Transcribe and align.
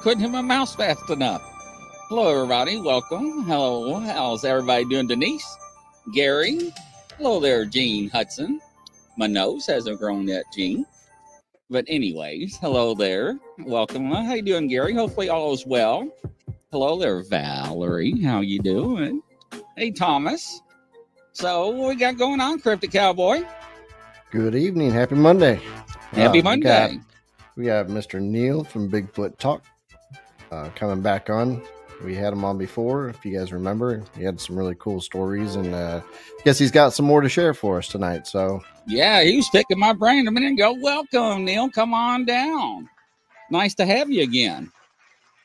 Couldn't 0.00 0.20
hit 0.20 0.30
my 0.30 0.40
mouse 0.40 0.74
fast 0.74 1.10
enough. 1.10 1.42
Hello, 2.08 2.30
everybody. 2.34 2.80
Welcome. 2.80 3.44
Hello. 3.44 3.98
How's 4.00 4.44
everybody 4.44 4.84
doing? 4.86 5.06
Denise, 5.06 5.44
Gary. 6.14 6.72
Hello 7.18 7.38
there, 7.38 7.64
Gene 7.66 8.08
Hudson. 8.08 8.60
My 9.18 9.26
nose 9.26 9.66
hasn't 9.66 9.98
grown 9.98 10.26
yet, 10.26 10.44
Gene. 10.54 10.86
But 11.68 11.84
anyways, 11.86 12.56
hello 12.56 12.94
there. 12.94 13.38
Welcome. 13.58 14.10
How 14.10 14.34
you 14.34 14.42
doing, 14.42 14.68
Gary? 14.68 14.94
Hopefully 14.94 15.28
all 15.28 15.52
is 15.52 15.66
well. 15.66 16.08
Hello 16.72 16.98
there, 16.98 17.22
Valerie. 17.22 18.20
How 18.22 18.40
you 18.40 18.58
doing? 18.60 19.22
Hey, 19.76 19.90
Thomas. 19.90 20.62
So 21.32 21.68
what 21.68 21.88
we 21.90 21.94
got 21.96 22.16
going 22.16 22.40
on, 22.40 22.58
Cryptic 22.60 22.90
Cowboy? 22.92 23.42
Good 24.30 24.54
evening. 24.54 24.90
Happy 24.90 25.14
Monday. 25.14 25.60
Happy 26.12 26.40
Uh, 26.40 26.44
Monday. 26.44 26.88
We 26.90 26.96
got, 26.96 27.04
we 27.56 27.66
have 27.66 27.86
Mr. 27.88 28.20
Neal 28.20 28.64
from 28.64 28.90
Bigfoot 28.90 29.36
Talk 29.38 29.62
uh, 30.50 30.70
coming 30.74 31.00
back 31.00 31.30
on. 31.30 31.62
We 32.04 32.14
had 32.14 32.32
him 32.32 32.44
on 32.44 32.56
before, 32.56 33.10
if 33.10 33.24
you 33.24 33.36
guys 33.36 33.52
remember. 33.52 34.02
He 34.16 34.24
had 34.24 34.40
some 34.40 34.56
really 34.56 34.74
cool 34.78 35.00
stories, 35.00 35.56
and 35.56 35.74
uh, 35.74 36.00
I 36.02 36.42
guess 36.44 36.58
he's 36.58 36.70
got 36.70 36.94
some 36.94 37.04
more 37.04 37.20
to 37.20 37.28
share 37.28 37.52
for 37.52 37.76
us 37.78 37.88
tonight. 37.88 38.26
So, 38.26 38.62
Yeah, 38.86 39.22
he 39.22 39.36
was 39.36 39.48
picking 39.50 39.78
my 39.78 39.92
brain 39.92 40.26
a 40.26 40.30
minute 40.30 40.52
ago. 40.52 40.72
Welcome, 40.80 41.44
Neal. 41.44 41.68
Come 41.70 41.92
on 41.92 42.24
down. 42.24 42.88
Nice 43.50 43.74
to 43.74 43.84
have 43.84 44.10
you 44.10 44.22
again. 44.22 44.72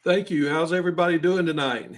Thank 0.06 0.30
you. 0.30 0.50
How's 0.50 0.72
everybody 0.72 1.18
doing 1.18 1.46
tonight? 1.46 1.92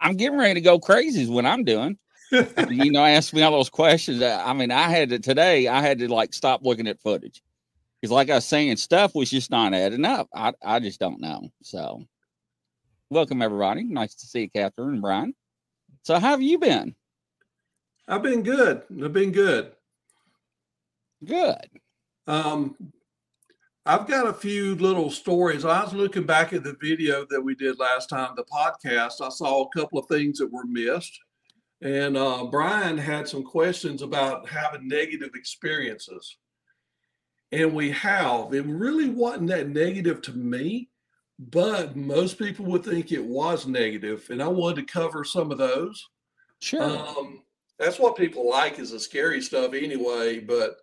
I'm 0.00 0.16
getting 0.16 0.38
ready 0.38 0.54
to 0.54 0.60
go 0.60 0.78
crazy 0.78 1.22
is 1.22 1.30
what 1.30 1.46
I'm 1.46 1.64
doing. 1.64 1.96
you 2.68 2.90
know, 2.90 3.04
ask 3.04 3.32
me 3.32 3.42
all 3.42 3.52
those 3.52 3.70
questions. 3.70 4.20
Uh, 4.20 4.42
I 4.44 4.52
mean, 4.52 4.70
I 4.70 4.88
had 4.88 5.10
to 5.10 5.18
today, 5.18 5.68
I 5.68 5.80
had 5.80 5.98
to 6.00 6.12
like 6.12 6.34
stop 6.34 6.64
looking 6.64 6.88
at 6.88 7.00
footage. 7.00 7.42
Because 8.02 8.12
like 8.12 8.30
I 8.30 8.34
was 8.34 8.44
saying, 8.44 8.76
stuff 8.78 9.14
was 9.14 9.30
just 9.30 9.52
not 9.52 9.74
adding 9.74 10.04
up. 10.04 10.28
I, 10.34 10.52
I 10.60 10.80
just 10.80 10.98
don't 10.98 11.20
know. 11.20 11.48
So 11.62 12.04
welcome 13.10 13.40
everybody. 13.40 13.84
Nice 13.84 14.16
to 14.16 14.26
see 14.26 14.40
you, 14.42 14.50
Catherine 14.50 14.94
and 14.94 15.02
Brian. 15.02 15.34
So 16.02 16.14
how 16.14 16.30
have 16.30 16.42
you 16.42 16.58
been? 16.58 16.96
I've 18.08 18.24
been 18.24 18.42
good. 18.42 18.82
I've 19.02 19.12
been 19.12 19.30
good. 19.30 19.70
Good. 21.24 21.70
Um, 22.26 22.74
I've 23.86 24.08
got 24.08 24.26
a 24.26 24.32
few 24.32 24.74
little 24.74 25.08
stories. 25.08 25.64
I 25.64 25.84
was 25.84 25.92
looking 25.92 26.26
back 26.26 26.52
at 26.52 26.64
the 26.64 26.76
video 26.80 27.24
that 27.30 27.40
we 27.40 27.54
did 27.54 27.78
last 27.78 28.08
time, 28.08 28.30
the 28.34 28.44
podcast. 28.44 29.20
I 29.20 29.28
saw 29.28 29.62
a 29.62 29.78
couple 29.78 30.00
of 30.00 30.06
things 30.06 30.38
that 30.38 30.52
were 30.52 30.66
missed. 30.66 31.20
And 31.80 32.16
uh, 32.16 32.46
Brian 32.50 32.98
had 32.98 33.28
some 33.28 33.44
questions 33.44 34.02
about 34.02 34.48
having 34.48 34.88
negative 34.88 35.30
experiences. 35.36 36.36
And 37.52 37.74
we 37.74 37.90
have. 37.90 38.54
It 38.54 38.64
really 38.66 39.10
wasn't 39.10 39.48
that 39.48 39.68
negative 39.68 40.22
to 40.22 40.32
me, 40.32 40.88
but 41.38 41.94
most 41.96 42.38
people 42.38 42.64
would 42.66 42.84
think 42.84 43.12
it 43.12 43.24
was 43.24 43.66
negative, 43.66 44.26
And 44.30 44.42
I 44.42 44.48
wanted 44.48 44.86
to 44.86 44.92
cover 44.92 45.24
some 45.24 45.52
of 45.52 45.58
those. 45.58 46.08
Sure. 46.60 46.82
Um, 46.82 47.42
that's 47.78 47.98
what 47.98 48.16
people 48.16 48.48
like 48.48 48.78
is 48.78 48.92
the 48.92 49.00
scary 49.00 49.42
stuff 49.42 49.74
anyway. 49.74 50.38
But 50.38 50.76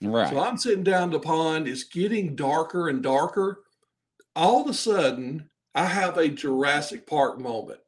right. 0.00 0.30
So 0.30 0.40
I'm 0.40 0.56
sitting 0.56 0.82
down 0.84 1.10
the 1.10 1.20
pond, 1.20 1.68
it's 1.68 1.84
getting 1.84 2.34
darker 2.34 2.88
and 2.88 3.02
darker. 3.02 3.60
All 4.34 4.62
of 4.62 4.68
a 4.68 4.74
sudden, 4.74 5.50
I 5.74 5.84
have 5.84 6.16
a 6.16 6.28
Jurassic 6.28 7.06
Park 7.06 7.38
moment. 7.38 7.80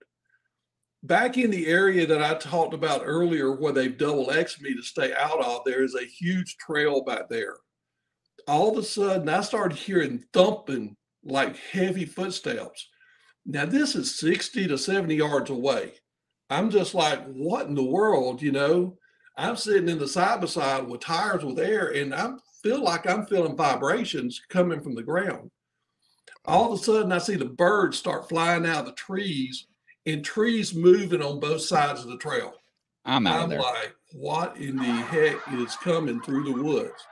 Back 1.07 1.39
in 1.39 1.51
the 1.51 1.67
area 1.67 2.07
that 2.07 2.23
I 2.23 2.35
talked 2.35 2.75
about 2.75 3.03
earlier, 3.05 3.53
where 3.53 3.73
they've 3.73 3.97
double 3.97 4.31
X 4.31 4.61
me 4.61 4.75
to 4.75 4.83
stay 4.83 5.15
out 5.15 5.41
of, 5.43 5.63
there 5.65 5.85
is 5.85 5.95
a 5.95 6.05
huge 6.05 6.57
trail 6.57 7.05
back 7.05 7.29
there 7.29 7.57
all 8.47 8.71
of 8.71 8.79
a 8.79 8.83
sudden 8.83 9.29
I 9.29 9.41
started 9.41 9.79
hearing 9.79 10.25
thumping 10.33 10.97
like 11.25 11.57
heavy 11.57 12.05
footsteps. 12.05 12.89
Now 13.45 13.65
this 13.65 13.95
is 13.95 14.19
60 14.19 14.69
to 14.69 14.79
70 14.79 15.15
yards 15.15 15.51
away. 15.51 15.95
I'm 16.49 16.71
just 16.71 16.95
like, 16.95 17.25
what 17.27 17.67
in 17.67 17.75
the 17.75 17.85
world? 17.85 18.41
You 18.41 18.53
know, 18.53 18.99
I'm 19.37 19.57
sitting 19.57 19.89
in 19.89 19.99
the 19.99 20.09
side 20.09 20.41
by 20.41 20.47
side 20.47 20.87
with 20.87 21.01
tires 21.01 21.45
with 21.45 21.59
air, 21.59 21.89
and 21.89 22.15
I 22.15 22.35
feel 22.63 22.83
like 22.83 23.09
I'm 23.09 23.27
feeling 23.27 23.57
vibrations 23.57 24.41
coming 24.49 24.81
from 24.81 24.95
the 24.95 25.03
ground. 25.03 25.51
All 26.45 26.73
of 26.73 26.79
a 26.79 26.83
sudden, 26.83 27.11
I 27.11 27.19
see 27.19 27.35
the 27.35 27.45
birds 27.45 27.99
start 27.99 28.29
flying 28.29 28.65
out 28.65 28.81
of 28.81 28.87
the 28.87 28.93
trees 28.93 29.67
and 30.07 30.25
trees 30.25 30.75
moving 30.75 31.21
on 31.23 31.41
both 31.41 31.63
sides 31.63 32.03
of 32.03 32.09
the 32.09 32.17
trail. 32.19 32.55
I'm 33.05 33.27
out 33.27 33.43
I'm 33.45 33.49
there. 33.51 33.61
like, 33.61 33.95
what 34.13 34.57
in 34.57 34.77
the 34.77 34.85
heck 34.85 35.37
is 35.55 35.77
coming 35.77 36.21
through 36.23 36.45
the 36.45 36.63
woods? 36.63 37.05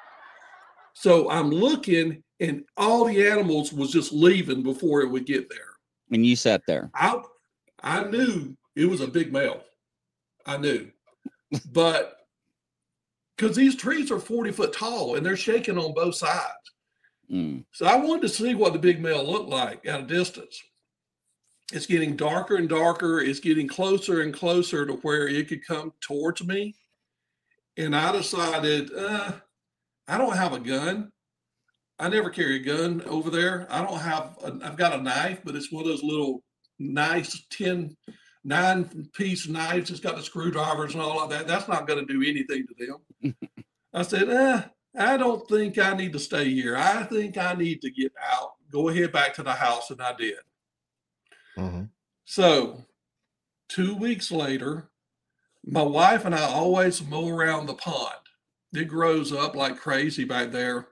So 0.94 1.28
I'm 1.30 1.50
looking, 1.50 2.22
and 2.40 2.64
all 2.76 3.04
the 3.06 3.26
animals 3.28 3.72
was 3.72 3.90
just 3.90 4.12
leaving 4.12 4.62
before 4.62 5.02
it 5.02 5.10
would 5.10 5.26
get 5.26 5.48
there. 5.50 5.58
and 6.10 6.24
you 6.24 6.36
sat 6.36 6.62
there. 6.66 6.90
I 6.94 7.20
I 7.82 8.04
knew 8.04 8.56
it 8.76 8.86
was 8.86 9.00
a 9.00 9.08
big 9.08 9.32
male. 9.32 9.62
I 10.46 10.56
knew, 10.56 10.90
but 11.72 12.16
because 13.36 13.56
these 13.56 13.76
trees 13.76 14.10
are 14.10 14.20
40 14.20 14.52
foot 14.52 14.72
tall 14.72 15.16
and 15.16 15.24
they're 15.26 15.36
shaking 15.36 15.78
on 15.78 15.94
both 15.94 16.14
sides. 16.14 16.72
Mm. 17.30 17.64
So 17.72 17.86
I 17.86 17.96
wanted 17.96 18.22
to 18.22 18.28
see 18.28 18.54
what 18.54 18.72
the 18.72 18.78
big 18.78 19.00
male 19.00 19.24
looked 19.24 19.48
like 19.48 19.84
at 19.86 20.00
a 20.00 20.04
distance. 20.04 20.62
It's 21.72 21.86
getting 21.86 22.16
darker 22.16 22.56
and 22.56 22.68
darker. 22.68 23.20
It's 23.20 23.40
getting 23.40 23.66
closer 23.66 24.20
and 24.20 24.34
closer 24.34 24.84
to 24.86 24.94
where 24.94 25.28
it 25.28 25.48
could 25.48 25.66
come 25.66 25.92
towards 26.00 26.44
me. 26.44 26.74
And 27.76 27.96
I 27.96 28.12
decided, 28.12 28.90
uh, 28.96 29.32
I 30.06 30.18
don't 30.18 30.36
have 30.36 30.52
a 30.52 30.60
gun. 30.60 31.10
I 31.98 32.08
never 32.08 32.28
carry 32.28 32.56
a 32.56 32.58
gun 32.58 33.02
over 33.06 33.30
there. 33.30 33.66
I 33.70 33.82
don't 33.82 34.00
have, 34.00 34.36
a, 34.44 34.58
I've 34.62 34.76
got 34.76 34.98
a 34.98 35.02
knife, 35.02 35.40
but 35.44 35.54
it's 35.54 35.72
one 35.72 35.84
of 35.84 35.88
those 35.88 36.02
little 36.02 36.42
nice 36.78 37.44
10, 37.50 37.96
nine 38.44 39.08
piece 39.14 39.48
knives. 39.48 39.90
It's 39.90 40.00
got 40.00 40.16
the 40.16 40.22
screwdrivers 40.22 40.92
and 40.92 41.02
all 41.02 41.20
of 41.20 41.30
that. 41.30 41.46
That's 41.46 41.68
not 41.68 41.86
going 41.86 42.04
to 42.04 42.12
do 42.12 42.28
anything 42.28 42.66
to 42.66 42.98
them. 43.22 43.36
I 43.94 44.02
said, 44.02 44.28
eh, 44.28 44.62
I 44.96 45.16
don't 45.16 45.48
think 45.48 45.78
I 45.78 45.94
need 45.94 46.12
to 46.12 46.18
stay 46.18 46.50
here. 46.50 46.76
I 46.76 47.04
think 47.04 47.38
I 47.38 47.54
need 47.54 47.80
to 47.82 47.90
get 47.90 48.12
out. 48.22 48.52
Go 48.70 48.88
ahead 48.88 49.12
back 49.12 49.34
to 49.34 49.42
the 49.42 49.52
house. 49.52 49.90
And 49.90 50.02
I 50.02 50.14
did. 50.14 50.36
Mhm. 51.56 51.90
So, 52.24 52.84
two 53.68 53.94
weeks 53.94 54.30
later, 54.30 54.90
my 55.64 55.82
wife 55.82 56.24
and 56.24 56.34
I 56.34 56.42
always 56.44 57.04
mow 57.04 57.28
around 57.28 57.66
the 57.66 57.74
pond. 57.74 58.14
It 58.72 58.88
grows 58.88 59.32
up 59.32 59.54
like 59.54 59.78
crazy 59.78 60.24
back 60.24 60.50
there. 60.50 60.88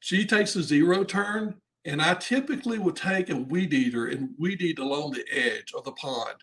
She 0.00 0.24
takes 0.24 0.54
a 0.56 0.62
zero 0.62 1.04
turn, 1.04 1.60
and 1.84 2.00
I 2.00 2.14
typically 2.14 2.78
would 2.78 2.96
take 2.96 3.28
a 3.28 3.36
weed 3.36 3.74
eater 3.74 4.06
and 4.06 4.34
weed 4.38 4.62
eat 4.62 4.78
along 4.78 5.12
the 5.12 5.24
edge 5.30 5.72
of 5.76 5.84
the 5.84 5.92
pond. 5.92 6.36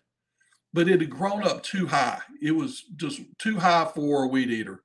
But 0.72 0.88
it 0.88 1.00
had 1.00 1.10
grown 1.10 1.42
up 1.42 1.62
too 1.62 1.86
high. 1.86 2.20
It 2.42 2.52
was 2.52 2.82
just 2.96 3.22
too 3.38 3.58
high 3.58 3.90
for 3.94 4.24
a 4.24 4.28
weed 4.28 4.50
eater. 4.50 4.82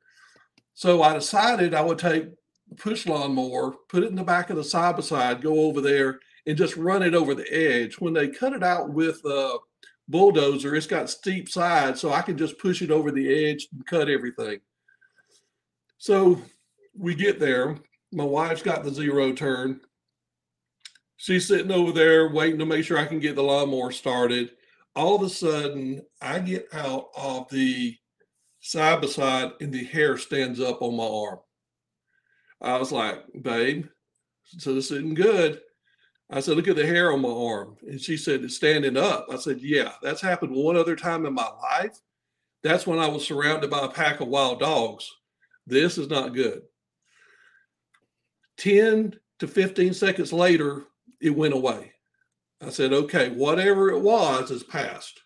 So 0.74 1.04
I 1.04 1.14
decided 1.14 1.74
I 1.74 1.82
would 1.82 2.00
take 2.00 2.30
push 2.78 3.06
lawnmower, 3.06 3.74
put 3.90 4.04
it 4.04 4.10
in 4.10 4.16
the 4.16 4.24
back 4.24 4.50
of 4.50 4.56
the 4.56 4.64
side 4.64 4.96
by 4.96 5.02
side, 5.02 5.42
go 5.42 5.62
over 5.66 5.82
there, 5.82 6.20
and 6.48 6.58
just 6.58 6.78
run 6.78 7.04
it 7.04 7.14
over 7.14 7.36
the 7.36 7.52
edge. 7.54 8.00
When 8.00 8.14
they 8.14 8.28
cut 8.28 8.54
it 8.54 8.64
out 8.64 8.92
with 8.92 9.24
a 9.26 9.58
bulldozer, 10.08 10.76
it's 10.76 10.88
got 10.88 11.10
steep 11.10 11.50
sides, 11.50 12.00
so 12.00 12.12
I 12.12 12.22
can 12.22 12.38
just 12.38 12.60
push 12.60 12.82
it 12.82 12.92
over 12.92 13.12
the 13.12 13.50
edge 13.50 13.68
and 13.72 13.86
cut 13.86 14.10
everything. 14.10 14.60
So 15.98 16.42
we 16.98 17.16
get 17.16 17.40
there. 17.40 17.78
My 18.12 18.24
wife's 18.24 18.64
got 18.64 18.84
the 18.84 18.92
zero 18.92 19.34
turn. 19.34 19.82
She's 21.18 21.48
sitting 21.48 21.72
over 21.72 21.92
there 21.92 22.30
waiting 22.30 22.60
to 22.60 22.66
make 22.66 22.84
sure 22.84 22.98
I 22.98 23.06
can 23.06 23.20
get 23.20 23.36
the 23.36 23.44
lawnmower 23.44 23.92
started. 23.92 24.52
All 24.96 25.16
of 25.16 25.22
a 25.22 25.30
sudden, 25.30 26.02
I 26.22 26.40
get 26.40 26.68
out 26.74 27.10
of 27.16 27.48
the 27.50 27.96
side 28.60 29.02
by 29.02 29.08
side 29.08 29.52
and 29.62 29.72
the 29.72 29.84
hair 29.84 30.18
stands 30.18 30.60
up 30.60 30.82
on 30.82 30.96
my 30.96 31.04
arm. 31.04 31.40
I 32.60 32.78
was 32.78 32.92
like, 32.92 33.24
babe, 33.42 33.86
so 34.44 34.74
this 34.74 34.92
isn't 34.92 35.14
good. 35.14 35.62
I 36.34 36.40
said, 36.40 36.56
look 36.56 36.70
at 36.70 36.78
the 36.78 36.86
hair 36.86 37.12
on 37.12 37.22
my 37.22 37.30
arm. 37.30 37.76
And 37.86 38.00
she 38.00 38.16
said, 38.16 38.44
it's 38.44 38.56
standing 38.56 38.96
up. 38.96 39.28
I 39.30 39.36
said, 39.36 39.60
yeah, 39.60 39.92
that's 40.02 40.22
happened 40.22 40.56
one 40.56 40.78
other 40.78 40.96
time 40.96 41.26
in 41.26 41.34
my 41.34 41.50
life. 41.62 42.00
That's 42.64 42.88
when 42.88 43.00
I 43.00 43.08
was 43.08 43.28
surrounded 43.28 43.70
by 43.70 43.86
a 43.86 43.90
pack 43.90 44.22
of 44.22 44.30
wild 44.30 44.62
dogs. 44.62 45.10
This 45.68 45.98
is 45.98 46.10
not 46.10 46.34
good. 46.34 46.62
10 48.58 49.16
to 49.40 49.48
15 49.48 49.94
seconds 49.94 50.32
later, 50.32 50.86
it 51.20 51.32
went 51.32 51.54
away. 51.54 51.92
I 52.62 52.70
said, 52.70 52.94
okay, 52.94 53.30
whatever 53.30 53.90
it 53.90 54.00
was 54.00 54.52
is 54.52 54.64
past. 54.64 55.20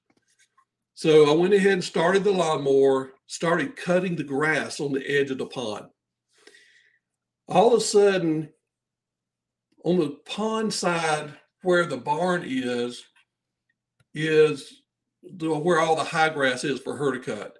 So 0.95 1.29
I 1.29 1.35
went 1.35 1.53
ahead 1.53 1.73
and 1.73 1.83
started 1.83 2.23
the 2.23 2.31
lawnmower, 2.31 3.11
started 3.27 3.75
cutting 3.75 4.15
the 4.15 4.23
grass 4.23 4.79
on 4.79 4.93
the 4.93 5.05
edge 5.05 5.29
of 5.29 5.37
the 5.37 5.45
pond. 5.45 5.87
All 7.47 7.73
of 7.73 7.81
a 7.81 7.83
sudden, 7.83 8.49
on 9.85 9.99
the 9.99 10.17
pond 10.25 10.73
side 10.73 11.31
where 11.61 11.85
the 11.85 11.97
barn 11.97 12.43
is, 12.45 13.03
is 14.13 14.81
the, 15.37 15.47
where 15.49 15.79
all 15.79 15.95
the 15.95 16.03
high 16.03 16.29
grass 16.29 16.63
is 16.63 16.79
for 16.79 16.97
her 16.97 17.11
to 17.11 17.19
cut. 17.19 17.57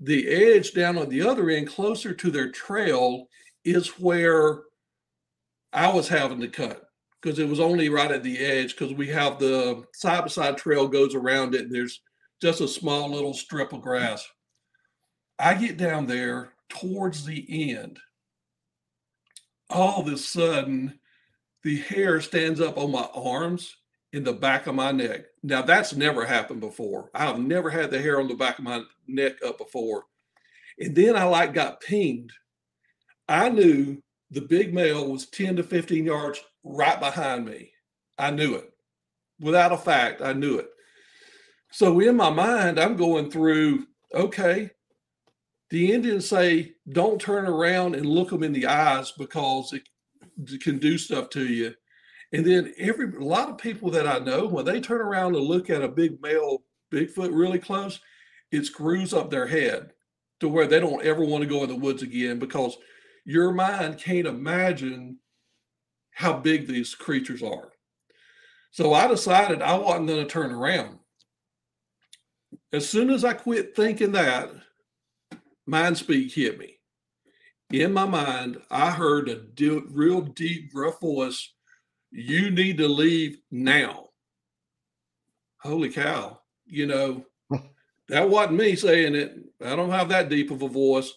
The 0.00 0.28
edge 0.28 0.74
down 0.74 0.98
on 0.98 1.08
the 1.08 1.22
other 1.22 1.48
end, 1.48 1.68
closer 1.68 2.12
to 2.12 2.30
their 2.30 2.50
trail, 2.50 3.28
is 3.64 3.98
where 3.98 4.62
I 5.72 5.90
was 5.92 6.06
having 6.06 6.40
to 6.40 6.48
cut 6.48 6.82
because 7.20 7.38
it 7.38 7.48
was 7.48 7.60
only 7.60 7.88
right 7.88 8.10
at 8.10 8.22
the 8.22 8.38
edge 8.38 8.76
because 8.76 8.92
we 8.92 9.08
have 9.08 9.38
the 9.38 9.84
side 9.94 10.20
by 10.20 10.26
side 10.28 10.58
trail 10.58 10.86
goes 10.86 11.14
around 11.14 11.54
it. 11.54 11.70
There's 11.70 12.02
just 12.42 12.60
a 12.60 12.68
small 12.68 13.10
little 13.10 13.32
strip 13.32 13.72
of 13.72 13.80
grass. 13.80 14.26
I 15.38 15.54
get 15.54 15.78
down 15.78 16.06
there 16.06 16.52
towards 16.68 17.24
the 17.24 17.72
end. 17.72 17.98
All 19.70 20.02
of 20.02 20.12
a 20.12 20.18
sudden, 20.18 21.00
the 21.64 21.78
hair 21.78 22.20
stands 22.20 22.60
up 22.60 22.78
on 22.78 22.92
my 22.92 23.08
arms 23.14 23.76
in 24.12 24.22
the 24.22 24.32
back 24.32 24.66
of 24.66 24.74
my 24.74 24.92
neck. 24.92 25.22
Now, 25.42 25.62
that's 25.62 25.94
never 25.94 26.24
happened 26.24 26.60
before. 26.60 27.10
I've 27.14 27.38
never 27.38 27.70
had 27.70 27.90
the 27.90 28.00
hair 28.00 28.20
on 28.20 28.28
the 28.28 28.34
back 28.34 28.58
of 28.58 28.64
my 28.64 28.82
neck 29.08 29.42
up 29.44 29.58
before. 29.58 30.04
And 30.78 30.94
then 30.94 31.16
I 31.16 31.24
like 31.24 31.54
got 31.54 31.80
pinged. 31.80 32.30
I 33.28 33.48
knew 33.48 34.00
the 34.30 34.42
big 34.42 34.74
male 34.74 35.10
was 35.10 35.26
10 35.26 35.56
to 35.56 35.62
15 35.62 36.04
yards 36.04 36.40
right 36.62 37.00
behind 37.00 37.46
me. 37.46 37.72
I 38.18 38.30
knew 38.30 38.54
it. 38.54 38.70
Without 39.40 39.72
a 39.72 39.76
fact, 39.76 40.20
I 40.20 40.32
knew 40.32 40.58
it. 40.58 40.68
So 41.72 41.98
in 41.98 42.16
my 42.16 42.30
mind, 42.30 42.78
I'm 42.78 42.96
going 42.96 43.30
through, 43.30 43.86
okay, 44.14 44.70
the 45.70 45.92
Indians 45.92 46.28
say, 46.28 46.74
don't 46.88 47.20
turn 47.20 47.46
around 47.46 47.96
and 47.96 48.06
look 48.06 48.30
them 48.30 48.44
in 48.44 48.52
the 48.52 48.66
eyes 48.66 49.12
because 49.18 49.72
it, 49.72 49.82
it 49.82 49.88
can 50.60 50.78
do 50.78 50.98
stuff 50.98 51.30
to 51.30 51.46
you. 51.46 51.74
And 52.32 52.44
then 52.44 52.74
every 52.78 53.14
a 53.16 53.24
lot 53.24 53.48
of 53.48 53.58
people 53.58 53.90
that 53.92 54.06
I 54.06 54.18
know, 54.18 54.46
when 54.46 54.64
they 54.64 54.80
turn 54.80 55.00
around 55.00 55.36
and 55.36 55.44
look 55.44 55.70
at 55.70 55.82
a 55.82 55.88
big 55.88 56.20
male 56.20 56.62
Bigfoot 56.92 57.30
really 57.32 57.58
close, 57.58 58.00
it 58.52 58.66
screws 58.66 59.12
up 59.12 59.30
their 59.30 59.46
head 59.46 59.90
to 60.40 60.48
where 60.48 60.66
they 60.66 60.80
don't 60.80 61.04
ever 61.04 61.24
want 61.24 61.42
to 61.42 61.48
go 61.48 61.62
in 61.62 61.68
the 61.68 61.76
woods 61.76 62.02
again 62.02 62.38
because 62.38 62.76
your 63.24 63.52
mind 63.52 63.98
can't 63.98 64.26
imagine 64.26 65.18
how 66.12 66.32
big 66.34 66.66
these 66.66 66.94
creatures 66.94 67.42
are. 67.42 67.72
So 68.70 68.92
I 68.92 69.06
decided 69.06 69.62
I 69.62 69.76
wasn't 69.76 70.08
going 70.08 70.24
to 70.24 70.32
turn 70.32 70.52
around. 70.52 70.98
As 72.72 72.88
soon 72.88 73.10
as 73.10 73.24
I 73.24 73.32
quit 73.32 73.76
thinking 73.76 74.12
that, 74.12 74.50
mind 75.66 75.96
speak 75.96 76.32
hit 76.32 76.58
me. 76.58 76.73
In 77.80 77.92
my 77.92 78.04
mind, 78.04 78.58
I 78.70 78.92
heard 78.92 79.28
a 79.28 79.34
de- 79.34 79.82
real 79.88 80.20
deep, 80.20 80.72
gruff 80.72 81.00
voice 81.00 81.52
You 82.12 82.52
need 82.52 82.78
to 82.78 82.86
leave 82.86 83.38
now. 83.50 84.10
Holy 85.60 85.88
cow. 85.88 86.40
You 86.66 86.86
know, 86.86 87.24
that 88.08 88.30
wasn't 88.30 88.58
me 88.58 88.76
saying 88.76 89.16
it. 89.16 89.34
I 89.60 89.74
don't 89.74 89.90
have 89.90 90.08
that 90.10 90.28
deep 90.28 90.52
of 90.52 90.62
a 90.62 90.68
voice. 90.68 91.12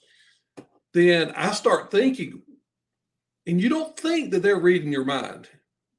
Then 0.94 1.32
I 1.36 1.52
start 1.52 1.92
thinking, 1.92 2.42
and 3.46 3.62
you 3.62 3.70
don't 3.70 3.96
think 3.96 4.32
that 4.32 4.42
they're 4.42 4.60
reading 4.60 4.92
your 4.92 5.06
mind. 5.06 5.48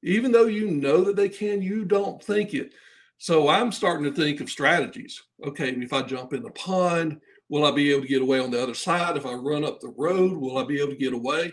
Even 0.02 0.32
though 0.32 0.46
you 0.46 0.72
know 0.72 1.04
that 1.04 1.14
they 1.14 1.28
can, 1.28 1.62
you 1.62 1.84
don't 1.84 2.20
think 2.20 2.52
it. 2.52 2.72
So 3.18 3.46
I'm 3.46 3.70
starting 3.70 4.04
to 4.04 4.12
think 4.12 4.40
of 4.40 4.50
strategies. 4.50 5.22
Okay, 5.46 5.70
if 5.70 5.92
I 5.92 6.02
jump 6.02 6.32
in 6.32 6.42
the 6.42 6.50
pond, 6.50 7.20
will 7.48 7.64
I 7.64 7.70
be 7.70 7.90
able 7.90 8.02
to 8.02 8.08
get 8.08 8.22
away 8.22 8.40
on 8.40 8.50
the 8.50 8.62
other 8.62 8.74
side? 8.74 9.16
If 9.16 9.26
I 9.26 9.34
run 9.34 9.64
up 9.64 9.80
the 9.80 9.94
road, 9.96 10.36
will 10.36 10.58
I 10.58 10.64
be 10.64 10.80
able 10.80 10.90
to 10.90 10.96
get 10.96 11.12
away? 11.12 11.52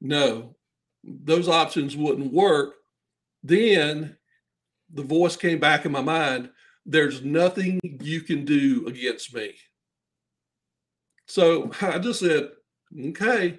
No, 0.00 0.56
those 1.04 1.48
options 1.48 1.96
wouldn't 1.96 2.32
work. 2.32 2.74
Then 3.42 4.16
the 4.92 5.02
voice 5.02 5.36
came 5.36 5.58
back 5.58 5.84
in 5.84 5.92
my 5.92 6.02
mind 6.02 6.50
there's 6.86 7.22
nothing 7.22 7.78
you 8.00 8.20
can 8.22 8.44
do 8.44 8.86
against 8.86 9.34
me. 9.34 9.54
So 11.26 11.70
I 11.80 11.98
just 11.98 12.20
said, 12.20 12.50
okay, 13.08 13.58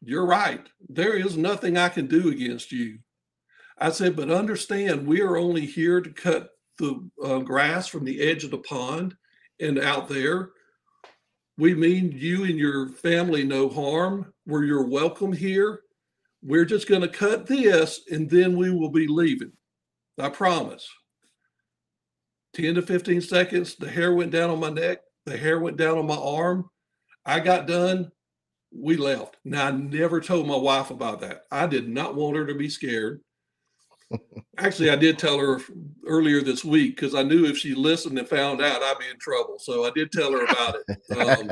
you're 0.00 0.26
right. 0.26 0.66
There 0.88 1.14
is 1.14 1.36
nothing 1.36 1.76
I 1.76 1.88
can 1.88 2.06
do 2.06 2.28
against 2.28 2.72
you. 2.72 2.98
I 3.78 3.90
said, 3.90 4.16
but 4.16 4.30
understand, 4.30 5.06
we 5.06 5.20
are 5.20 5.36
only 5.36 5.66
here 5.66 6.00
to 6.00 6.10
cut 6.10 6.50
the 6.78 7.08
uh, 7.22 7.38
grass 7.40 7.86
from 7.86 8.04
the 8.04 8.20
edge 8.20 8.44
of 8.44 8.50
the 8.50 8.58
pond 8.58 9.14
and 9.60 9.78
out 9.78 10.08
there. 10.08 10.50
We 11.58 11.74
mean 11.74 12.12
you 12.14 12.44
and 12.44 12.56
your 12.56 12.88
family 12.88 13.44
no 13.44 13.68
harm. 13.68 14.32
Where 14.44 14.64
you're 14.64 14.86
welcome 14.86 15.32
here. 15.32 15.80
We're 16.42 16.64
just 16.64 16.88
going 16.88 17.02
to 17.02 17.08
cut 17.08 17.46
this 17.46 18.00
and 18.10 18.30
then 18.30 18.56
we 18.56 18.70
will 18.70 18.90
be 18.90 19.08
leaving. 19.08 19.52
I 20.18 20.30
promise. 20.30 20.88
10 22.54 22.76
to 22.76 22.82
15 22.82 23.20
seconds, 23.20 23.74
the 23.74 23.90
hair 23.90 24.14
went 24.14 24.30
down 24.30 24.50
on 24.50 24.58
my 24.58 24.70
neck, 24.70 25.00
the 25.26 25.36
hair 25.36 25.60
went 25.60 25.76
down 25.76 25.98
on 25.98 26.06
my 26.06 26.16
arm. 26.16 26.70
I 27.26 27.40
got 27.40 27.66
done 27.66 28.10
we 28.72 28.96
left. 28.96 29.36
Now, 29.44 29.66
I 29.66 29.70
never 29.70 30.20
told 30.20 30.46
my 30.46 30.56
wife 30.56 30.90
about 30.90 31.20
that. 31.20 31.42
I 31.50 31.66
did 31.66 31.88
not 31.88 32.14
want 32.14 32.36
her 32.36 32.46
to 32.46 32.54
be 32.54 32.68
scared. 32.68 33.20
Actually, 34.58 34.90
I 34.90 34.96
did 34.96 35.18
tell 35.18 35.38
her 35.38 35.60
earlier 36.06 36.40
this 36.40 36.64
week 36.64 36.96
because 36.96 37.14
I 37.14 37.22
knew 37.22 37.44
if 37.44 37.56
she 37.56 37.74
listened 37.74 38.18
and 38.18 38.28
found 38.28 38.60
out, 38.60 38.82
I'd 38.82 38.98
be 38.98 39.08
in 39.08 39.18
trouble. 39.18 39.58
So 39.58 39.84
I 39.84 39.90
did 39.90 40.10
tell 40.10 40.32
her 40.32 40.44
about 40.44 40.76
it 40.76 41.16
um, 41.16 41.50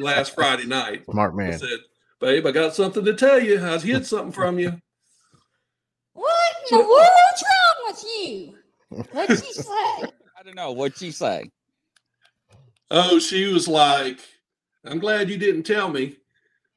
last 0.00 0.34
Friday 0.34 0.66
night. 0.66 1.04
Smart 1.04 1.36
man. 1.36 1.52
I 1.54 1.56
said, 1.56 1.78
"Babe, 2.20 2.46
I 2.46 2.52
got 2.52 2.74
something 2.74 3.04
to 3.04 3.14
tell 3.14 3.40
you. 3.40 3.62
I 3.62 3.78
hid 3.78 4.06
something 4.06 4.32
from 4.32 4.58
you." 4.58 4.80
What 6.14 6.54
in 6.70 6.78
the 6.78 6.84
world's 6.84 7.44
wrong 7.44 7.86
with 7.88 8.04
you? 8.04 8.54
What'd 9.12 9.44
she 9.44 9.52
say? 9.52 9.68
I 9.68 10.42
don't 10.44 10.56
know. 10.56 10.72
What'd 10.72 10.96
she 10.96 11.10
say? 11.10 11.50
Oh, 12.90 13.18
she 13.18 13.52
was 13.52 13.68
like, 13.68 14.20
"I'm 14.84 14.98
glad 14.98 15.28
you 15.28 15.36
didn't 15.36 15.64
tell 15.64 15.90
me." 15.90 16.16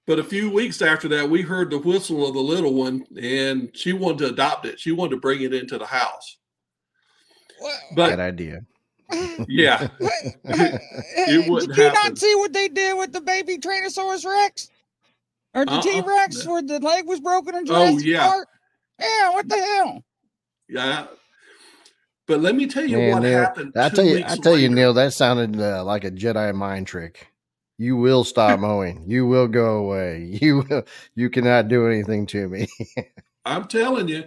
But 0.10 0.18
a 0.18 0.24
few 0.24 0.50
weeks 0.50 0.82
after 0.82 1.08
that, 1.10 1.30
we 1.30 1.44
heard 1.44 1.70
the 1.70 1.78
whistle 1.78 2.26
of 2.28 2.34
the 2.34 2.40
little 2.40 2.74
one, 2.74 3.06
and 3.22 3.70
she 3.76 3.94
wanted 3.94 4.18
to 4.18 4.28
adopt 4.30 4.66
it. 4.66 4.80
She 4.80 4.92
wanted 4.92 5.12
to 5.12 5.18
bring 5.18 5.44
it 5.44 5.54
into 5.54 5.78
the 5.78 5.86
house. 5.86 6.40
But 7.94 8.10
Good 8.10 8.20
idea. 8.20 8.62
yeah, 9.48 9.88
it 10.00 11.48
wouldn't 11.48 11.76
did 11.76 11.78
you 11.78 11.84
happen. 11.84 12.00
not 12.10 12.18
see 12.18 12.34
what 12.38 12.54
they 12.54 12.70
did 12.70 12.98
with 12.98 13.14
the 13.14 13.22
baby 13.22 13.60
Tyrannosaurus 13.60 14.26
Rex? 14.26 14.72
Or 15.54 15.64
the 15.68 15.74
Uh-uh. 15.74 15.82
T 15.84 16.02
Rex 16.02 16.44
where 16.48 16.64
the 16.64 16.80
leg 16.80 17.06
was 17.06 17.20
broken 17.20 17.54
in 17.54 17.66
Oh, 17.70 18.00
yeah. 18.00 18.28
Park? 18.28 18.48
Yeah, 19.00 19.30
what 19.30 19.48
the 19.48 19.58
hell? 19.58 20.04
yeah. 20.68 21.06
But 22.26 22.40
let 22.42 22.56
me 22.56 22.66
tell 22.66 22.84
you 22.86 22.98
Man, 22.98 23.12
what 23.12 23.22
Neal, 23.22 23.40
happened. 23.40 23.74
I 23.76 23.90
tell 23.90 24.06
you, 24.06 24.24
I 24.26 24.38
tell 24.38 24.58
you. 24.58 24.70
Neal, 24.70 24.94
that 24.96 25.14
sounded 25.14 25.62
uh, 25.62 25.84
like 25.84 26.04
a 26.04 26.10
Jedi 26.10 26.56
mind 26.56 26.88
trick. 26.88 27.29
You 27.80 27.96
will 27.96 28.26
stop 28.26 28.60
mowing. 28.60 29.06
You 29.08 29.26
will 29.26 29.48
go 29.48 29.78
away. 29.78 30.38
You. 30.42 30.84
You 31.16 31.30
cannot 31.30 31.70
do 31.70 31.88
anything 31.88 32.26
to 32.28 32.48
me. 32.50 32.68
I'm 33.46 33.68
telling 33.68 34.10
you, 34.10 34.26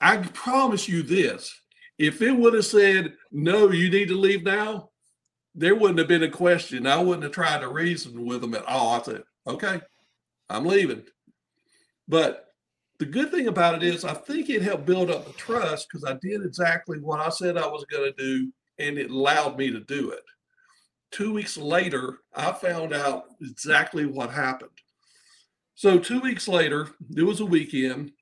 I 0.00 0.16
promise 0.16 0.88
you 0.88 1.02
this. 1.02 1.54
If 1.98 2.22
it 2.22 2.32
would 2.32 2.54
have 2.54 2.64
said, 2.64 3.12
no, 3.30 3.70
you 3.70 3.90
need 3.90 4.08
to 4.08 4.18
leave 4.18 4.42
now, 4.42 4.88
there 5.54 5.74
wouldn't 5.74 5.98
have 5.98 6.08
been 6.08 6.22
a 6.22 6.30
question. 6.30 6.86
I 6.86 6.96
wouldn't 6.96 7.24
have 7.24 7.32
tried 7.32 7.60
to 7.60 7.68
reason 7.68 8.24
with 8.24 8.40
them 8.40 8.54
at 8.54 8.66
all. 8.66 8.98
I 8.98 9.02
said, 9.02 9.22
okay, 9.46 9.80
I'm 10.48 10.64
leaving. 10.64 11.02
But 12.08 12.46
the 12.98 13.04
good 13.04 13.30
thing 13.30 13.48
about 13.48 13.74
it 13.74 13.82
is, 13.82 14.04
I 14.04 14.14
think 14.14 14.48
it 14.48 14.62
helped 14.62 14.86
build 14.86 15.10
up 15.10 15.26
the 15.26 15.32
trust 15.34 15.88
because 15.88 16.04
I 16.04 16.14
did 16.22 16.42
exactly 16.42 16.98
what 17.00 17.20
I 17.20 17.28
said 17.28 17.58
I 17.58 17.66
was 17.66 17.84
going 17.90 18.10
to 18.10 18.16
do, 18.16 18.50
and 18.78 18.96
it 18.96 19.10
allowed 19.10 19.58
me 19.58 19.70
to 19.70 19.80
do 19.80 20.10
it. 20.10 20.22
Two 21.12 21.32
weeks 21.32 21.56
later, 21.56 22.18
I 22.34 22.52
found 22.52 22.92
out 22.92 23.26
exactly 23.40 24.06
what 24.06 24.30
happened. 24.30 24.70
So, 25.74 25.98
two 25.98 26.20
weeks 26.20 26.48
later, 26.48 26.88
it 27.14 27.22
was 27.22 27.40
a 27.40 27.46
weekend 27.46 28.12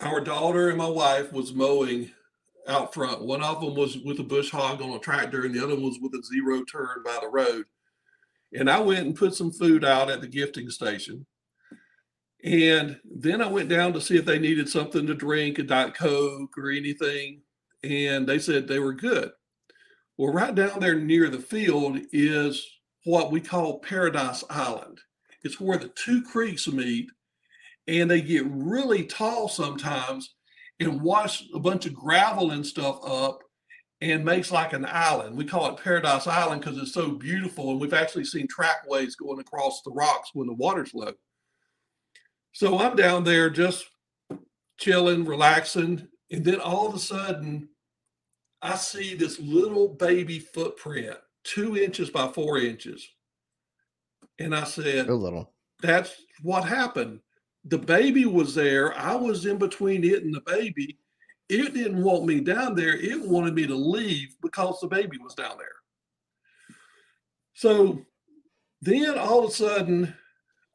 our 0.00 0.20
daughter 0.20 0.68
and 0.68 0.78
my 0.78 0.88
wife 0.88 1.32
was 1.32 1.54
mowing 1.54 2.10
out 2.68 2.92
front. 2.92 3.22
One 3.22 3.42
of 3.42 3.60
them 3.60 3.74
was 3.74 3.98
with 3.98 4.18
a 4.20 4.24
bush 4.24 4.50
hog 4.50 4.82
on 4.82 4.90
a 4.90 4.98
tractor, 4.98 5.44
and 5.44 5.54
the 5.54 5.62
other 5.62 5.74
one 5.74 5.84
was 5.84 5.98
with 6.00 6.14
a 6.14 6.22
zero 6.22 6.64
turn 6.64 7.02
by 7.04 7.18
the 7.20 7.28
road. 7.28 7.64
And 8.52 8.70
I 8.70 8.80
went 8.80 9.06
and 9.06 9.16
put 9.16 9.34
some 9.34 9.52
food 9.52 9.84
out 9.84 10.10
at 10.10 10.20
the 10.20 10.26
gifting 10.26 10.70
station. 10.70 11.26
And 12.44 12.98
then 13.04 13.40
I 13.40 13.46
went 13.46 13.68
down 13.68 13.92
to 13.94 14.00
see 14.00 14.16
if 14.16 14.24
they 14.24 14.38
needed 14.38 14.68
something 14.68 15.06
to 15.06 15.14
drink, 15.14 15.58
a 15.58 15.62
Diet 15.62 15.94
Coke 15.94 16.56
or 16.56 16.70
anything. 16.70 17.42
And 17.82 18.26
they 18.26 18.38
said 18.38 18.66
they 18.66 18.78
were 18.78 18.92
good. 18.92 19.30
Well, 20.18 20.32
right 20.32 20.54
down 20.54 20.80
there 20.80 20.94
near 20.94 21.28
the 21.28 21.38
field 21.38 21.98
is 22.12 22.66
what 23.04 23.30
we 23.30 23.40
call 23.40 23.80
Paradise 23.80 24.42
Island. 24.48 24.98
It's 25.44 25.60
where 25.60 25.78
the 25.78 25.88
two 25.88 26.22
creeks 26.22 26.66
meet 26.66 27.08
and 27.86 28.10
they 28.10 28.20
get 28.20 28.44
really 28.46 29.04
tall 29.04 29.48
sometimes 29.48 30.34
and 30.80 31.02
wash 31.02 31.44
a 31.54 31.58
bunch 31.58 31.86
of 31.86 31.94
gravel 31.94 32.50
and 32.50 32.66
stuff 32.66 32.98
up 33.06 33.40
and 34.00 34.24
makes 34.24 34.50
like 34.50 34.72
an 34.72 34.86
island. 34.88 35.36
We 35.36 35.44
call 35.44 35.70
it 35.70 35.82
Paradise 35.82 36.26
Island 36.26 36.62
because 36.62 36.78
it's 36.78 36.92
so 36.92 37.10
beautiful. 37.10 37.70
And 37.70 37.80
we've 37.80 37.94
actually 37.94 38.24
seen 38.24 38.46
trackways 38.48 39.16
going 39.16 39.38
across 39.38 39.82
the 39.82 39.92
rocks 39.92 40.30
when 40.34 40.46
the 40.46 40.54
water's 40.54 40.94
low. 40.94 41.12
So 42.52 42.78
I'm 42.78 42.96
down 42.96 43.24
there 43.24 43.50
just 43.50 43.86
chilling, 44.78 45.24
relaxing. 45.24 46.08
And 46.30 46.44
then 46.44 46.60
all 46.60 46.88
of 46.88 46.94
a 46.94 46.98
sudden, 46.98 47.68
I 48.62 48.76
see 48.76 49.14
this 49.14 49.38
little 49.38 49.88
baby 49.88 50.38
footprint, 50.38 51.16
two 51.44 51.76
inches 51.76 52.10
by 52.10 52.28
four 52.28 52.58
inches. 52.58 53.06
And 54.38 54.54
I 54.54 54.64
said, 54.64 55.08
A 55.08 55.14
little. 55.14 55.52
That's 55.82 56.14
what 56.42 56.64
happened. 56.64 57.20
The 57.64 57.78
baby 57.78 58.26
was 58.26 58.54
there. 58.54 58.96
I 58.96 59.14
was 59.14 59.46
in 59.46 59.58
between 59.58 60.04
it 60.04 60.22
and 60.22 60.34
the 60.34 60.42
baby. 60.46 60.98
It 61.48 61.74
didn't 61.74 62.02
want 62.02 62.24
me 62.24 62.40
down 62.40 62.74
there. 62.74 62.96
It 62.96 63.20
wanted 63.20 63.54
me 63.54 63.66
to 63.66 63.74
leave 63.74 64.36
because 64.42 64.80
the 64.80 64.88
baby 64.88 65.18
was 65.18 65.34
down 65.34 65.58
there. 65.58 65.68
So 67.54 68.02
then 68.82 69.18
all 69.18 69.44
of 69.44 69.50
a 69.50 69.54
sudden, 69.54 70.14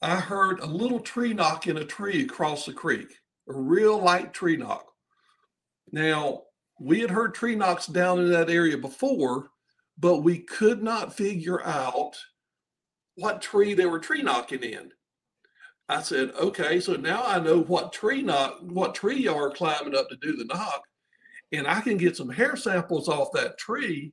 I 0.02 0.16
heard 0.16 0.60
a 0.60 0.66
little 0.66 1.00
tree 1.00 1.34
knock 1.34 1.68
in 1.68 1.78
a 1.78 1.86
tree 1.86 2.24
across 2.24 2.66
the 2.66 2.74
creek, 2.74 3.14
a 3.48 3.54
real 3.54 4.02
light 4.02 4.34
tree 4.34 4.58
knock. 4.58 4.88
Now, 5.92 6.44
we 6.82 7.00
had 7.00 7.12
heard 7.12 7.36
tree 7.36 7.56
knocks 7.56 7.86
down 7.86 8.20
in 8.20 8.32
that 8.32 8.50
area 8.50 8.76
before, 8.76 9.52
but 10.00 10.24
we 10.24 10.40
could 10.40 10.82
not 10.82 11.16
figure 11.16 11.64
out 11.64 12.14
what 13.16 13.42
tree 13.42 13.76
they 13.76 13.86
were 13.86 14.00
tree 14.00 14.24
knocking 14.24 14.64
in. 14.64 14.92
I 15.88 16.02
said, 16.02 16.32
okay, 16.40 16.80
so 16.80 16.94
now 16.94 17.22
I 17.24 17.40
know 17.40 17.62
what 17.62 17.94
tree 17.94 18.24
knock, 18.24 18.60
what 18.62 18.96
tree 18.96 19.20
y'all 19.20 19.44
are 19.44 19.52
climbing 19.52 19.96
up 19.96 20.10
to 20.10 20.16
do 20.16 20.36
the 20.36 20.46
knock, 20.46 20.84
and 21.52 21.68
I 21.68 21.82
can 21.82 21.98
get 21.98 22.18
some 22.18 22.30
hair 22.30 22.56
samples 22.56 23.08
off 23.08 23.32
that 23.34 23.60
tree. 23.60 24.12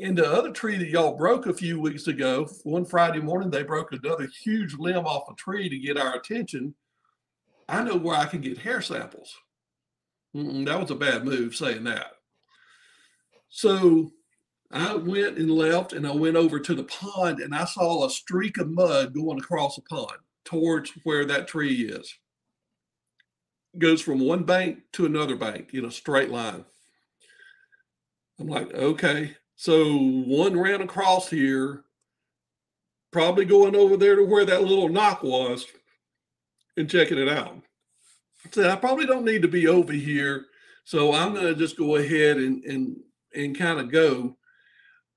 And 0.00 0.16
the 0.16 0.28
other 0.28 0.50
tree 0.50 0.76
that 0.76 0.88
y'all 0.88 1.16
broke 1.16 1.46
a 1.46 1.54
few 1.54 1.80
weeks 1.80 2.08
ago, 2.08 2.48
one 2.64 2.84
Friday 2.84 3.20
morning, 3.20 3.50
they 3.50 3.62
broke 3.62 3.92
another 3.92 4.28
huge 4.42 4.74
limb 4.74 5.06
off 5.06 5.30
a 5.30 5.34
tree 5.34 5.68
to 5.68 5.78
get 5.78 5.98
our 5.98 6.16
attention. 6.16 6.74
I 7.68 7.84
know 7.84 7.96
where 7.96 8.16
I 8.16 8.26
can 8.26 8.40
get 8.40 8.58
hair 8.58 8.80
samples. 8.80 9.36
Mm-mm, 10.38 10.66
that 10.66 10.80
was 10.80 10.90
a 10.92 10.94
bad 10.94 11.24
move 11.24 11.56
saying 11.56 11.82
that. 11.84 12.12
So 13.48 14.12
I 14.70 14.94
went 14.94 15.36
and 15.36 15.50
left, 15.50 15.92
and 15.92 16.06
I 16.06 16.12
went 16.12 16.36
over 16.36 16.60
to 16.60 16.74
the 16.74 16.84
pond, 16.84 17.40
and 17.40 17.54
I 17.54 17.64
saw 17.64 18.06
a 18.06 18.10
streak 18.10 18.58
of 18.58 18.70
mud 18.70 19.14
going 19.14 19.38
across 19.38 19.76
the 19.76 19.82
pond 19.82 20.18
towards 20.44 20.92
where 21.02 21.24
that 21.24 21.48
tree 21.48 21.74
is. 21.74 22.14
Goes 23.78 24.00
from 24.00 24.20
one 24.20 24.44
bank 24.44 24.80
to 24.92 25.06
another 25.06 25.34
bank 25.34 25.74
in 25.74 25.84
a 25.84 25.90
straight 25.90 26.30
line. 26.30 26.64
I'm 28.38 28.46
like, 28.46 28.72
okay. 28.72 29.36
So 29.56 29.98
one 29.98 30.58
ran 30.58 30.82
across 30.82 31.28
here, 31.28 31.82
probably 33.10 33.44
going 33.44 33.74
over 33.74 33.96
there 33.96 34.14
to 34.14 34.24
where 34.24 34.44
that 34.44 34.62
little 34.62 34.88
knock 34.88 35.24
was 35.24 35.66
and 36.76 36.88
checking 36.88 37.18
it 37.18 37.28
out. 37.28 37.60
I 38.48 38.54
said, 38.54 38.70
I 38.70 38.76
probably 38.76 39.06
don't 39.06 39.24
need 39.24 39.42
to 39.42 39.48
be 39.48 39.68
over 39.68 39.92
here. 39.92 40.46
So 40.84 41.12
I'm 41.12 41.34
going 41.34 41.46
to 41.46 41.54
just 41.54 41.76
go 41.76 41.96
ahead 41.96 42.38
and, 42.38 42.64
and, 42.64 42.96
and 43.34 43.58
kind 43.58 43.78
of 43.78 43.92
go. 43.92 44.36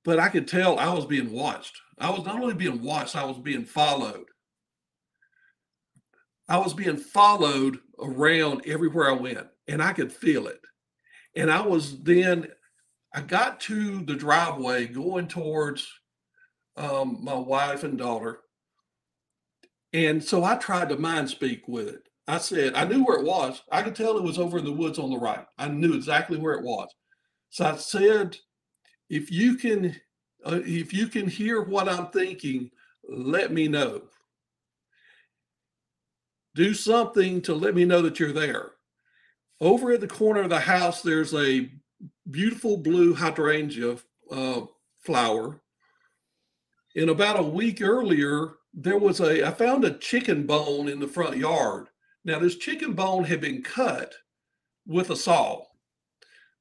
But 0.03 0.19
I 0.19 0.29
could 0.29 0.47
tell 0.47 0.77
I 0.77 0.93
was 0.93 1.05
being 1.05 1.31
watched. 1.31 1.79
I 1.97 2.09
was 2.09 2.25
not 2.25 2.41
only 2.41 2.55
being 2.55 2.81
watched, 2.81 3.15
I 3.15 3.23
was 3.23 3.37
being 3.37 3.65
followed. 3.65 4.25
I 6.49 6.57
was 6.57 6.73
being 6.73 6.97
followed 6.97 7.79
around 7.99 8.63
everywhere 8.65 9.09
I 9.09 9.13
went, 9.13 9.47
and 9.67 9.81
I 9.81 9.93
could 9.93 10.11
feel 10.11 10.47
it. 10.47 10.59
And 11.35 11.49
I 11.49 11.61
was 11.61 12.01
then, 12.03 12.47
I 13.13 13.21
got 13.21 13.61
to 13.61 14.01
the 14.01 14.15
driveway 14.15 14.87
going 14.87 15.27
towards 15.27 15.87
um, 16.75 17.19
my 17.21 17.35
wife 17.35 17.83
and 17.83 17.97
daughter. 17.97 18.39
And 19.93 20.21
so 20.21 20.43
I 20.43 20.55
tried 20.55 20.89
to 20.89 20.97
mind 20.97 21.29
speak 21.29 21.67
with 21.67 21.87
it. 21.87 22.03
I 22.27 22.37
said, 22.37 22.75
I 22.75 22.85
knew 22.85 23.03
where 23.03 23.19
it 23.19 23.25
was. 23.25 23.61
I 23.71 23.81
could 23.81 23.95
tell 23.95 24.17
it 24.17 24.23
was 24.23 24.37
over 24.37 24.59
in 24.59 24.65
the 24.65 24.71
woods 24.71 24.99
on 24.99 25.09
the 25.09 25.17
right. 25.17 25.45
I 25.57 25.67
knew 25.67 25.93
exactly 25.93 26.37
where 26.37 26.53
it 26.53 26.63
was. 26.63 26.89
So 27.49 27.65
I 27.65 27.75
said, 27.75 28.37
if 29.09 29.31
you 29.31 29.55
can, 29.55 29.95
uh, 30.45 30.61
if 30.63 30.93
you 30.93 31.07
can 31.07 31.27
hear 31.27 31.61
what 31.61 31.89
I'm 31.89 32.07
thinking, 32.07 32.69
let 33.09 33.51
me 33.51 33.67
know 33.67 34.03
do 36.55 36.73
something 36.73 37.41
to 37.41 37.53
let 37.53 37.75
me 37.75 37.85
know 37.85 38.01
that 38.01 38.19
you're 38.19 38.31
there. 38.31 38.71
Over 39.59 39.91
at 39.91 40.01
the 40.01 40.07
corner 40.07 40.41
of 40.41 40.49
the 40.49 40.59
house, 40.59 41.01
there's 41.01 41.33
a 41.33 41.69
beautiful 42.29 42.77
blue 42.77 43.13
hydrangea 43.13 43.97
uh, 44.31 44.61
flower. 44.99 45.61
And 46.95 47.09
about 47.09 47.39
a 47.39 47.43
week 47.43 47.81
earlier, 47.81 48.55
there 48.73 48.97
was 48.97 49.19
a, 49.21 49.47
I 49.47 49.51
found 49.51 49.85
a 49.85 49.97
chicken 49.97 50.45
bone 50.45 50.89
in 50.89 50.99
the 50.99 51.07
front 51.07 51.37
yard. 51.37 51.87
Now, 52.23 52.39
this 52.39 52.57
chicken 52.57 52.93
bone 52.93 53.23
had 53.23 53.41
been 53.41 53.63
cut 53.63 54.13
with 54.85 55.09
a 55.09 55.15
saw, 55.15 55.63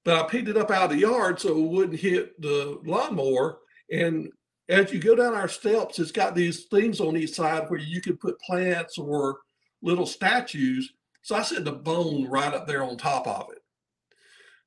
but 0.04 0.18
I 0.18 0.28
picked 0.28 0.48
it 0.48 0.56
up 0.56 0.70
out 0.70 0.84
of 0.84 0.90
the 0.90 0.98
yard 0.98 1.38
so 1.40 1.50
it 1.50 1.68
wouldn't 1.68 2.00
hit 2.00 2.40
the 2.40 2.80
lawnmower. 2.84 3.58
And 3.92 4.30
as 4.68 4.92
you 4.92 5.00
go 5.00 5.14
down 5.14 5.34
our 5.34 5.48
steps, 5.48 5.98
it's 5.98 6.12
got 6.12 6.34
these 6.34 6.64
things 6.66 7.00
on 7.00 7.16
each 7.16 7.32
side 7.34 7.68
where 7.68 7.80
you 7.80 8.00
can 8.00 8.16
put 8.16 8.40
plants 8.40 8.96
or 8.96 9.38
little 9.82 10.06
statues. 10.06 10.92
So 11.22 11.34
I 11.34 11.42
set 11.42 11.64
the 11.64 11.72
bone 11.72 12.28
right 12.28 12.54
up 12.54 12.66
there 12.66 12.82
on 12.82 12.96
top 12.96 13.26
of 13.26 13.50
it. 13.52 13.58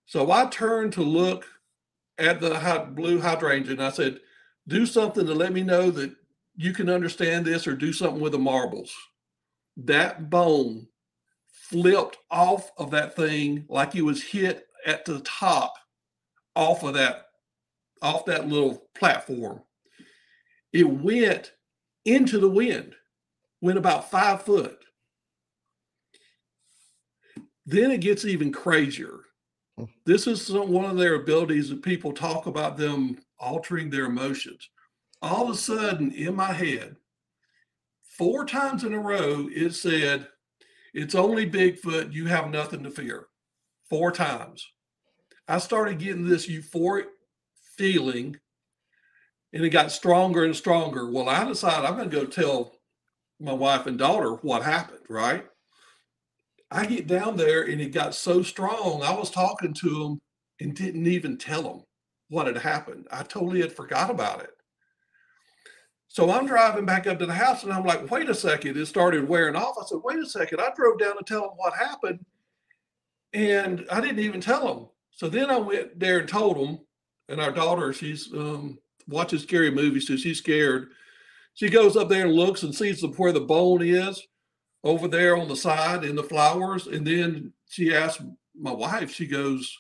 So 0.06 0.32
I 0.32 0.46
turned 0.48 0.94
to 0.94 1.02
look 1.02 1.46
at 2.20 2.40
the 2.40 2.88
blue 2.92 3.20
hydrangea 3.20 3.72
and 3.72 3.84
I 3.84 3.90
said, 3.90 4.20
do 4.68 4.86
something 4.86 5.26
to 5.26 5.34
let 5.34 5.54
me 5.54 5.64
know 5.64 5.90
that 5.92 6.14
you 6.56 6.74
can 6.74 6.90
understand 6.90 7.46
this 7.46 7.66
or 7.66 7.76
do 7.76 7.92
something 7.92 8.22
with 8.22 8.34
the 8.34 8.40
marbles. 8.40 8.94
That 9.77 10.30
bone 10.30 10.88
flipped 11.48 12.18
off 12.30 12.72
of 12.77 12.92
that 12.92 13.15
thing 13.15 13.65
like 13.70 13.96
it 13.96 14.03
was 14.03 14.22
hit 14.22 14.68
at 14.86 15.06
the 15.06 15.20
top 15.22 15.74
off 16.56 16.84
of 16.84 16.94
that 16.94 17.25
off 18.01 18.25
that 18.25 18.48
little 18.48 18.89
platform. 18.96 19.62
It 20.74 20.84
went 20.84 21.53
into 22.06 22.38
the 22.38 22.50
wind, 22.50 22.96
went 23.62 23.77
about 23.77 24.12
five 24.12 24.44
foot. 24.44 24.77
Then 27.65 27.92
it 27.92 28.01
gets 28.01 28.25
even 28.25 28.51
crazier. 28.51 29.22
Hmm. 29.77 29.86
This 30.06 30.27
is 30.27 30.46
some, 30.46 30.70
one 30.70 30.86
of 30.86 30.98
their 30.98 31.15
abilities 31.15 31.70
that 31.70 31.82
people 31.82 32.12
talk 32.12 32.46
about 32.46 32.77
them 32.77 33.18
altering 33.39 33.89
their 33.89 34.06
emotions. 34.06 34.70
All 35.22 35.46
of 35.46 35.56
a 35.56 35.58
sudden, 35.58 36.12
in 36.12 36.36
my 36.36 36.51
head, 36.51 36.98
four 38.17 38.46
times 38.46 38.84
in 38.84 38.93
a 38.93 39.00
row, 39.00 39.50
it 39.51 39.74
said, 39.74 40.27
It's 40.93 41.15
only 41.15 41.50
Bigfoot. 41.50 42.13
You 42.13 42.27
have 42.27 42.50
nothing 42.50 42.84
to 42.84 42.91
fear. 42.91 43.27
Four 43.89 44.12
times. 44.12 44.65
I 45.48 45.58
started 45.58 46.00
getting 46.00 46.27
this 46.27 46.48
euphoric 46.48 47.08
feeling, 47.77 48.38
and 49.51 49.63
it 49.63 49.70
got 49.70 49.91
stronger 49.91 50.46
and 50.46 50.55
stronger. 50.55 51.10
Well, 51.10 51.29
I 51.29 51.43
decided 51.43 51.86
I'm 51.86 51.98
going 51.98 52.10
to 52.10 52.15
go 52.15 52.25
tell 52.25 52.74
my 53.39 53.53
wife 53.53 53.88
and 53.88 53.98
daughter 53.98 54.34
what 54.36 54.63
happened, 54.63 55.05
right? 55.10 55.46
I 56.72 56.85
get 56.85 57.07
down 57.07 57.38
there 57.38 57.64
and 57.64 57.79
it 57.81 57.92
got 57.92 58.16
so 58.16 58.42
strong. 58.42 59.03
I 59.03 59.14
was 59.14 59.29
talking 59.29 59.74
to 59.74 59.90
them 59.90 60.22
and 60.59 60.75
didn't 60.75 61.05
even 61.05 61.38
tell 61.38 61.61
them 61.61 61.83
what 62.29 62.48
had 62.48 62.57
happened. 62.57 63.07
I 63.11 63.24
totally 63.24 63.61
had 63.61 63.74
forgot 63.74 64.09
about 64.09 64.42
it. 64.42 64.55
So 66.14 66.30
I'm 66.30 66.46
driving 66.46 66.86
back 66.86 67.08
up 67.08 67.18
to 67.18 67.26
the 67.26 67.34
house 67.34 67.64
and 67.64 67.74
I'm 67.74 67.86
like, 67.86 68.12
wait 68.12 68.30
a 68.30 68.36
second. 68.36 68.78
It 68.78 68.86
started 68.86 69.28
wearing 69.28 69.56
off. 69.56 69.78
I 69.82 69.84
said, 69.84 70.02
wait 70.04 70.20
a 70.20 70.28
second. 70.28 70.62
I 70.62 70.70
drove 70.76 71.00
down 71.00 71.18
to 71.18 71.24
tell 71.24 71.46
him 71.46 71.56
what 71.56 71.74
happened 71.74 72.24
and 73.34 73.84
I 73.92 74.00
didn't 74.00 74.20
even 74.20 74.40
tell 74.40 74.72
him. 74.72 74.86
So 75.10 75.28
then 75.28 75.50
I 75.50 75.58
went 75.58 76.00
there 76.00 76.20
and 76.20 76.30
told 76.30 76.56
him. 76.56 76.78
And 77.30 77.42
our 77.42 77.52
daughter, 77.52 77.92
she's 77.94 78.32
um, 78.32 78.78
watching 79.08 79.40
scary 79.40 79.72
movies, 79.72 80.06
so 80.06 80.16
she's 80.16 80.38
scared. 80.38 80.90
She 81.56 81.68
goes 81.68 81.98
up 81.98 82.10
there 82.10 82.26
and 82.26 82.36
looks 82.36 82.62
and 82.62 82.76
sees 82.76 83.02
the, 83.02 83.08
where 83.08 83.32
the 83.32 83.42
bone 83.42 83.82
is 83.82 84.22
over 84.84 85.08
there 85.08 85.36
on 85.36 85.48
the 85.48 85.56
side 85.56 86.04
in 86.04 86.16
the 86.16 86.22
flowers. 86.22 86.86
And 86.86 87.08
then 87.08 87.54
she 87.68 87.96
asked 87.96 88.22
my 88.56 88.72
wife, 88.72 89.12
she 89.12 89.26
goes, 89.26 89.76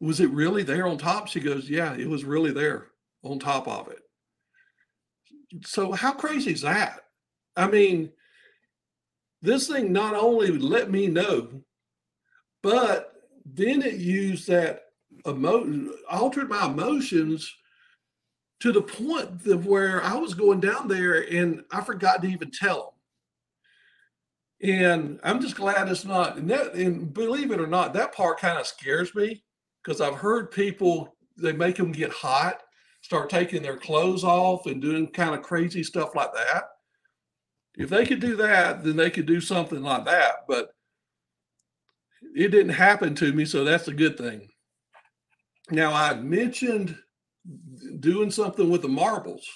Was 0.00 0.20
it 0.20 0.30
really 0.30 0.62
there 0.62 0.86
on 0.86 0.96
top? 0.96 1.28
She 1.28 1.40
goes, 1.40 1.68
Yeah, 1.68 1.92
it 1.92 2.08
was 2.08 2.24
really 2.24 2.52
there 2.52 2.86
on 3.22 3.38
top 3.38 3.68
of 3.68 3.88
it. 3.88 4.07
So, 5.64 5.92
how 5.92 6.12
crazy 6.12 6.52
is 6.52 6.62
that? 6.62 7.00
I 7.56 7.68
mean, 7.68 8.10
this 9.42 9.68
thing 9.68 9.92
not 9.92 10.14
only 10.14 10.56
let 10.58 10.90
me 10.90 11.06
know, 11.06 11.62
but 12.62 13.14
then 13.44 13.82
it 13.82 13.94
used 13.94 14.48
that 14.48 14.82
emotion, 15.26 15.92
altered 16.10 16.48
my 16.48 16.66
emotions 16.66 17.52
to 18.60 18.72
the 18.72 18.82
point 18.82 19.46
of 19.46 19.66
where 19.66 20.02
I 20.02 20.14
was 20.14 20.34
going 20.34 20.60
down 20.60 20.88
there 20.88 21.32
and 21.32 21.62
I 21.70 21.82
forgot 21.82 22.22
to 22.22 22.28
even 22.28 22.50
tell 22.50 22.94
them. 24.60 24.70
And 24.70 25.20
I'm 25.22 25.40
just 25.40 25.54
glad 25.54 25.88
it's 25.88 26.04
not. 26.04 26.36
And 26.36 26.50
that, 26.50 26.74
and 26.74 27.12
believe 27.12 27.52
it 27.52 27.60
or 27.60 27.68
not, 27.68 27.94
that 27.94 28.12
part 28.12 28.40
kind 28.40 28.58
of 28.58 28.66
scares 28.66 29.14
me 29.14 29.44
because 29.82 30.00
I've 30.00 30.16
heard 30.16 30.50
people 30.50 31.14
they 31.36 31.52
make 31.52 31.76
them 31.76 31.92
get 31.92 32.10
hot, 32.10 32.62
start 33.00 33.30
taking 33.30 33.62
their 33.62 33.76
clothes 33.76 34.24
off 34.24 34.66
and 34.66 34.82
doing 34.82 35.06
kind 35.08 35.34
of 35.34 35.42
crazy 35.42 35.82
stuff 35.82 36.14
like 36.14 36.32
that. 36.34 36.64
If 37.76 37.90
they 37.90 38.04
could 38.04 38.20
do 38.20 38.36
that, 38.36 38.82
then 38.82 38.96
they 38.96 39.10
could 39.10 39.26
do 39.26 39.40
something 39.40 39.82
like 39.82 40.04
that. 40.04 40.46
But 40.48 40.70
it 42.34 42.48
didn't 42.48 42.70
happen 42.70 43.14
to 43.16 43.32
me, 43.32 43.44
so 43.44 43.64
that's 43.64 43.88
a 43.88 43.94
good 43.94 44.18
thing. 44.18 44.48
Now 45.70 45.92
I 45.92 46.14
mentioned 46.14 46.96
doing 48.00 48.30
something 48.30 48.68
with 48.70 48.82
the 48.82 48.88
marbles. 48.88 49.46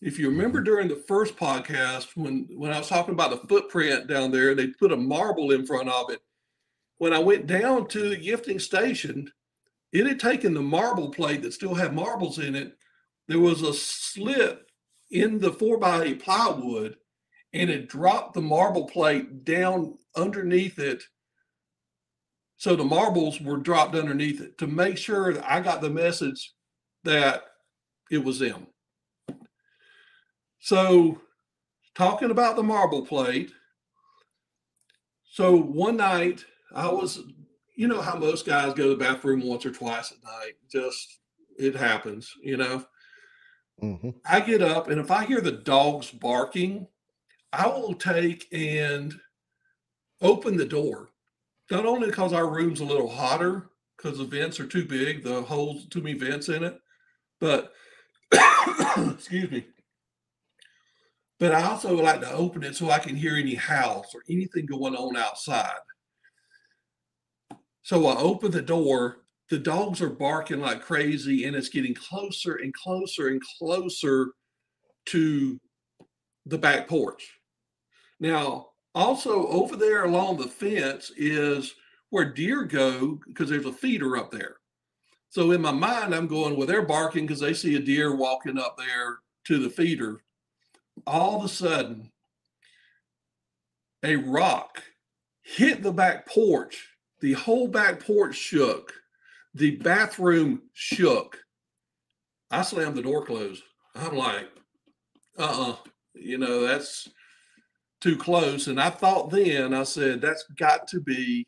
If 0.00 0.18
you 0.18 0.28
remember 0.28 0.58
mm-hmm. 0.58 0.64
during 0.64 0.88
the 0.88 1.04
first 1.08 1.36
podcast, 1.36 2.08
when 2.14 2.48
when 2.54 2.72
I 2.72 2.78
was 2.78 2.88
talking 2.88 3.14
about 3.14 3.30
the 3.30 3.48
footprint 3.48 4.06
down 4.06 4.30
there, 4.30 4.54
they 4.54 4.68
put 4.68 4.92
a 4.92 4.96
marble 4.96 5.52
in 5.52 5.66
front 5.66 5.88
of 5.88 6.10
it. 6.10 6.20
When 6.98 7.12
I 7.12 7.18
went 7.18 7.46
down 7.46 7.88
to 7.88 8.08
the 8.08 8.16
gifting 8.16 8.58
station, 8.58 9.30
it 9.92 10.06
had 10.06 10.20
taken 10.20 10.54
the 10.54 10.62
marble 10.62 11.10
plate 11.10 11.42
that 11.42 11.52
still 11.52 11.74
had 11.74 11.94
marbles 11.94 12.38
in 12.38 12.54
it. 12.54 12.76
There 13.28 13.40
was 13.40 13.62
a 13.62 13.72
slit 13.72 14.66
in 15.10 15.38
the 15.38 15.52
four 15.52 15.78
by 15.78 16.04
eight 16.04 16.22
plywood, 16.22 16.96
and 17.52 17.70
it 17.70 17.88
dropped 17.88 18.34
the 18.34 18.40
marble 18.40 18.86
plate 18.86 19.44
down 19.44 19.96
underneath 20.16 20.78
it. 20.78 21.02
So 22.56 22.74
the 22.74 22.84
marbles 22.84 23.40
were 23.40 23.58
dropped 23.58 23.94
underneath 23.94 24.40
it 24.40 24.58
to 24.58 24.66
make 24.66 24.96
sure 24.98 25.32
that 25.32 25.50
I 25.50 25.60
got 25.60 25.80
the 25.80 25.90
message 25.90 26.52
that 27.04 27.44
it 28.10 28.22
was 28.22 28.38
them. 28.38 28.66
So, 30.58 31.20
talking 31.94 32.30
about 32.30 32.56
the 32.56 32.62
marble 32.62 33.06
plate. 33.06 33.52
So, 35.30 35.56
one 35.56 35.96
night 35.98 36.44
I 36.74 36.88
was, 36.88 37.22
you 37.76 37.86
know, 37.86 38.00
how 38.00 38.16
most 38.16 38.46
guys 38.46 38.72
go 38.74 38.84
to 38.84 38.88
the 38.90 38.96
bathroom 38.96 39.42
once 39.46 39.64
or 39.64 39.70
twice 39.70 40.10
at 40.10 40.24
night. 40.24 40.54
Just, 40.70 41.18
it 41.58 41.76
happens, 41.76 42.32
you 42.42 42.56
know. 42.56 42.84
Mm-hmm. 43.82 44.10
I 44.24 44.40
get 44.40 44.62
up, 44.62 44.88
and 44.88 44.98
if 44.98 45.10
I 45.10 45.26
hear 45.26 45.42
the 45.42 45.52
dogs 45.52 46.10
barking, 46.10 46.86
I 47.52 47.66
will 47.66 47.94
take 47.94 48.46
and 48.50 49.14
open 50.22 50.56
the 50.56 50.64
door. 50.64 51.10
Not 51.70 51.84
only 51.84 52.08
because 52.08 52.32
our 52.32 52.48
room's 52.48 52.80
a 52.80 52.84
little 52.84 53.08
hotter 53.08 53.70
because 53.96 54.18
the 54.18 54.24
vents 54.24 54.58
are 54.58 54.66
too 54.66 54.86
big, 54.86 55.22
the 55.22 55.42
holes, 55.42 55.86
too 55.88 56.00
many 56.00 56.18
vents 56.18 56.48
in 56.48 56.64
it, 56.64 56.78
but 57.40 57.72
excuse 58.96 59.50
me. 59.50 59.66
But 61.38 61.52
I 61.52 61.64
also 61.64 61.94
like 61.94 62.20
to 62.22 62.32
open 62.32 62.62
it 62.62 62.76
so 62.76 62.90
I 62.90 62.98
can 62.98 63.14
hear 63.14 63.36
any 63.36 63.54
howls 63.54 64.14
or 64.14 64.22
anything 64.30 64.64
going 64.64 64.94
on 64.94 65.16
outside. 65.16 65.74
So 67.86 68.08
I 68.08 68.16
open 68.16 68.50
the 68.50 68.62
door. 68.62 69.18
The 69.48 69.58
dogs 69.58 70.02
are 70.02 70.10
barking 70.10 70.58
like 70.58 70.82
crazy, 70.82 71.44
and 71.44 71.54
it's 71.54 71.68
getting 71.68 71.94
closer 71.94 72.56
and 72.56 72.74
closer 72.74 73.28
and 73.28 73.40
closer 73.60 74.32
to 75.10 75.60
the 76.46 76.58
back 76.58 76.88
porch. 76.88 77.38
Now, 78.18 78.70
also 78.92 79.46
over 79.46 79.76
there 79.76 80.02
along 80.02 80.38
the 80.38 80.48
fence 80.48 81.12
is 81.16 81.76
where 82.10 82.32
deer 82.32 82.64
go 82.64 83.20
because 83.24 83.50
there's 83.50 83.66
a 83.66 83.72
feeder 83.72 84.16
up 84.16 84.32
there. 84.32 84.56
So 85.28 85.52
in 85.52 85.60
my 85.60 85.70
mind, 85.70 86.12
I'm 86.12 86.26
going, 86.26 86.56
well, 86.56 86.66
they're 86.66 86.82
barking 86.82 87.24
because 87.24 87.38
they 87.38 87.54
see 87.54 87.76
a 87.76 87.78
deer 87.78 88.16
walking 88.16 88.58
up 88.58 88.76
there 88.76 89.18
to 89.44 89.60
the 89.60 89.70
feeder. 89.70 90.24
All 91.06 91.38
of 91.38 91.44
a 91.44 91.48
sudden, 91.48 92.10
a 94.02 94.16
rock 94.16 94.82
hit 95.44 95.84
the 95.84 95.92
back 95.92 96.26
porch. 96.26 96.88
The 97.20 97.32
whole 97.32 97.68
back 97.68 98.00
porch 98.00 98.36
shook. 98.36 98.92
The 99.54 99.76
bathroom 99.76 100.62
shook. 100.74 101.38
I 102.50 102.62
slammed 102.62 102.96
the 102.96 103.02
door 103.02 103.24
closed. 103.24 103.62
I'm 103.94 104.16
like, 104.16 104.48
uh 105.38 105.70
uh 105.70 105.76
you 106.14 106.38
know, 106.38 106.66
that's 106.66 107.08
too 108.00 108.16
close. 108.16 108.68
And 108.68 108.80
I 108.80 108.90
thought 108.90 109.30
then, 109.30 109.74
I 109.74 109.82
said, 109.82 110.20
that's 110.20 110.44
got 110.58 110.88
to 110.88 111.00
be 111.00 111.46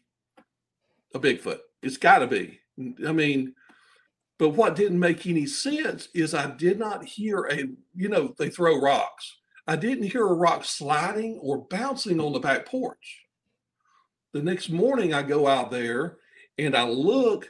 a 1.14 1.20
Bigfoot. 1.20 1.61
It's 1.83 1.96
got 1.96 2.18
to 2.18 2.26
be. 2.26 2.61
I 3.07 3.12
mean, 3.12 3.54
but 4.38 4.50
what 4.50 4.76
didn't 4.76 5.00
make 5.00 5.26
any 5.26 5.46
sense 5.46 6.09
is 6.14 6.35
I 6.35 6.54
did 6.57 6.78
not 6.78 7.04
hear 7.04 7.48
a, 7.50 7.64
you 7.94 8.09
know, 8.09 8.35
they 8.38 8.50
throw 8.50 8.81
rocks. 8.81 9.37
I 9.66 9.76
didn't 9.76 10.11
hear 10.11 10.26
a 10.26 10.35
rock 10.35 10.64
sliding 10.64 11.38
or 11.42 11.59
bouncing 11.59 12.20
on 12.20 12.33
the 12.33 12.40
back 12.40 12.66
porch. 12.66 13.24
The 14.32 14.42
next 14.42 14.68
morning, 14.68 15.14
I 15.14 15.22
go 15.22 15.46
out 15.46 15.70
there 15.70 16.18
and 16.58 16.76
I 16.76 16.84
look, 16.88 17.48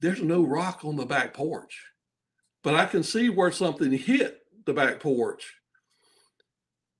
there's 0.00 0.22
no 0.22 0.42
rock 0.42 0.84
on 0.84 0.96
the 0.96 1.06
back 1.06 1.34
porch, 1.34 1.84
but 2.62 2.74
I 2.74 2.86
can 2.86 3.02
see 3.02 3.28
where 3.30 3.52
something 3.52 3.92
hit 3.92 4.40
the 4.66 4.72
back 4.72 5.00
porch. 5.00 5.54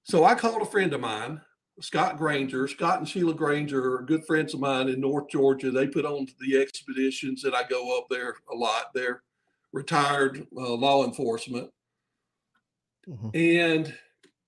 So 0.05 0.25
I 0.25 0.35
called 0.37 0.63
a 0.63 0.67
friend 0.67 0.93
of 0.93 1.01
mine, 1.01 1.41
Scott 1.81 2.17
Granger. 2.17 2.69
Scott 2.69 2.99
and 2.99 3.09
Sheila 3.09 3.35
Granger 3.35 3.97
are 3.97 4.03
good 4.03 4.25
friends 4.25 4.55
of 4.55 4.61
mine 4.61 4.89
in 4.89 5.01
North 5.01 5.29
Georgia. 5.29 5.71
They 5.71 5.89
put 5.89 6.07
on 6.07 6.27
the 6.41 6.61
expeditions 6.61 7.45
and 7.45 7.55
I 7.55 7.65
go 7.65 7.99
up 7.99 8.07
there 8.09 8.37
a 8.53 8.55
lot. 8.55 8.95
They're 8.95 9.23
retired 9.73 10.47
uh, 10.57 10.75
law 10.75 11.05
enforcement. 11.05 11.71
Mhm. 13.09 13.35
And 13.35 13.99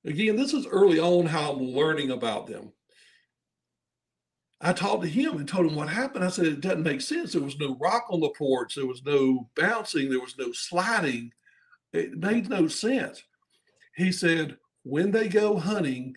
again, 0.04 0.36
this 0.36 0.54
is 0.54 0.66
early 0.66 1.00
on 1.00 1.26
how 1.26 1.52
I'm 1.52 1.62
learning 1.62 2.12
about 2.12 2.46
them. 2.46 2.72
I 4.60 4.72
talked 4.72 5.02
to 5.04 5.08
him 5.08 5.36
and 5.36 5.48
told 5.48 5.66
him 5.66 5.76
what 5.76 5.88
happened. 5.88 6.24
I 6.24 6.28
said, 6.28 6.46
it 6.46 6.60
doesn't 6.60 6.82
make 6.82 7.00
sense. 7.00 7.32
There 7.32 7.42
was 7.42 7.58
no 7.58 7.76
rock 7.76 8.06
on 8.10 8.20
the 8.20 8.30
porch. 8.30 8.74
There 8.74 8.86
was 8.86 9.04
no 9.04 9.48
bouncing. 9.54 10.10
There 10.10 10.20
was 10.20 10.36
no 10.36 10.50
sliding. 10.52 11.32
It 11.92 12.18
made 12.18 12.48
no 12.48 12.66
sense. 12.66 13.22
He 13.94 14.10
said, 14.10 14.56
when 14.82 15.10
they 15.12 15.28
go 15.28 15.56
hunting, 15.56 16.16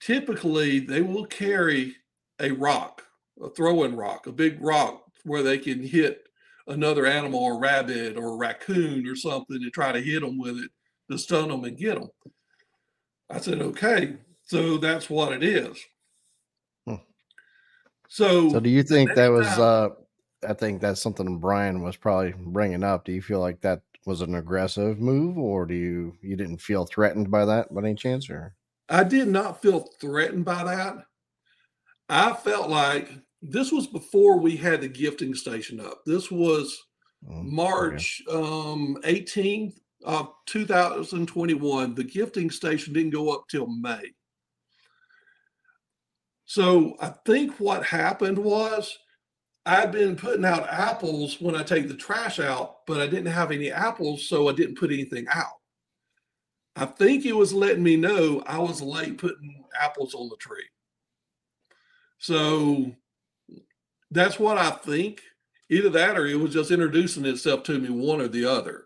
typically 0.00 0.80
they 0.80 1.02
will 1.02 1.26
carry 1.26 1.96
a 2.40 2.50
rock, 2.52 3.02
a 3.42 3.50
throwing 3.50 3.94
rock, 3.94 4.26
a 4.26 4.32
big 4.32 4.60
rock 4.60 5.04
where 5.24 5.42
they 5.42 5.58
can 5.58 5.82
hit 5.82 6.26
another 6.66 7.06
animal, 7.06 7.46
a 7.46 7.58
rabbit 7.58 8.16
or 8.16 8.36
raccoon 8.36 9.06
or 9.06 9.16
something, 9.16 9.60
to 9.60 9.70
try 9.70 9.92
to 9.92 10.00
hit 10.00 10.22
them 10.22 10.38
with 10.38 10.56
it 10.58 10.70
to 11.10 11.18
stun 11.18 11.48
them 11.48 11.64
and 11.64 11.76
get 11.76 11.98
them. 11.98 12.08
I 13.28 13.38
said, 13.38 13.60
okay, 13.60 14.16
so 14.44 14.78
that's 14.78 15.10
what 15.10 15.32
it 15.32 15.42
is. 15.42 15.78
So, 18.12 18.50
So 18.50 18.60
do 18.60 18.68
you 18.68 18.82
think 18.82 19.14
that 19.14 19.28
was 19.28 19.46
uh 19.46 19.88
I 20.46 20.52
think 20.52 20.82
that's 20.82 21.00
something 21.00 21.38
Brian 21.38 21.80
was 21.80 21.96
probably 21.96 22.34
bringing 22.36 22.84
up. 22.84 23.06
Do 23.06 23.12
you 23.12 23.22
feel 23.22 23.40
like 23.40 23.62
that 23.62 23.80
was 24.04 24.20
an 24.20 24.34
aggressive 24.34 25.00
move 25.00 25.38
or 25.38 25.64
do 25.64 25.72
you 25.72 26.14
you 26.20 26.36
didn't 26.36 26.58
feel 26.58 26.84
threatened 26.84 27.30
by 27.30 27.46
that 27.46 27.72
by 27.74 27.80
any 27.80 27.94
chance 27.94 28.28
or 28.28 28.54
I 28.90 29.04
did 29.04 29.28
not 29.28 29.62
feel 29.62 29.88
threatened 29.98 30.44
by 30.44 30.62
that. 30.62 31.06
I 32.10 32.34
felt 32.34 32.68
like 32.68 33.08
this 33.40 33.72
was 33.72 33.86
before 33.86 34.38
we 34.38 34.58
had 34.58 34.82
the 34.82 34.88
gifting 34.88 35.34
station 35.34 35.80
up. 35.80 36.02
This 36.04 36.30
was 36.30 36.78
okay. 37.26 37.40
March 37.42 38.20
um, 38.30 38.98
18th 39.04 39.78
of 40.04 40.34
2021. 40.44 41.94
The 41.94 42.04
gifting 42.04 42.50
station 42.50 42.92
didn't 42.92 43.14
go 43.14 43.30
up 43.30 43.44
till 43.48 43.68
May. 43.68 44.12
So 46.52 46.98
I 47.00 47.14
think 47.24 47.58
what 47.58 47.82
happened 47.82 48.36
was 48.36 48.98
I'd 49.64 49.90
been 49.90 50.16
putting 50.16 50.44
out 50.44 50.68
apples 50.68 51.40
when 51.40 51.56
I 51.56 51.62
take 51.62 51.88
the 51.88 51.94
trash 51.94 52.38
out, 52.38 52.86
but 52.86 53.00
I 53.00 53.06
didn't 53.06 53.32
have 53.32 53.50
any 53.50 53.72
apples, 53.72 54.28
so 54.28 54.50
I 54.50 54.52
didn't 54.52 54.76
put 54.76 54.92
anything 54.92 55.26
out. 55.32 55.54
I 56.76 56.84
think 56.84 57.24
it 57.24 57.34
was 57.34 57.54
letting 57.54 57.82
me 57.82 57.96
know 57.96 58.42
I 58.46 58.58
was 58.58 58.82
late 58.82 59.16
putting 59.16 59.64
apples 59.80 60.12
on 60.12 60.28
the 60.28 60.36
tree. 60.36 60.66
So 62.18 62.92
that's 64.10 64.38
what 64.38 64.58
I 64.58 64.72
think. 64.72 65.22
Either 65.70 65.88
that 65.88 66.18
or 66.18 66.26
it 66.26 66.38
was 66.38 66.52
just 66.52 66.70
introducing 66.70 67.24
itself 67.24 67.62
to 67.62 67.78
me, 67.78 67.88
one 67.88 68.20
or 68.20 68.28
the 68.28 68.44
other. 68.44 68.84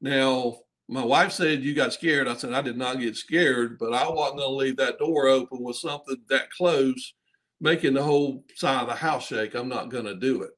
Now, 0.00 0.60
my 0.88 1.04
wife 1.04 1.32
said 1.32 1.62
you 1.62 1.74
got 1.74 1.92
scared. 1.92 2.28
I 2.28 2.36
said 2.36 2.52
I 2.52 2.62
did 2.62 2.76
not 2.76 3.00
get 3.00 3.16
scared, 3.16 3.78
but 3.78 3.92
I 3.92 4.08
wasn't 4.08 4.38
going 4.38 4.50
to 4.50 4.56
leave 4.56 4.76
that 4.76 4.98
door 4.98 5.28
open 5.28 5.62
with 5.62 5.76
something 5.76 6.16
that 6.28 6.50
close, 6.50 7.14
making 7.60 7.94
the 7.94 8.02
whole 8.02 8.44
side 8.54 8.82
of 8.82 8.88
the 8.88 8.94
house 8.94 9.26
shake. 9.26 9.54
I'm 9.54 9.68
not 9.68 9.90
going 9.90 10.04
to 10.04 10.14
do 10.14 10.42
it. 10.42 10.50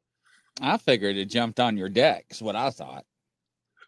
I 0.60 0.76
figured 0.76 1.16
it 1.16 1.30
jumped 1.30 1.60
on 1.60 1.76
your 1.76 1.88
deck. 1.88 2.26
Is 2.30 2.42
what 2.42 2.56
I 2.56 2.70
thought. 2.70 3.04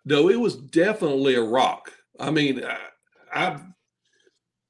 No, 0.04 0.30
it 0.30 0.40
was 0.40 0.56
definitely 0.56 1.34
a 1.34 1.42
rock. 1.42 1.92
I 2.18 2.30
mean, 2.30 2.64
I, 2.64 2.78
I 3.32 3.60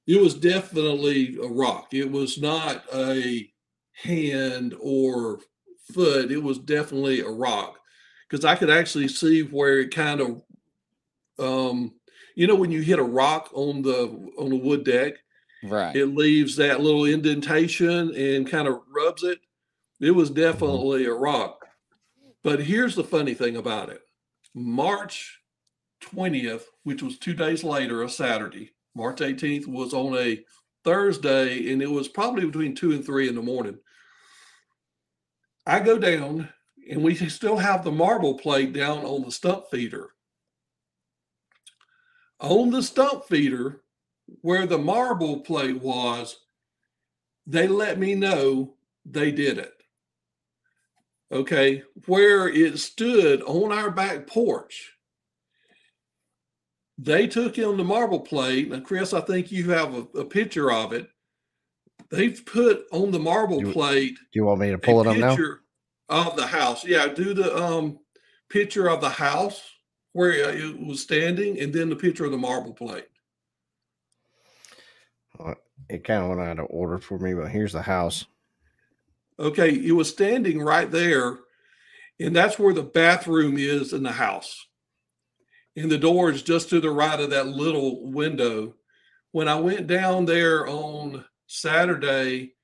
it 0.07 0.21
was 0.21 0.35
definitely 0.35 1.37
a 1.41 1.47
rock. 1.47 1.95
It 1.95 2.11
was 2.11 2.41
not 2.41 2.83
a 2.93 3.49
hand 3.93 4.75
or 4.81 5.39
foot. 5.93 6.33
It 6.33 6.43
was 6.43 6.59
definitely 6.59 7.21
a 7.21 7.29
rock 7.29 7.79
because 8.29 8.45
I 8.45 8.57
could 8.57 8.71
actually 8.71 9.09
see 9.09 9.43
where 9.43 9.81
it 9.81 9.95
kind 9.95 10.21
of 10.21 10.43
um, 11.41 11.95
you 12.37 12.47
know, 12.47 12.55
when 12.55 12.71
you 12.71 12.81
hit 12.83 12.99
a 12.99 13.03
rock 13.05 13.51
on 13.53 13.83
the 13.83 14.31
on 14.39 14.51
the 14.51 14.57
wood 14.57 14.85
deck, 14.85 15.15
Right. 15.63 15.95
it 15.95 16.07
leaves 16.07 16.57
that 16.57 16.81
little 16.81 17.05
indentation 17.05 18.15
and 18.15 18.49
kind 18.49 18.67
of 18.69 18.81
rubs 18.89 19.23
it. 19.25 19.41
It 20.01 20.13
was 20.13 20.31
definitely 20.31 21.05
a 21.07 21.13
rock. 21.13 21.67
But 22.43 22.61
here's 22.63 22.95
the 22.95 23.05
funny 23.05 23.35
thing 23.35 23.57
about 23.57 23.91
it 23.91 24.01
March 24.55 25.39
20th, 26.03 26.63
which 26.85 27.03
was 27.03 27.19
two 27.19 27.35
days 27.35 27.63
later, 27.63 28.03
a 28.03 28.09
Saturday, 28.09 28.73
March 28.95 29.21
18th 29.21 29.67
was 29.67 29.93
on 29.93 30.17
a 30.17 30.43
Thursday, 30.85 31.71
and 31.73 31.83
it 31.83 31.91
was 31.91 32.09
probably 32.09 32.47
between 32.47 32.75
two 32.75 32.93
and 32.93 33.05
three 33.05 33.29
in 33.29 33.35
the 33.35 33.43
morning. 33.43 33.79
I 35.67 35.81
go 35.81 35.99
down, 35.99 36.49
and 36.91 37.03
we 37.03 37.15
still 37.15 37.59
have 37.59 37.85
the 37.85 37.93
marble 37.93 38.39
plate 38.39 38.73
down 38.73 39.05
on 39.05 39.23
the 39.23 39.31
stump 39.31 39.67
feeder. 39.71 40.11
On 42.41 42.71
the 42.71 42.83
stump 42.83 43.25
feeder, 43.27 43.83
where 44.43 44.67
the 44.67 44.79
marble 44.79 45.41
plate 45.41 45.81
was, 45.81 46.37
they 47.47 47.69
let 47.69 47.99
me 47.99 48.15
know 48.15 48.75
they 49.05 49.31
did 49.31 49.59
it. 49.59 49.73
Okay, 51.33 51.83
where 52.07 52.49
it 52.49 52.79
stood 52.79 53.43
on 53.43 53.73
our 53.73 53.91
back 53.91 54.27
porch, 54.27 54.93
they 56.99 57.27
took 57.27 57.57
in 57.57 57.77
the 57.77 57.85
marble 57.85 58.21
plate. 58.21 58.71
Now, 58.71 58.81
Chris, 58.81 59.13
I 59.15 59.21
think 59.21 59.53
you 59.53 59.71
have 59.71 59.95
a, 59.95 60.19
a 60.19 60.25
picture 60.25 60.73
of 60.73 60.93
it. 60.93 61.09
They've 62.11 62.45
put 62.45 62.85
on 62.91 63.11
the 63.13 63.19
marble 63.21 63.61
You- 63.61 63.73
plate 63.73 64.17
Do 64.33 64.39
you 64.41 64.45
want 64.45 64.61
me 64.61 64.71
to 64.71 64.79
pull 64.79 65.01
it 65.01 65.07
up 65.07 65.17
now? 65.17 65.37
of 66.09 66.35
the 66.37 66.47
house. 66.47 66.85
Yeah, 66.85 67.07
do 67.07 67.33
the 67.35 67.57
um 67.57 68.01
picture 68.49 68.89
of 68.91 69.01
the 69.01 69.09
house 69.09 69.63
where 70.13 70.33
uh, 70.47 70.53
it 70.53 70.81
was 70.81 71.01
standing, 71.01 71.59
and 71.61 71.73
then 71.73 71.89
the 71.89 71.97
picture 71.97 72.25
of 72.25 72.33
the 72.33 72.39
marble 72.39 72.75
plate. 72.75 73.07
It 75.89 76.05
kind 76.05 76.23
of 76.23 76.29
went 76.29 76.41
out 76.41 76.59
of 76.59 76.67
order 76.71 76.99
for 76.99 77.19
me, 77.19 77.35
but 77.35 77.51
here's 77.51 77.73
the 77.73 77.83
house. 77.83 78.27
Okay, 79.39 79.71
it 79.71 79.93
was 79.93 80.09
standing 80.09 80.61
right 80.61 80.91
there, 80.91 81.39
and 82.21 82.37
that's 82.37 82.59
where 82.59 82.75
the 82.75 82.83
bathroom 82.83 83.57
is 83.57 83.93
in 83.93 84.03
the 84.03 84.13
house. 84.13 84.67
And 85.77 85.91
the 85.91 85.99
door 85.99 86.31
is 86.31 86.43
just 86.43 86.69
to 86.71 86.81
the 86.81 86.91
right 86.91 87.19
of 87.19 87.31
that 87.31 87.47
little 87.47 88.11
window. 88.11 88.75
When 89.33 89.49
I 89.49 89.59
went 89.59 89.87
down 89.87 90.27
there 90.27 90.69
on 90.69 91.25
Saturday, 91.47 92.55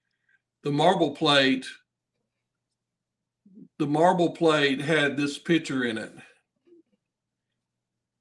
the 0.62 0.72
marble 0.72 1.12
plate, 1.12 1.66
the 3.78 3.86
marble 3.86 4.30
plate 4.30 4.80
had 4.80 5.16
this 5.16 5.38
picture 5.38 5.84
in 5.84 5.96
it. 5.96 6.12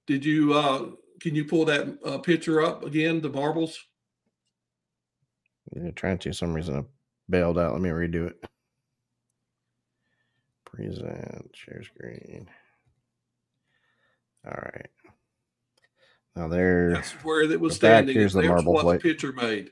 Did 0.08 0.24
you 0.26 0.54
uh 0.54 0.88
can 1.20 1.34
you 1.36 1.46
pull 1.46 1.66
that 1.66 1.98
uh, 2.06 2.18
picture 2.20 2.62
up 2.64 2.84
again, 2.84 3.22
the 3.22 3.30
marbles? 3.30 3.80
Yeah, 5.76 5.92
trying 5.92 6.20
to. 6.20 6.34
Some 6.34 6.54
reason 6.54 6.78
I 6.78 6.84
bailed 7.30 7.58
out. 7.58 7.74
Let 7.74 7.82
me 7.82 7.90
redo 7.90 8.28
it. 8.28 8.44
Present 10.66 11.50
share 11.54 11.84
screen. 11.84 12.48
All 14.46 14.52
right. 14.52 14.90
Now 16.36 16.48
there. 16.50 16.94
That's 16.94 17.12
where 17.24 17.50
it 17.50 17.60
was 17.60 17.80
The 17.80 17.88
back, 17.88 17.96
standing. 17.98 18.16
here's 18.16 18.34
the 18.34 18.44
marble 18.44 18.80
plate. 18.80 19.02
the 19.02 19.10
picture 19.10 19.32
made. 19.34 19.72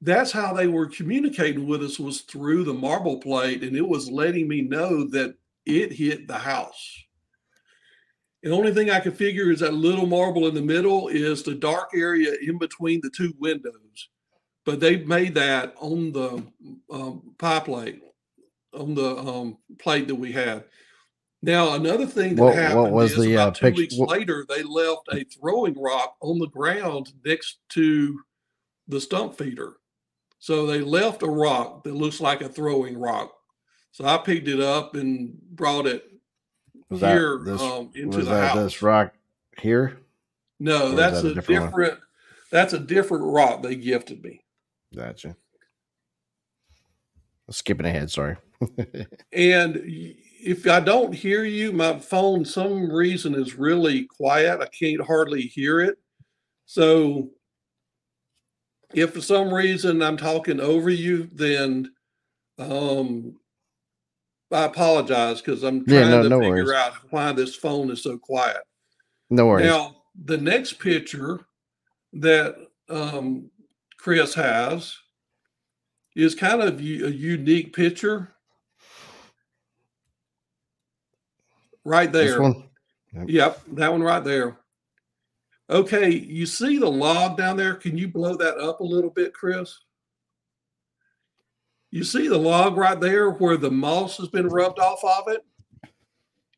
That's 0.00 0.30
how 0.30 0.52
they 0.52 0.66
were 0.66 0.86
communicating 0.86 1.66
with 1.66 1.82
us 1.82 1.98
was 1.98 2.20
through 2.20 2.64
the 2.64 2.74
marble 2.74 3.18
plate, 3.18 3.62
and 3.62 3.74
it 3.74 3.88
was 3.88 4.10
letting 4.10 4.46
me 4.46 4.60
know 4.60 5.08
that 5.08 5.34
it 5.64 5.92
hit 5.92 6.28
the 6.28 6.36
house. 6.38 7.03
The 8.44 8.50
only 8.50 8.74
thing 8.74 8.90
I 8.90 9.00
could 9.00 9.16
figure 9.16 9.50
is 9.50 9.60
that 9.60 9.72
little 9.72 10.06
marble 10.06 10.46
in 10.46 10.54
the 10.54 10.60
middle 10.60 11.08
is 11.08 11.42
the 11.42 11.54
dark 11.54 11.88
area 11.94 12.34
in 12.46 12.58
between 12.58 13.00
the 13.02 13.08
two 13.08 13.32
windows. 13.38 14.10
But 14.66 14.80
they 14.80 14.98
made 14.98 15.34
that 15.36 15.74
on 15.78 16.12
the 16.12 16.42
um, 16.90 17.34
pie 17.38 17.60
plate, 17.60 18.02
on 18.74 18.94
the 18.94 19.16
um, 19.16 19.56
plate 19.78 20.08
that 20.08 20.14
we 20.14 20.30
had. 20.30 20.64
Now, 21.42 21.74
another 21.74 22.04
thing 22.06 22.34
that 22.36 22.42
What- 22.42 22.54
happened 22.54 22.92
was 22.92 23.12
is 23.12 23.24
the, 23.24 23.32
about 23.34 23.48
uh, 23.48 23.50
two 23.52 23.66
picture- 23.66 23.80
weeks 23.80 23.96
what- 23.96 24.10
later, 24.10 24.44
they 24.46 24.62
left 24.62 25.08
a 25.12 25.24
throwing 25.24 25.80
rock 25.80 26.16
on 26.20 26.38
the 26.38 26.48
ground 26.48 27.12
next 27.24 27.58
to 27.70 28.20
the 28.88 29.00
stump 29.00 29.38
feeder. 29.38 29.76
So 30.38 30.66
they 30.66 30.80
left 30.82 31.22
a 31.22 31.26
rock 31.30 31.84
that 31.84 31.94
looks 31.94 32.20
like 32.20 32.42
a 32.42 32.48
throwing 32.50 32.98
rock. 32.98 33.34
So 33.92 34.04
I 34.04 34.18
picked 34.18 34.48
it 34.48 34.60
up 34.60 34.94
and 34.96 35.34
brought 35.52 35.86
it 35.86 36.04
Was 36.90 37.00
here 37.00 37.38
that 37.38 37.44
this? 37.44 37.60
um, 37.60 37.90
into 37.94 38.18
was 38.18 38.26
the 38.26 38.34
that 38.34 38.48
house. 38.50 38.56
this 38.56 38.82
rock 38.82 39.14
here? 39.58 39.98
No, 40.60 40.92
or 40.92 40.96
that's 40.96 41.22
that 41.22 41.28
a 41.28 41.30
a 41.30 41.34
different 41.34 41.64
different. 41.66 41.98
That's 42.50 42.72
a 42.72 42.78
different 42.78 43.24
rock 43.24 43.62
they 43.62 43.74
gifted 43.74 44.22
me. 44.22 44.44
Gotcha. 44.94 45.36
Skipping 47.50 47.86
ahead. 47.86 48.10
Sorry. 48.10 48.36
And 49.32 49.82
if 49.84 50.66
I 50.68 50.80
don't 50.80 51.12
hear 51.12 51.44
you, 51.44 51.72
my 51.72 51.98
phone 51.98 52.44
some 52.44 52.90
reason 52.90 53.34
is 53.34 53.56
really 53.56 54.04
quiet. 54.04 54.60
I 54.60 54.66
can't 54.66 55.04
hardly 55.04 55.42
hear 55.42 55.80
it. 55.80 55.98
So 56.66 57.30
if 58.94 59.12
for 59.12 59.20
some 59.20 59.52
reason 59.52 60.02
I'm 60.02 60.16
talking 60.16 60.60
over 60.60 60.90
you, 60.90 61.28
then 61.32 61.92
um 62.58 63.36
I 64.52 64.64
apologize 64.64 65.40
because 65.40 65.62
I'm 65.62 65.84
Yeah, 65.86 66.00
trying 66.00 66.10
no- 66.10 66.22
to 66.22 66.28
no 66.28 66.38
figure 66.40 66.64
worries. 66.66 66.72
out 66.72 66.92
why 67.10 67.32
this 67.32 67.54
phone 67.56 67.90
is 67.90 68.02
so 68.02 68.18
quiet. 68.18 68.62
no 69.30 69.46
worries. 69.48 69.66
Now, 69.66 70.02
the 70.24 70.36
next 70.36 70.74
picture 70.74 71.40
that 72.12 72.54
um, 72.88 73.50
Chris 73.96 74.34
has 74.34 74.96
is 76.14 76.34
kind 76.34 76.60
of 76.62 76.78
a 76.78 76.82
unique 76.82 77.72
picture. 77.74 78.30
Right 81.84 82.12
there. 82.12 82.40
one. 82.40 82.68
Yep, 83.26 83.60
that 83.72 83.90
one 83.92 84.02
right 84.02 84.22
there. 84.24 84.58
Okay, 85.70 86.10
you 86.10 86.46
see 86.46 86.78
the 86.78 86.88
log 86.90 87.36
down 87.36 87.56
there? 87.56 87.74
Can 87.74 87.96
you 87.96 88.08
blow 88.08 88.36
that 88.36 88.58
up 88.58 88.80
a 88.80 88.84
little 88.84 89.10
bit, 89.10 89.32
Chris? 89.34 89.78
You 91.94 92.02
see 92.02 92.26
the 92.26 92.36
log 92.36 92.76
right 92.76 92.98
there 92.98 93.30
where 93.30 93.56
the 93.56 93.70
moss 93.70 94.16
has 94.16 94.26
been 94.26 94.48
rubbed 94.48 94.80
off 94.80 95.04
of 95.04 95.32
it? 95.32 95.44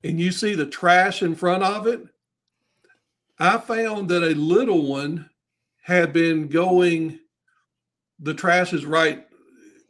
And 0.02 0.18
you 0.18 0.32
see 0.32 0.54
the 0.54 0.64
trash 0.64 1.22
in 1.22 1.34
front 1.34 1.62
of 1.62 1.86
it? 1.86 2.00
I 3.38 3.58
found 3.58 4.08
that 4.08 4.22
a 4.22 4.34
little 4.34 4.86
one 4.86 5.28
had 5.82 6.14
been 6.14 6.48
going, 6.48 7.20
the 8.18 8.32
trash 8.32 8.72
is 8.72 8.86
right 8.86 9.26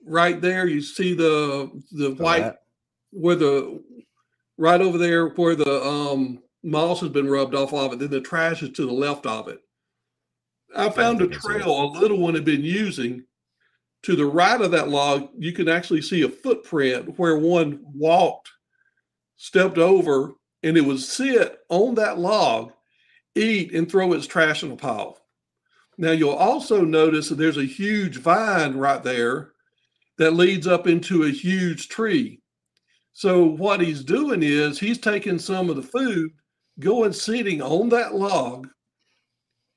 right 0.05 0.41
there. 0.41 0.67
You 0.67 0.83
see 0.83 1.15
the 1.15 1.71
the 1.93 2.11
white 2.15 2.55
where 3.13 3.37
the 3.37 3.85
right 4.59 4.81
over 4.81 4.99
there 4.99 5.29
where 5.29 5.55
the 5.55 5.81
um 5.81 6.43
moss 6.65 6.99
has 7.03 7.11
been 7.11 7.31
rubbed 7.31 7.55
off 7.55 7.73
of 7.73 7.93
it, 7.93 8.01
then 8.01 8.11
the 8.11 8.21
trash 8.21 8.65
is 8.65 8.71
to 8.71 8.85
the 8.85 8.93
left 8.93 9.27
of 9.27 9.47
it. 9.47 9.61
I 10.75 10.91
found 10.91 11.21
a 11.23 11.29
think 11.29 11.37
I 11.37 11.39
see 11.39 11.55
it. 11.55 11.63
trail 11.63 11.85
a 11.85 11.87
little 12.01 12.19
one 12.19 12.35
had 12.35 12.45
been 12.45 12.65
using. 12.65 13.26
To 14.03 14.15
the 14.15 14.27
right 14.27 14.61
of 14.61 14.71
that 14.71 14.89
log, 14.89 15.31
you 15.37 15.53
can 15.53 15.69
actually 15.69 16.03
see 16.03 16.23
a 16.23 16.29
footprint 16.29 17.19
where 17.19 17.39
one 17.39 17.81
walked, 17.83 18.51
stepped 19.37 19.79
over, 19.79 20.35
and 20.63 20.77
it 20.77 20.83
would 20.83 21.01
sit 21.01 21.59
on 21.69 21.95
that 21.97 22.19
log, 22.19 22.73
eat, 23.35 23.73
and 23.73 23.91
throw 23.91 24.13
its 24.13 24.27
trash 24.27 24.63
in 24.63 24.73
a 24.73 24.77
pile. 24.77 25.19
Now 25.99 26.13
you'll 26.13 26.31
also 26.31 26.85
notice 26.85 27.29
that 27.29 27.37
there's 27.37 27.57
a 27.57 27.65
huge 27.65 28.19
vine 28.19 28.77
right 28.77 29.03
there 29.03 29.53
that 30.19 30.33
leads 30.33 30.67
up 30.67 30.87
into 30.87 31.25
a 31.25 31.31
huge 31.31 31.89
tree. 31.89 32.41
So 33.13 33.45
what 33.45 33.81
he's 33.81 34.05
doing 34.05 34.43
is 34.43 34.79
he's 34.79 34.99
taking 34.99 35.39
some 35.39 35.71
of 35.71 35.77
the 35.77 35.83
food, 35.83 36.31
going 36.79 37.13
sitting 37.13 37.63
on 37.63 37.89
that 37.91 38.15
log 38.15 38.69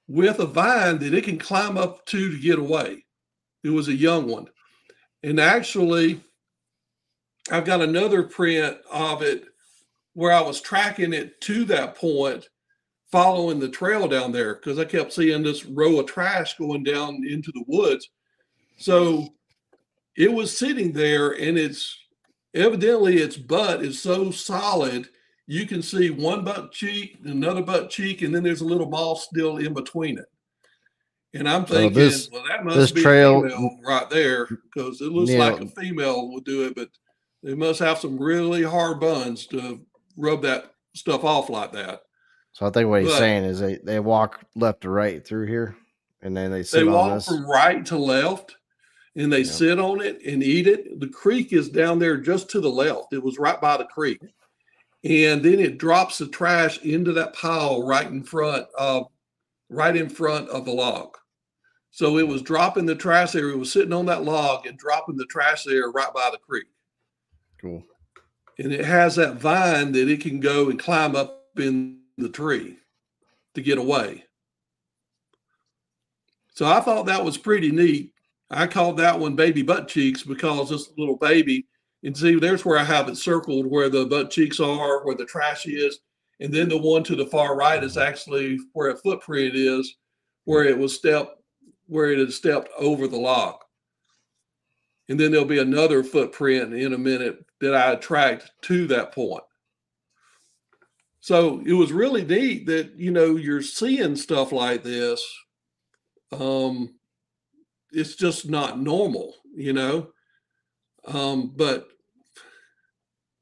with 0.08 0.40
a 0.40 0.46
vine 0.46 1.00
that 1.00 1.14
it 1.14 1.24
can 1.24 1.38
climb 1.38 1.78
up 1.78 2.06
to 2.08 2.32
to 2.32 2.40
get 2.40 2.60
away. 2.60 3.06
It 3.64 3.70
was 3.70 3.88
a 3.88 3.94
young 3.94 4.28
one. 4.28 4.48
And 5.24 5.40
actually, 5.40 6.22
I've 7.52 7.66
got 7.66 7.82
another 7.82 8.24
print 8.24 8.78
of 8.92 9.22
it 9.22 9.46
where 10.14 10.32
I 10.32 10.42
was 10.42 10.62
tracking 10.62 11.14
it 11.14 11.40
to 11.42 11.66
that 11.66 11.96
point, 11.96 12.48
following 13.12 13.60
the 13.60 13.70
trail 13.70 14.08
down 14.08 14.32
there, 14.32 14.56
because 14.56 14.80
I 14.80 14.86
kept 14.86 15.14
seeing 15.14 15.44
this 15.44 15.66
row 15.66 16.00
of 16.00 16.06
trash 16.06 16.58
going 16.58 16.84
down 16.84 17.24
into 17.28 17.52
the 17.52 17.64
woods. 17.68 18.10
So 18.78 19.34
it 20.16 20.32
was 20.32 20.56
sitting 20.56 20.92
there 20.92 21.32
and 21.32 21.58
it's 21.58 21.98
evidently 22.54 23.18
its 23.18 23.38
butt 23.38 23.84
is 23.84 24.02
so 24.02 24.32
solid 24.32 25.08
you 25.48 25.66
can 25.66 25.82
see 25.82 26.10
one 26.10 26.44
butt 26.44 26.72
cheek 26.72 27.18
another 27.26 27.62
butt 27.62 27.90
cheek 27.90 28.22
and 28.22 28.34
then 28.34 28.44
there's 28.44 28.62
a 28.62 28.66
little 28.66 28.88
ball 28.88 29.16
still 29.16 29.58
in 29.58 29.74
between 29.74 30.18
it 30.18 30.26
and 31.34 31.48
i'm 31.48 31.66
thinking 31.66 31.94
this- 31.94 32.30
well 32.32 32.44
that 32.48 32.64
must 32.66 32.78
this 32.78 32.92
be 32.92 33.02
trail- 33.02 33.46
a 33.46 33.50
female 33.50 33.80
right 33.86 34.10
there 34.10 34.46
because 34.48 35.02
it 35.02 35.12
looks 35.12 35.32
Yeah. 35.32 35.40
like 35.40 35.62
a 35.62 35.68
female 35.68 36.32
would 36.32 36.44
do 36.46 36.64
it 36.66 36.76
but 36.76 36.90
they 37.44 37.54
must 37.56 37.80
have 37.80 38.00
some 38.00 38.18
really 38.18 38.64
hard 38.64 39.00
buns 39.00 39.46
to 39.48 39.80
rub 40.18 40.42
that 40.44 40.74
stuff 40.96 41.24
off 41.24 41.50
like 41.50 41.72
that 41.74 42.02
So 42.54 42.66
I 42.66 42.72
think 42.72 42.90
what 42.90 43.02
he's 43.04 43.12
But- 43.12 43.18
saying 43.20 43.44
is 43.44 43.60
they, 43.60 43.78
they 43.84 44.00
walk 44.00 44.44
left 44.56 44.82
to 44.82 44.90
right 44.90 45.26
through 45.26 45.46
here, 45.48 45.78
and 46.22 46.36
then 46.36 46.52
they 46.52 46.64
sit 46.64 46.80
They 46.82 46.88
on 46.88 46.94
walk 46.94 47.14
this. 47.14 47.28
from 47.28 47.46
right 47.50 47.86
to 47.86 47.98
left 47.98 48.56
and 49.16 49.32
they 49.32 49.42
Yeah. 49.42 49.52
sit 49.52 49.80
on 49.80 50.02
it 50.02 50.20
and 50.26 50.44
eat 50.44 50.68
it. 50.68 51.00
The 51.00 51.08
creek 51.08 51.54
is 51.54 51.70
down 51.70 52.00
there 52.00 52.18
just 52.18 52.50
to 52.50 52.60
the 52.60 52.70
left. 52.72 53.14
It 53.14 53.24
was 53.24 53.38
right 53.38 53.62
by 53.62 53.78
the 53.78 53.86
creek. 53.86 54.20
And 55.04 55.44
then 55.44 55.60
it 55.60 55.78
drops 55.78 56.18
the 56.18 56.28
trash 56.28 56.80
into 56.82 57.14
that 57.14 57.34
pile 57.34 57.86
right 57.88 58.08
in 58.08 58.24
front 58.24 58.66
of 58.78 59.08
right 59.70 59.96
in 59.96 60.10
front 60.10 60.50
of 60.50 60.66
the 60.66 60.72
log. 60.72 61.18
So 61.92 62.18
it 62.18 62.28
was 62.28 62.42
dropping 62.42 62.86
the 62.86 62.96
trash 62.96 63.32
there. 63.32 63.50
It 63.50 63.58
was 63.58 63.72
sitting 63.72 63.94
on 63.94 64.06
that 64.08 64.24
log 64.24 64.68
and 64.68 64.78
dropping 64.78 65.18
the 65.18 65.26
trash 65.26 65.64
there 65.64 65.90
right 65.90 66.14
by 66.14 66.30
the 66.32 66.38
creek. 66.38 66.68
Cool. 67.60 67.84
And 68.58 68.74
it 68.74 68.86
has 68.86 69.16
that 69.16 69.36
vine 69.36 69.92
that 69.94 70.10
it 70.10 70.22
can 70.22 70.40
go 70.40 70.70
and 70.70 70.80
climb 70.80 71.16
up 71.16 71.46
in 71.58 72.00
the 72.18 72.30
tree 72.30 72.78
to 73.56 73.62
get 73.62 73.78
away. 73.78 74.26
So 76.54 76.66
I 76.66 76.82
thought 76.82 77.06
that 77.06 77.24
was 77.24 77.38
pretty 77.38 77.72
neat. 77.72 78.14
I 78.52 78.68
called 78.68 78.98
that 78.98 79.20
one 79.20 79.36
baby 79.36 79.62
butt 79.62 79.88
cheeks 79.88 80.24
because 80.24 80.70
this 80.70 80.92
little 80.98 81.16
baby, 81.16 81.68
and 82.04 82.18
see, 82.18 82.36
there's 82.36 82.66
where 82.66 82.78
I 82.78 82.84
have 82.84 83.08
it 83.08 83.16
circled 83.16 83.66
where 83.66 83.90
the 83.90 84.06
butt 84.06 84.32
cheeks 84.32 84.60
are, 84.60 85.06
where 85.06 85.16
the 85.16 85.26
trash 85.26 85.66
is. 85.66 86.00
And 86.40 86.54
then 86.54 86.70
the 86.70 86.78
one 86.78 87.04
to 87.04 87.16
the 87.16 87.26
far 87.26 87.56
right 87.56 87.84
is 87.84 87.98
actually 87.98 88.58
where 88.74 88.90
a 88.90 88.98
footprint 88.98 89.56
is, 89.56 89.96
where 90.46 90.64
it 90.64 90.78
was 90.78 90.96
stepped, 90.96 91.42
where 91.88 92.12
it 92.12 92.20
had 92.20 92.32
stepped 92.32 92.70
over 92.78 93.08
the 93.08 93.18
log. 93.18 93.56
And 95.10 95.20
then 95.20 95.32
there'll 95.32 95.46
be 95.46 95.60
another 95.60 96.04
footprint 96.04 96.74
in 96.74 96.94
a 96.94 96.98
minute 96.98 97.44
that 97.62 97.76
I 97.76 97.96
tracked 97.96 98.52
to 98.64 98.88
that 98.88 99.12
point. 99.12 99.44
So 101.20 101.62
it 101.66 101.74
was 101.74 101.92
really 101.92 102.24
neat 102.24 102.66
that, 102.68 102.94
you 102.96 103.12
know, 103.12 103.36
you're 103.36 103.62
seeing 103.62 104.16
stuff 104.16 104.52
like 104.52 104.84
this. 104.84 105.22
Um, 106.32 106.96
it's 107.92 108.16
just 108.16 108.50
not 108.50 108.80
normal, 108.80 109.36
you 109.54 109.74
know. 109.74 110.10
Um, 111.06 111.54
but 111.56 111.90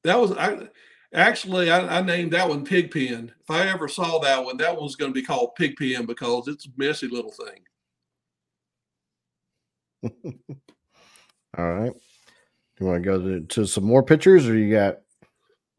that 0.03 0.19
was 0.19 0.31
I 0.31 0.69
actually 1.13 1.69
I, 1.71 1.99
I 1.99 2.01
named 2.01 2.31
that 2.33 2.47
one 2.49 2.63
Pigpen. 2.65 3.31
If 3.41 3.49
I 3.49 3.67
ever 3.67 3.87
saw 3.87 4.19
that 4.19 4.43
one, 4.43 4.57
that 4.57 4.79
one's 4.79 4.95
going 4.95 5.13
to 5.13 5.19
be 5.19 5.25
called 5.25 5.55
Pigpen 5.55 6.05
because 6.05 6.47
it's 6.47 6.65
a 6.65 6.69
messy 6.77 7.07
little 7.07 7.31
thing. 7.31 7.61
All 11.57 11.73
right. 11.73 11.93
You 12.79 12.85
want 12.85 13.03
to 13.03 13.09
go 13.09 13.19
to, 13.19 13.41
to 13.41 13.65
some 13.65 13.83
more 13.85 14.03
pictures, 14.03 14.47
or 14.47 14.55
you 14.55 14.71
got? 14.71 14.99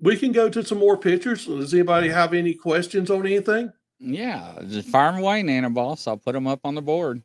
We 0.01 0.17
can 0.17 0.33
go 0.33 0.49
to 0.49 0.65
some 0.65 0.79
more 0.79 0.97
pictures. 0.97 1.47
Does 1.47 1.73
anybody 1.73 2.09
have 2.09 2.35
any 2.35 2.55
questions 2.55 3.11
on 3.11 3.25
anything? 3.25 3.73
Yeah, 4.01 4.59
just 4.69 4.89
fire 4.89 5.09
'em 5.09 5.19
away, 5.19 5.43
Nana 5.43 5.71
Boss. 5.71 6.07
I'll 6.07 6.17
put 6.17 6.33
them 6.33 6.47
up 6.47 6.61
on 6.65 6.75
the 6.75 6.83
board. 6.83 7.23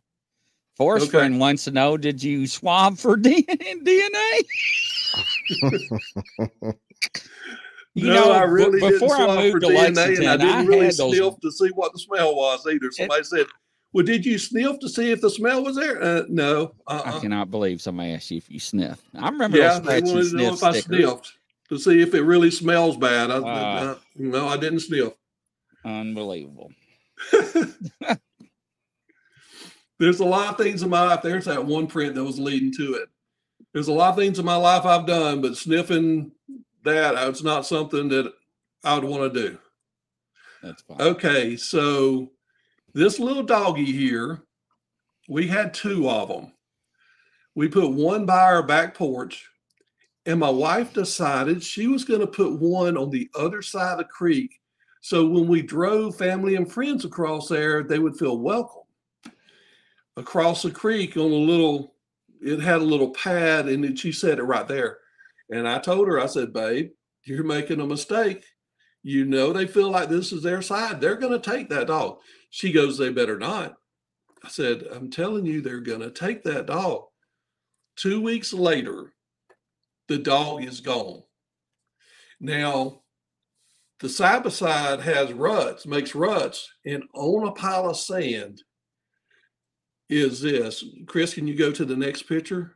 Forest 0.75 1.07
Okay. 1.07 1.19
friend 1.19 1.39
wants 1.39 1.65
to 1.65 1.71
know: 1.71 1.97
Did 1.97 2.21
you 2.23 2.45
swab 2.47 2.97
for 2.97 3.15
DNA? 3.17 4.41
You 7.95 8.07
no, 8.07 8.13
know, 8.25 8.31
I 8.31 8.45
b- 8.45 8.51
really 8.51 8.79
didn't 8.79 8.99
before 8.99 9.15
I 9.15 9.35
moved 9.35 9.53
for 9.53 9.59
to 9.59 9.67
DNA, 9.67 9.95
Lexington, 9.95 10.23
and 10.25 10.29
I 10.29 10.33
I 10.33 10.37
didn't 10.37 10.67
really 10.67 10.85
had 10.87 10.95
those- 10.97 11.15
sniff 11.15 11.39
to 11.41 11.51
see 11.51 11.69
what 11.69 11.93
the 11.93 11.99
smell 11.99 12.35
was 12.35 12.65
either. 12.65 12.91
Somebody 12.91 13.23
said, 13.23 13.45
"Well, 13.91 14.03
did 14.05 14.25
you 14.25 14.39
sniff 14.39 14.79
to 14.79 14.89
see 14.89 15.11
if 15.11 15.21
the 15.21 15.29
smell 15.29 15.63
was 15.63 15.75
there?" 15.75 16.01
Uh, 16.01 16.23
no. 16.27 16.73
I 16.87 16.97
Uh-uh. 16.97 17.19
cannot 17.19 17.51
believe 17.51 17.81
somebody 17.81 18.13
asked 18.13 18.31
you 18.31 18.37
if 18.37 18.49
you 18.49 18.59
sniff. 18.59 18.99
I 19.15 19.29
remember 19.29 19.57
Yeah, 19.57 19.77
they 19.79 20.01
wanted 20.01 20.29
to 20.31 20.35
know 20.37 20.53
sniff 20.53 20.53
if 20.55 20.63
I 20.63 20.79
sniffed 20.79 21.33
to 21.69 21.77
see 21.77 22.01
if 22.01 22.13
it 22.15 22.23
really 22.23 22.49
smells 22.49 22.97
bad. 22.97 23.29
I, 23.29 23.35
uh, 23.37 23.95
no, 24.15 24.47
I 24.47 24.57
didn't 24.57 24.79
sniff. 24.79 25.13
Unbelievable. 25.85 26.71
There's 29.99 30.19
a 30.19 30.25
lot 30.25 30.49
of 30.49 30.57
things 30.57 30.81
in 30.83 30.89
my 30.89 31.01
life. 31.07 31.21
There's 31.21 31.45
that 31.45 31.63
one 31.65 31.87
print 31.87 32.15
that 32.15 32.23
was 32.23 32.39
leading 32.39 32.73
to 32.73 32.95
it. 32.95 33.09
There's 33.73 33.87
a 33.87 33.93
lot 33.93 34.09
of 34.09 34.15
things 34.17 34.39
in 34.39 34.45
my 34.45 34.55
life 34.55 34.85
I've 34.85 35.05
done, 35.05 35.41
but 35.41 35.55
sniffing 35.57 36.31
that 36.83 37.15
uh, 37.15 37.29
it's 37.29 37.43
not 37.43 37.65
something 37.65 38.09
that 38.09 38.31
I 38.83 38.95
would 38.95 39.03
want 39.03 39.33
to 39.33 39.49
do. 39.49 39.57
That's 40.61 40.81
fine. 40.83 41.01
Okay, 41.01 41.57
so 41.57 42.31
this 42.93 43.19
little 43.19 43.43
doggy 43.43 43.85
here, 43.85 44.43
we 45.27 45.47
had 45.47 45.73
two 45.73 46.09
of 46.09 46.29
them. 46.29 46.51
We 47.55 47.67
put 47.67 47.91
one 47.91 48.25
by 48.25 48.41
our 48.41 48.63
back 48.63 48.95
porch, 48.95 49.47
and 50.25 50.39
my 50.39 50.49
wife 50.49 50.93
decided 50.93 51.63
she 51.63 51.87
was 51.87 52.05
going 52.05 52.21
to 52.21 52.27
put 52.27 52.59
one 52.59 52.97
on 52.97 53.09
the 53.09 53.29
other 53.35 53.61
side 53.61 53.93
of 53.93 53.97
the 53.99 54.03
creek. 54.05 54.59
So 55.01 55.27
when 55.27 55.47
we 55.47 55.61
drove 55.61 56.15
family 56.15 56.55
and 56.55 56.71
friends 56.71 57.03
across 57.03 57.49
there, 57.49 57.83
they 57.83 57.99
would 57.99 58.15
feel 58.15 58.37
welcome. 58.37 58.83
Across 60.15 60.63
the 60.63 60.71
creek 60.71 61.17
on 61.17 61.23
a 61.23 61.25
little, 61.25 61.95
it 62.41 62.59
had 62.59 62.81
a 62.81 62.85
little 62.85 63.09
pad, 63.11 63.67
and 63.67 63.97
she 63.99 64.11
said 64.11 64.39
it 64.39 64.43
right 64.43 64.67
there. 64.67 64.99
And 65.53 65.67
I 65.67 65.79
told 65.79 66.07
her, 66.07 66.19
I 66.19 66.25
said, 66.25 66.53
babe, 66.53 66.89
you're 67.25 67.43
making 67.43 67.79
a 67.79 67.87
mistake 67.87 68.43
you 69.03 69.25
know 69.25 69.51
they 69.51 69.67
feel 69.67 69.91
like 69.91 70.07
this 70.07 70.31
is 70.31 70.41
their 70.41 70.61
side. 70.61 70.99
They're 71.01 71.17
going 71.17 71.39
to 71.39 71.51
take 71.51 71.69
that 71.69 71.87
dog. 71.87 72.19
She 72.49 72.71
goes, 72.71 72.97
they 72.97 73.09
better 73.09 73.37
not. 73.37 73.75
I 74.43 74.47
said, 74.47 74.85
I'm 74.91 75.11
telling 75.11 75.45
you, 75.45 75.61
they're 75.61 75.81
going 75.81 75.99
to 75.99 76.09
take 76.09 76.43
that 76.43 76.67
dog. 76.67 77.03
Two 77.97 78.21
weeks 78.21 78.53
later, 78.53 79.13
the 80.07 80.17
dog 80.17 80.63
is 80.63 80.79
gone. 80.79 81.23
Now, 82.39 83.01
the 83.99 84.09
side 84.09 84.43
by 84.43 84.49
side 84.49 85.01
has 85.01 85.33
ruts, 85.33 85.85
makes 85.85 86.15
ruts, 86.15 86.69
and 86.85 87.03
on 87.13 87.47
a 87.47 87.51
pile 87.51 87.89
of 87.89 87.97
sand 87.97 88.61
is 90.09 90.41
this. 90.41 90.83
Chris, 91.07 91.33
can 91.33 91.47
you 91.47 91.55
go 91.55 91.71
to 91.71 91.85
the 91.85 91.95
next 91.95 92.23
picture? 92.23 92.75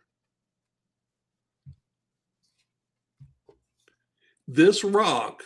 This 4.47 4.83
rock 4.83 5.43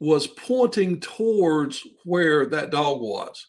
was 0.00 0.26
pointing 0.26 1.00
towards 1.00 1.84
where 2.04 2.46
that 2.46 2.70
dog 2.70 3.00
was. 3.00 3.48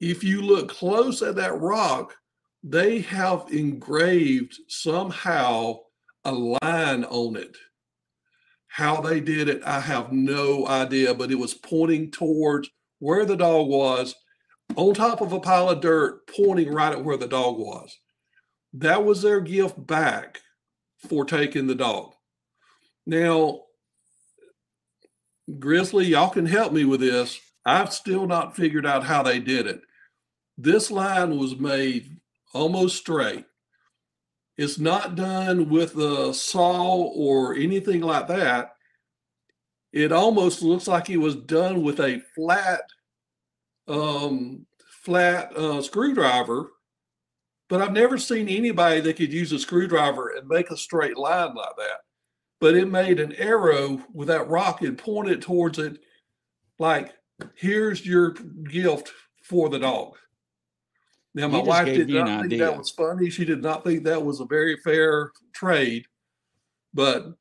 If 0.00 0.22
you 0.22 0.42
look 0.42 0.68
close 0.68 1.22
at 1.22 1.36
that 1.36 1.58
rock, 1.60 2.14
they 2.62 3.00
have 3.00 3.46
engraved 3.50 4.56
somehow 4.68 5.78
a 6.24 6.32
line 6.32 7.04
on 7.04 7.36
it. 7.36 7.56
How 8.68 9.00
they 9.00 9.20
did 9.20 9.48
it, 9.48 9.62
I 9.64 9.80
have 9.80 10.12
no 10.12 10.66
idea, 10.66 11.14
but 11.14 11.30
it 11.30 11.38
was 11.38 11.54
pointing 11.54 12.10
towards 12.10 12.70
where 13.00 13.24
the 13.24 13.36
dog 13.36 13.66
was 13.68 14.14
on 14.76 14.94
top 14.94 15.20
of 15.20 15.32
a 15.32 15.40
pile 15.40 15.68
of 15.68 15.80
dirt, 15.80 16.26
pointing 16.28 16.72
right 16.72 16.92
at 16.92 17.04
where 17.04 17.16
the 17.16 17.26
dog 17.26 17.58
was. 17.58 17.98
That 18.74 19.04
was 19.04 19.20
their 19.20 19.40
gift 19.40 19.86
back 19.86 20.40
for 21.08 21.24
taking 21.24 21.66
the 21.66 21.74
dog. 21.74 22.14
Now, 23.04 23.62
Grizzly, 25.58 26.06
y'all 26.06 26.30
can 26.30 26.46
help 26.46 26.72
me 26.72 26.84
with 26.84 27.00
this. 27.00 27.40
I've 27.64 27.92
still 27.92 28.26
not 28.26 28.56
figured 28.56 28.86
out 28.86 29.04
how 29.04 29.22
they 29.22 29.38
did 29.38 29.66
it. 29.66 29.82
This 30.56 30.90
line 30.90 31.38
was 31.38 31.56
made 31.56 32.16
almost 32.52 32.98
straight. 32.98 33.44
It's 34.56 34.78
not 34.78 35.16
done 35.16 35.68
with 35.68 35.96
a 35.96 36.32
saw 36.34 36.96
or 36.96 37.54
anything 37.54 38.02
like 38.02 38.28
that. 38.28 38.72
It 39.92 40.12
almost 40.12 40.62
looks 40.62 40.86
like 40.86 41.10
it 41.10 41.16
was 41.16 41.36
done 41.36 41.82
with 41.82 42.00
a 42.00 42.22
flat, 42.34 42.82
um, 43.88 44.66
flat 45.04 45.56
uh, 45.56 45.82
screwdriver. 45.82 46.70
But 47.68 47.80
I've 47.80 47.92
never 47.92 48.18
seen 48.18 48.48
anybody 48.48 49.00
that 49.00 49.16
could 49.16 49.32
use 49.32 49.52
a 49.52 49.58
screwdriver 49.58 50.34
and 50.36 50.46
make 50.46 50.70
a 50.70 50.76
straight 50.76 51.16
line 51.16 51.54
like 51.54 51.76
that 51.76 52.00
but 52.62 52.76
it 52.76 52.88
made 52.88 53.18
an 53.18 53.32
arrow 53.32 54.00
with 54.14 54.28
that 54.28 54.48
rock 54.48 54.82
and 54.82 54.96
pointed 54.96 55.42
towards 55.42 55.80
it 55.80 55.98
like 56.78 57.12
here's 57.56 58.06
your 58.06 58.30
gift 58.70 59.12
for 59.42 59.68
the 59.68 59.80
dog 59.80 60.14
now 61.34 61.48
my 61.48 61.58
wife 61.58 61.86
did 61.86 62.08
not 62.08 62.26
think 62.26 62.44
idea. 62.44 62.58
that 62.58 62.78
was 62.78 62.90
funny 62.90 63.28
she 63.28 63.44
did 63.44 63.60
not 63.60 63.82
think 63.82 64.04
that 64.04 64.24
was 64.24 64.38
a 64.38 64.46
very 64.46 64.76
fair 64.76 65.32
trade 65.52 66.06
but 66.94 67.32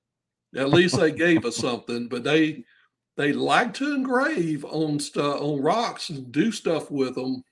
at 0.55 0.69
least 0.69 0.99
they 0.99 1.11
gave 1.11 1.45
us 1.45 1.55
something 1.55 2.07
but 2.07 2.23
they 2.23 2.63
they 3.15 3.31
like 3.31 3.75
to 3.75 3.93
engrave 3.93 4.65
on 4.65 4.99
stuff 4.99 5.39
on 5.39 5.61
rocks 5.61 6.09
and 6.09 6.31
do 6.31 6.51
stuff 6.51 6.89
with 6.89 7.13
them 7.13 7.43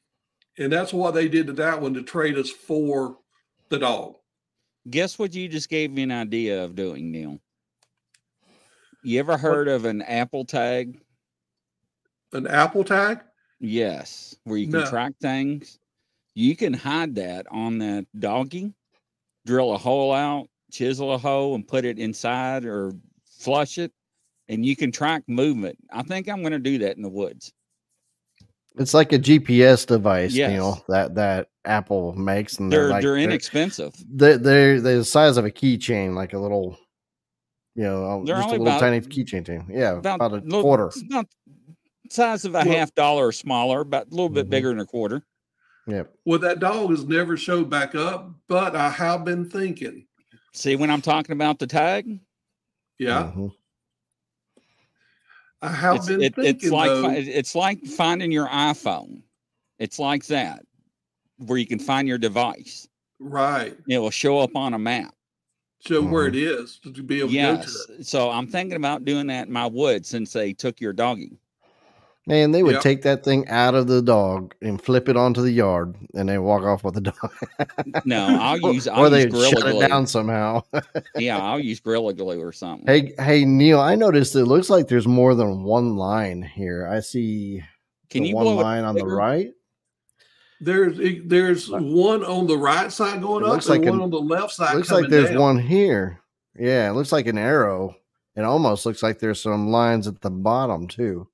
and 0.58 0.74
that's 0.74 0.92
why 0.92 1.12
they 1.12 1.28
did 1.28 1.46
to 1.46 1.54
that 1.54 1.80
one 1.80 1.94
to 1.94 2.02
trade 2.02 2.36
us 2.36 2.50
for 2.50 3.18
the 3.70 3.78
dog 3.78 4.16
Guess 4.90 5.20
what 5.20 5.36
you 5.36 5.48
just 5.48 5.70
gave 5.70 5.92
me 5.92 6.04
an 6.04 6.12
idea 6.12 6.64
of 6.64 6.74
doing, 6.74 7.12
Neal? 7.12 7.40
You 9.04 9.20
ever 9.20 9.38
heard 9.38 9.68
of 9.68 9.86
an 9.86 10.02
Apple 10.02 10.46
tag? 10.46 11.00
an 12.34 12.46
apple 12.48 12.84
tag 12.84 13.22
Yes, 13.60 14.36
where 14.44 14.58
you 14.58 14.68
can 14.68 14.80
No. 14.80 14.90
track 14.90 15.14
things. 15.20 15.80
You 16.36 16.56
can 16.56 16.74
hide 16.74 17.16
that 17.16 17.48
on 17.52 17.80
that 17.80 18.06
doggy, 18.18 18.74
drill 19.46 19.74
a 19.74 19.78
hole 19.78 20.14
out, 20.14 20.48
chisel 20.72 21.12
a 21.14 21.18
hole, 21.18 21.56
and 21.56 21.68
put 21.68 21.86
it 21.86 22.00
inside 22.00 22.66
or 22.66 22.94
flush 23.26 23.78
it, 23.80 23.92
and 24.48 24.66
you 24.66 24.76
can 24.76 24.92
track 24.92 25.24
movement. 25.28 25.78
I 25.92 26.04
think 26.04 26.30
I'm 26.30 26.42
going 26.42 26.54
to 26.54 26.60
do 26.60 26.78
that 26.80 26.96
in 26.96 27.02
the 27.02 27.10
woods. 27.10 27.52
It's 28.78 28.94
like 28.94 29.12
a 29.12 29.20
GPS 29.20 29.86
device, 29.86 30.34
Yes. 30.36 30.52
Neal, 30.52 30.86
that 30.88 31.16
that 31.16 31.50
Apple 31.66 32.14
makes, 32.14 32.60
and 32.60 32.72
They're 32.72 32.90
like, 32.90 33.02
they're 33.02 33.18
inexpensive. 33.18 33.94
They're, 34.08 34.38
they're 34.38 34.80
they're 34.80 35.00
the 35.00 35.06
size 35.06 35.36
of 35.38 35.44
a 35.46 35.52
keychain, 35.52 36.14
like 36.16 36.34
a 36.34 36.40
little, 36.40 36.78
you 37.80 37.86
know, 37.86 38.26
They're 38.26 38.36
just 38.36 38.50
a 38.50 38.52
little 38.52 38.68
about- 38.68 38.80
tiny 38.82 39.00
keychain 39.00 39.46
thing. 39.46 39.66
Yeah, 39.72 39.94
About, 40.00 40.16
about, 40.16 40.32
a 40.34 40.36
little- 40.36 40.62
quarter. 40.62 40.88
it's 40.88 41.02
about 41.02 41.28
size 42.10 42.44
of 42.44 42.52
a 42.56 42.58
Well- 42.66 42.66
half 42.66 42.94
dollar 42.94 43.28
or 43.28 43.32
smaller, 43.32 43.86
but 43.86 44.08
a 44.08 44.10
little 44.10 44.28
bit 44.30 44.48
Mhm. 44.48 44.50
bigger 44.50 44.70
than 44.70 44.80
a 44.82 44.86
quarter. 44.86 45.24
Yep. 45.88 46.14
Well, 46.26 46.40
that 46.40 46.60
dog 46.60 46.90
has 46.92 47.06
never 47.06 47.38
showed 47.38 47.70
back 47.70 47.96
up, 47.96 48.32
but 48.50 48.76
I 48.76 48.90
have 48.90 49.24
been 49.24 49.50
thinking. 49.50 50.08
See 50.54 50.76
when 50.76 50.90
I'm 50.92 51.02
talking 51.02 51.32
about 51.32 51.58
the 51.60 51.68
tag? 51.68 52.20
Yeah, 52.98 53.32
Mhm. 53.36 53.52
I 55.62 55.70
have 55.70 55.96
it's, 55.98 56.08
been 56.08 56.22
it- 56.22 56.36
thinking 56.36 56.56
it's 56.56 56.70
like 56.70 56.90
though. 56.90 57.10
it's 57.12 57.56
like 57.56 57.86
finding 57.86 58.32
your 58.32 58.48
iPhone. 58.48 59.24
It's 59.78 60.00
like 60.00 60.26
that, 60.28 60.66
where 61.38 61.58
you 61.58 61.66
can 61.66 61.80
find 61.80 62.08
your 62.10 62.18
device. 62.18 62.88
right. 63.22 63.78
It 63.88 63.98
will 64.00 64.12
show 64.12 64.40
up 64.40 64.56
on 64.56 64.74
a 64.74 64.80
map. 64.80 65.14
Show 65.80 66.02
where 66.04 66.26
Mhm. 66.26 66.30
it 66.30 66.36
is 66.36 66.80
to 66.80 66.92
be 67.04 67.20
able 67.20 67.30
to 67.30 67.34
go 67.36 67.40
to 67.56 67.58
Yes. 67.58 67.88
it. 68.00 68.06
So 68.06 68.30
I'm 68.30 68.48
thinking 68.48 68.76
about 68.76 69.06
doing 69.06 69.28
that 69.28 69.48
in 69.48 69.54
my 69.54 69.66
woods 69.66 70.10
since 70.10 70.34
they 70.34 70.52
took 70.54 70.82
your 70.82 70.92
doggy. 70.94 71.38
Man, 72.28 72.52
they 72.52 72.62
would 72.64 72.74
Yep. 72.74 72.82
take 72.84 73.02
that 73.04 73.24
thing 73.24 73.48
out 73.48 73.74
of 73.76 73.88
the 73.88 74.02
dog 74.02 74.54
and 74.62 74.80
flip 74.80 75.10
it 75.10 75.18
onto 75.18 75.42
the 75.42 75.52
yard, 75.52 75.96
and 76.14 76.30
they 76.30 76.38
walk 76.38 76.64
off 76.64 76.84
with 76.84 76.96
the 76.96 77.02
dog. 77.02 77.16
No, 78.06 78.28
I'll 78.40 78.58
use 78.58 78.88
or 78.88 78.92
I'll 79.06 79.10
they 79.10 79.24
use 79.24 79.32
gorilla 79.34 79.50
shut 79.52 79.62
glue. 79.64 79.82
it 79.82 79.88
down 79.90 80.06
somehow. 80.06 80.62
Yeah, 81.18 81.42
I'll 81.42 81.60
use 81.60 81.80
gorilla 81.80 82.14
glue 82.14 82.40
or 82.42 82.52
something. 82.52 82.86
hey, 82.86 83.14
hey, 83.20 83.46
Neal, 83.46 83.80
I 83.80 83.96
noticed 83.96 84.36
it 84.36 84.46
looks 84.46 84.70
like 84.70 84.88
there's 84.88 85.08
more 85.08 85.34
than 85.34 85.64
one 85.64 85.96
line 85.96 86.42
here. 86.42 86.88
I 86.88 87.00
see 87.00 87.64
Can 88.10 88.24
the 88.24 88.30
you 88.30 88.36
one 88.36 88.56
line 88.58 88.84
on 88.84 88.96
the 88.96 89.06
right. 89.08 89.54
There's 90.62 90.98
there's 91.26 91.70
one 91.70 92.24
on 92.26 92.46
the 92.48 92.58
right 92.58 92.92
side 92.92 93.22
going 93.22 93.44
It 93.44 93.48
up, 93.48 93.54
looks 93.54 93.68
and 93.70 93.80
like 93.82 93.90
one 93.90 94.00
an- 94.00 94.04
on 94.04 94.10
the 94.12 94.20
left 94.20 94.54
side. 94.54 94.76
looks 94.76 94.92
like 94.92 95.08
there's 95.10 95.30
down. 95.30 95.40
one 95.40 95.60
here. 95.60 96.20
Yeah, 96.58 96.90
it 96.90 96.94
looks 96.94 97.12
like 97.14 97.28
an 97.28 97.38
arrow. 97.38 97.96
It 98.36 98.42
almost 98.44 98.86
looks 98.86 99.02
like 99.02 99.20
there's 99.20 99.42
some 99.42 99.70
lines 99.70 100.08
at 100.08 100.20
the 100.22 100.30
bottom 100.30 100.88
too. 100.88 101.28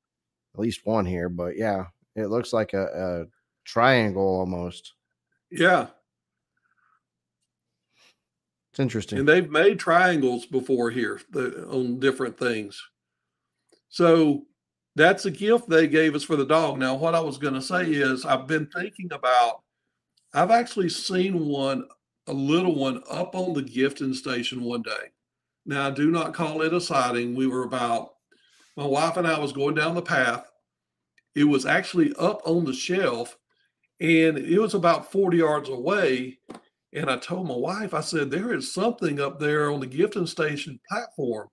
At 0.53 0.59
least 0.59 0.86
one 0.86 1.05
here, 1.05 1.28
but 1.30 1.57
yeah, 1.57 1.86
it 2.15 2.28
looks 2.28 2.53
like 2.53 2.73
a, 2.73 2.86
a 2.86 3.26
triangle 3.65 4.23
almost. 4.39 4.93
Yeah, 5.51 5.88
It's 8.71 8.80
interesting. 8.80 9.19
and 9.19 9.28
they've 9.28 9.49
made 9.49 9.80
triangles 9.80 10.45
before 10.45 10.91
here 10.91 11.19
the, 11.32 11.65
on 11.67 11.99
different 11.99 12.38
things. 12.38 12.82
So 13.89 14.45
that's 14.95 15.25
a 15.25 15.31
gift 15.31 15.69
they 15.69 15.87
gave 15.87 16.15
us 16.15 16.23
for 16.23 16.35
the 16.35 16.45
dog. 16.45 16.79
Now, 16.79 16.95
what 16.95 17.15
I 17.15 17.19
was 17.19 17.37
going 17.37 17.53
to 17.53 17.61
say 17.61 17.83
is, 17.83 18.25
I've 18.25 18.47
been 18.47 18.67
thinking 18.67 19.11
about. 19.11 19.61
I've 20.33 20.51
actually 20.51 20.89
seen 20.89 21.47
one, 21.47 21.85
a 22.27 22.33
little 22.33 22.75
one, 22.75 23.01
up 23.09 23.35
on 23.35 23.53
the 23.53 23.61
gifting 23.61 24.13
station 24.13 24.63
one 24.63 24.81
day. 24.81 25.11
Now, 25.65 25.87
I 25.87 25.91
do 25.91 26.11
not 26.11 26.33
call 26.33 26.61
it 26.61 26.73
a 26.73 26.81
sighting. 26.81 27.35
We 27.35 27.47
were 27.47 27.63
about, 27.63 28.15
my 28.77 28.85
wife 28.85 29.17
and 29.17 29.27
I 29.27 29.39
was 29.39 29.53
going 29.53 29.75
down 29.75 29.95
the 29.95 30.01
path. 30.01 30.49
It 31.35 31.45
was 31.45 31.65
actually 31.65 32.13
up 32.17 32.41
on 32.45 32.65
the 32.65 32.73
shelf, 32.73 33.37
and 33.99 34.37
it 34.37 34.59
was 34.59 34.73
about 34.73 35.11
40 35.11 35.37
yards 35.37 35.69
away. 35.69 36.39
And 36.93 37.09
I 37.09 37.17
told 37.17 37.47
my 37.47 37.55
wife, 37.55 37.93
I 37.93 37.99
said, 37.99 38.31
there 38.31 38.53
is 38.53 38.73
something 38.73 39.19
up 39.19 39.39
there 39.39 39.69
on 39.71 39.81
the 39.81 39.87
gifting 39.87 40.27
station 40.27 40.79
platform. 40.89 41.49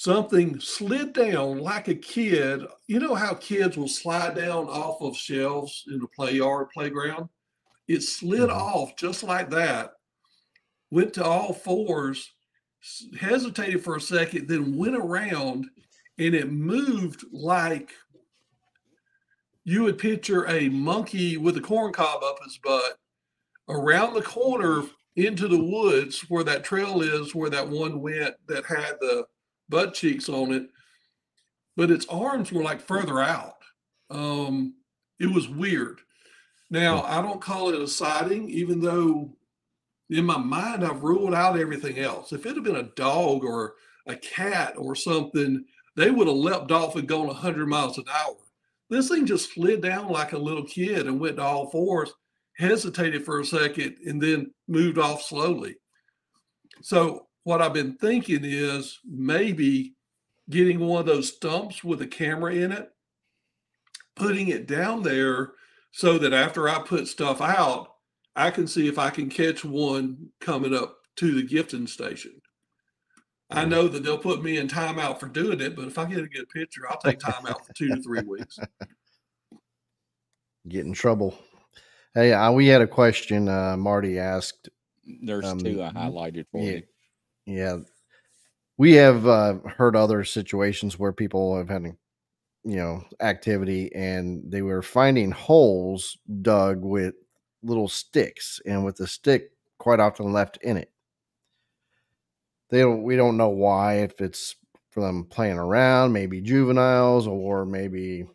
Something 0.00 0.58
slid 0.60 1.12
down 1.12 1.58
like 1.58 1.88
a 1.88 1.94
kid. 1.94 2.62
You 2.86 3.00
know 3.00 3.14
how 3.14 3.34
kids 3.34 3.76
will 3.76 3.86
slide 3.86 4.34
down 4.34 4.66
off 4.66 5.02
of 5.02 5.14
shelves 5.14 5.84
in 5.88 5.98
the 5.98 6.08
play 6.08 6.32
yard 6.36 6.70
playground? 6.72 7.28
It 7.86 8.00
slid 8.02 8.48
Mhm. 8.48 8.56
off 8.56 8.96
just 8.96 9.22
like 9.22 9.50
that, 9.50 9.92
went 10.90 11.12
to 11.14 11.22
all 11.22 11.52
fours, 11.52 12.32
hesitated 13.14 13.84
for 13.84 13.96
a 13.96 14.00
second, 14.00 14.48
then 14.48 14.74
went 14.74 14.96
around 14.96 15.68
and 16.16 16.34
it 16.34 16.50
moved 16.50 17.26
like 17.30 17.92
you 19.64 19.82
would 19.82 19.98
picture 19.98 20.46
a 20.48 20.70
monkey 20.70 21.36
with 21.36 21.58
a 21.58 21.60
corn 21.60 21.92
cob 21.92 22.22
up 22.22 22.42
his 22.42 22.56
butt 22.56 22.98
around 23.68 24.14
the 24.14 24.22
corner 24.22 24.82
into 25.16 25.46
the 25.46 25.62
woods 25.62 26.20
where 26.30 26.44
that 26.44 26.64
trail 26.64 27.02
is, 27.02 27.34
where 27.34 27.50
that 27.50 27.68
one 27.68 28.00
went 28.00 28.34
that 28.46 28.64
had 28.64 28.98
the 29.00 29.26
butt 29.70 29.94
cheeks 29.94 30.28
on 30.28 30.52
it, 30.52 30.68
but 31.76 31.90
its 31.90 32.06
arms 32.08 32.52
were 32.52 32.62
like 32.62 32.80
further 32.80 33.20
out. 33.20 33.56
Um, 34.10 34.74
it 35.18 35.32
was 35.32 35.48
weird. 35.48 36.00
Now, 36.70 37.02
I 37.02 37.22
don't 37.22 37.40
call 37.40 37.70
it 37.70 37.80
a 37.80 37.86
sighting, 37.86 38.48
even 38.50 38.80
though 38.80 39.34
in 40.10 40.24
my 40.24 40.38
mind 40.38 40.84
I've 40.84 41.02
ruled 41.02 41.34
out 41.34 41.58
everything 41.58 41.98
else. 41.98 42.32
If 42.32 42.46
it 42.46 42.54
had 42.54 42.64
been 42.64 42.76
a 42.76 42.94
dog 42.94 43.44
or 43.44 43.74
a 44.06 44.16
cat 44.16 44.74
or 44.76 44.94
something, 44.94 45.64
they 45.96 46.10
would 46.10 46.26
have 46.26 46.36
leapt 46.36 46.70
off 46.70 46.96
and 46.96 47.08
gone 47.08 47.26
100 47.26 47.66
miles 47.66 47.98
an 47.98 48.04
hour. 48.12 48.36
This 48.88 49.08
thing 49.08 49.26
just 49.26 49.54
slid 49.54 49.82
down 49.82 50.08
like 50.08 50.32
a 50.32 50.38
little 50.38 50.64
kid 50.64 51.06
and 51.06 51.20
went 51.20 51.36
to 51.36 51.42
all 51.42 51.70
fours, 51.70 52.12
hesitated 52.56 53.24
for 53.24 53.40
a 53.40 53.44
second, 53.44 53.96
and 54.04 54.20
then 54.20 54.52
moved 54.66 54.98
off 54.98 55.22
slowly. 55.22 55.76
So, 56.82 57.26
what 57.44 57.62
I've 57.62 57.72
been 57.74 57.94
thinking 57.96 58.40
is 58.42 58.98
maybe 59.04 59.94
getting 60.48 60.80
one 60.80 61.00
of 61.00 61.06
those 61.06 61.32
stumps 61.34 61.82
with 61.84 62.02
a 62.02 62.06
camera 62.06 62.54
in 62.54 62.72
it, 62.72 62.90
putting 64.16 64.48
it 64.48 64.66
down 64.66 65.02
there 65.02 65.52
so 65.92 66.18
that 66.18 66.32
after 66.32 66.68
I 66.68 66.80
put 66.80 67.08
stuff 67.08 67.40
out, 67.40 67.94
I 68.36 68.50
can 68.50 68.66
see 68.66 68.88
if 68.88 68.98
I 68.98 69.10
can 69.10 69.28
catch 69.28 69.64
one 69.64 70.28
coming 70.40 70.74
up 70.74 70.98
to 71.16 71.34
the 71.34 71.42
gifting 71.42 71.86
station. 71.86 72.40
I 73.52 73.64
know 73.64 73.88
that 73.88 74.04
they'll 74.04 74.16
put 74.16 74.44
me 74.44 74.58
in 74.58 74.68
timeout 74.68 75.18
for 75.18 75.26
doing 75.26 75.60
it, 75.60 75.74
but 75.74 75.86
if 75.88 75.98
I 75.98 76.04
get 76.04 76.18
a 76.18 76.28
good 76.28 76.48
picture, 76.50 76.82
I'll 76.88 76.98
take 76.98 77.18
time 77.18 77.46
out 77.48 77.66
for 77.66 77.72
two 77.72 77.88
to 77.88 78.00
three 78.00 78.22
weeks. 78.22 78.58
Get 80.68 80.84
in 80.86 80.92
trouble. 80.92 81.36
Hey, 82.14 82.32
uh, 82.32 82.52
we 82.52 82.66
had 82.66 82.82
a 82.82 82.86
question. 82.86 83.48
Uh, 83.48 83.76
Marty 83.76 84.18
asked. 84.18 84.68
There's 85.22 85.44
Um, 85.46 85.58
two 85.58 85.82
I 85.82 85.90
highlighted 85.90 86.44
for 86.52 86.62
Yeah, 86.62 86.72
you. 86.72 86.82
Yeah. 87.50 87.78
We 88.78 88.92
have 88.94 89.26
uh, 89.26 89.54
heard 89.76 89.96
other 89.96 90.24
situations 90.24 90.98
where 90.98 91.12
people 91.12 91.56
have 91.56 91.68
had, 91.68 91.84
you 92.64 92.76
know, 92.76 93.04
activity 93.20 93.94
and 93.94 94.42
they 94.50 94.62
were 94.62 94.82
finding 94.82 95.32
holes 95.32 96.18
dug 96.42 96.82
with 96.82 97.14
little 97.62 97.88
sticks, 97.88 98.60
and 98.66 98.84
with 98.84 98.96
the 98.96 99.06
stick 99.06 99.52
quite 99.78 100.00
often 100.00 100.32
left 100.32 100.58
in 100.62 100.76
it. 100.78 100.90
They 102.70 102.78
don't. 102.80 103.02
We 103.02 103.16
don't 103.16 103.36
know 103.36 103.50
why. 103.50 103.96
If 103.96 104.20
it's 104.20 104.56
for 104.90 105.00
them 105.02 105.24
playing 105.24 105.58
around, 105.58 106.12
maybe 106.12 106.40
juveniles, 106.40 107.26
or 107.26 107.66
maybe 107.66 108.26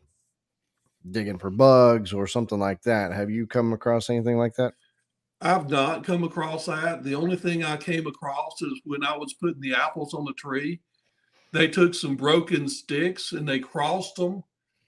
digging 1.11 1.38
for 1.38 1.49
bugs 1.49 2.13
or 2.13 2.28
something 2.28 2.59
like 2.59 2.82
that. 2.84 3.11
Have 3.13 3.30
you 3.30 3.47
come 3.47 3.74
across 3.74 4.09
anything 4.09 4.38
like 4.38 4.55
that? 4.55 4.74
I've 5.46 5.70
not 5.70 6.04
come 6.04 6.24
across 6.24 6.66
that. 6.66 7.04
The 7.04 7.14
only 7.14 7.36
thing 7.36 7.64
I 7.64 7.78
came 7.78 8.08
across 8.08 8.64
is 8.64 8.82
when 8.84 9.04
I 9.04 9.16
was 9.16 9.36
putting 9.36 9.62
the 9.62 9.76
apples 9.76 10.16
on 10.16 10.26
the 10.26 10.34
tree, 10.34 10.80
they 11.52 11.68
took 11.68 11.93
some 11.93 12.16
broken 12.16 12.68
sticks 12.68 13.32
and 13.32 13.48
they 13.48 13.60
crossed 13.60 14.16
them 14.16 14.43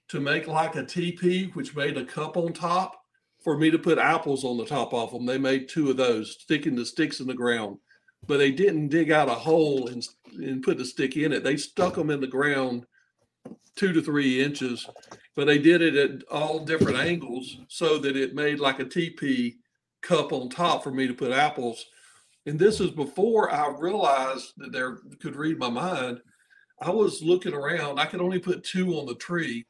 to 0.07 0.19
make 0.19 0.47
like 0.47 0.75
a 0.75 0.83
teepee, 0.83 1.51
which 1.53 1.75
made 1.75 1.95
a 1.95 2.03
cup 2.03 2.37
on 2.37 2.53
top 2.53 2.99
for 3.43 3.55
me 3.55 3.69
to 3.69 3.77
put 3.77 3.99
apples 3.99 4.43
on 4.43 4.57
the 4.57 4.65
top 4.65 4.95
of 4.95 5.11
them. 5.11 5.27
They 5.27 5.37
made 5.37 5.69
two 5.69 5.91
of 5.91 5.97
those, 5.97 6.37
sticking 6.39 6.75
the 6.75 6.87
sticks 6.87 7.19
in 7.19 7.27
the 7.27 7.35
ground, 7.35 7.77
but 8.25 8.37
they 8.37 8.49
didn't 8.49 8.87
dig 8.87 9.11
out 9.11 9.29
a 9.29 9.35
hole 9.35 9.89
and, 9.89 10.03
and 10.37 10.63
put 10.63 10.79
the 10.79 10.85
stick 10.85 11.17
in 11.17 11.33
it. 11.33 11.43
They 11.43 11.57
stuck 11.57 11.93
them 11.93 12.09
in 12.09 12.19
the 12.19 12.25
ground 12.25 12.87
two 13.75 13.93
to 13.93 14.01
three 14.01 14.43
inches, 14.43 14.89
but 15.35 15.45
they 15.45 15.59
did 15.59 15.83
it 15.83 15.95
at 15.95 16.27
all 16.29 16.65
different 16.65 16.97
angles 16.97 17.59
so 17.67 17.99
that 17.99 18.17
it 18.17 18.33
made 18.33 18.59
like 18.59 18.79
a 18.79 18.85
teepee 18.85 19.59
cup 20.01 20.31
on 20.31 20.49
top 20.49 20.83
for 20.83 20.91
me 20.91 21.07
to 21.07 21.13
put 21.13 21.31
apples. 21.31 21.85
And 22.45 22.57
this 22.57 22.79
is 22.79 22.91
before 22.91 23.51
I 23.51 23.69
realized 23.77 24.53
that 24.57 24.71
they 24.71 25.17
could 25.17 25.35
read 25.35 25.57
my 25.57 25.69
mind. 25.69 26.21
I 26.81 26.91
was 26.91 27.21
looking 27.21 27.53
around. 27.53 27.99
I 27.99 28.05
could 28.05 28.21
only 28.21 28.39
put 28.39 28.63
two 28.63 28.93
on 28.93 29.05
the 29.05 29.15
tree. 29.15 29.65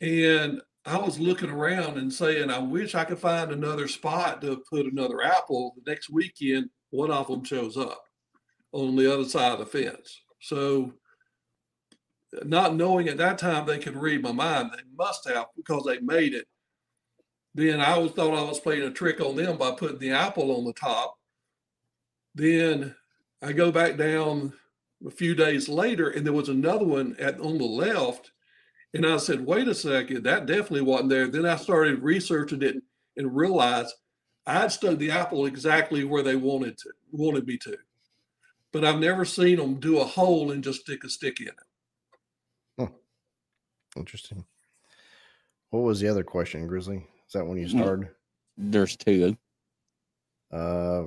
And 0.00 0.60
I 0.86 0.96
was 0.96 1.20
looking 1.20 1.50
around 1.50 1.98
and 1.98 2.12
saying, 2.12 2.50
I 2.50 2.58
wish 2.58 2.94
I 2.94 3.04
could 3.04 3.18
find 3.18 3.52
another 3.52 3.86
spot 3.86 4.40
to 4.42 4.62
put 4.70 4.86
another 4.86 5.22
apple. 5.22 5.74
The 5.76 5.90
next 5.90 6.10
weekend, 6.10 6.70
one 6.90 7.10
of 7.10 7.28
them 7.28 7.44
shows 7.44 7.76
up 7.76 8.02
on 8.72 8.96
the 8.96 9.12
other 9.12 9.24
side 9.24 9.52
of 9.52 9.58
the 9.58 9.66
fence. 9.66 10.22
So, 10.40 10.92
not 12.44 12.76
knowing 12.76 13.08
at 13.08 13.18
that 13.18 13.38
time 13.38 13.66
they 13.66 13.78
could 13.78 13.96
read 13.96 14.22
my 14.22 14.32
mind, 14.32 14.70
they 14.72 14.82
must 14.96 15.28
have 15.28 15.46
because 15.56 15.84
they 15.84 15.98
made 15.98 16.32
it 16.32 16.46
then 17.54 17.80
I 17.80 17.98
was 17.98 18.12
thought 18.12 18.38
I 18.38 18.42
was 18.42 18.60
playing 18.60 18.82
a 18.82 18.90
trick 18.90 19.20
on 19.20 19.36
them 19.36 19.58
by 19.58 19.72
putting 19.72 19.98
the 19.98 20.12
apple 20.12 20.56
on 20.56 20.64
the 20.64 20.72
top. 20.72 21.18
Then 22.34 22.94
I 23.42 23.52
go 23.52 23.72
back 23.72 23.96
down 23.96 24.52
a 25.06 25.10
few 25.10 25.34
days 25.34 25.68
later, 25.68 26.10
and 26.10 26.24
there 26.24 26.32
was 26.32 26.48
another 26.48 26.84
one 26.84 27.16
at 27.18 27.40
on 27.40 27.58
the 27.58 27.64
left, 27.64 28.30
And 28.92 29.06
I 29.06 29.18
said, 29.18 29.46
wait 29.46 29.68
a 29.68 29.74
second, 29.74 30.24
that 30.24 30.46
definitely 30.46 30.80
wasn't 30.82 31.10
there. 31.10 31.28
Then 31.28 31.46
I 31.46 31.56
started 31.56 32.02
researching 32.02 32.62
it 32.62 32.76
and 33.16 33.36
realized 33.36 33.94
I 34.46 34.54
had 34.54 34.72
stuck 34.72 34.98
the 34.98 35.12
apple 35.12 35.46
exactly 35.46 36.04
where 36.04 36.22
they 36.22 36.36
wanted 36.36 36.76
to 36.78 36.90
wanted 37.12 37.46
me 37.46 37.56
to. 37.58 37.76
But 38.72 38.84
I've 38.84 38.98
never 38.98 39.24
seen 39.24 39.56
them 39.56 39.78
do 39.78 40.00
a 40.00 40.04
hole 40.04 40.50
and 40.50 40.64
just 40.64 40.80
stick 40.80 41.04
a 41.04 41.08
stick 41.08 41.40
in 41.40 41.48
it. 41.48 41.54
Interesting. 43.96 44.44
What 45.70 45.80
was 45.80 45.98
the 46.00 46.08
other 46.08 46.22
question, 46.22 46.68
Grizzly? 46.68 47.06
Is 47.30 47.34
that 47.34 47.46
when 47.46 47.58
you 47.58 47.66
Mm. 47.68 47.78
started? 47.78 48.08
There's 48.56 48.96
two. 48.96 49.36
Uh, 50.50 51.04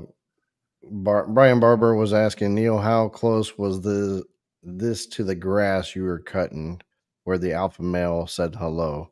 Bar- 0.81 1.27
Brian 1.27 1.59
Barber 1.59 1.95
was 1.95 2.13
asking 2.13 2.55
Neal, 2.55 2.77
how 2.77 3.09
close 3.09 3.57
was 3.57 3.81
the 3.81 4.23
this 4.61 5.05
to 5.07 5.25
the 5.25 5.35
grass 5.35 5.93
you 5.97 6.03
were 6.03 6.19
cutting, 6.19 6.81
where 7.25 7.37
the 7.37 7.51
alpha 7.51 7.83
male 7.83 8.25
said 8.25 8.55
hello? 8.55 9.11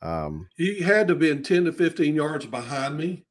Um, 0.00 0.48
He 0.56 0.80
had 0.80 1.08
to 1.08 1.14
have 1.14 1.18
been 1.20 1.42
10 1.42 1.64
to 1.64 1.72
15 1.72 2.14
yards 2.14 2.46
behind 2.46 2.96
me 2.96 3.26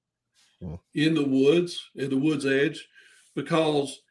Hmm. 0.60 0.76
in 0.94 1.14
the 1.16 1.24
woods, 1.26 1.90
in 1.96 2.10
the 2.10 2.18
woods 2.18 2.46
edge, 2.46 2.90
because 3.36 4.02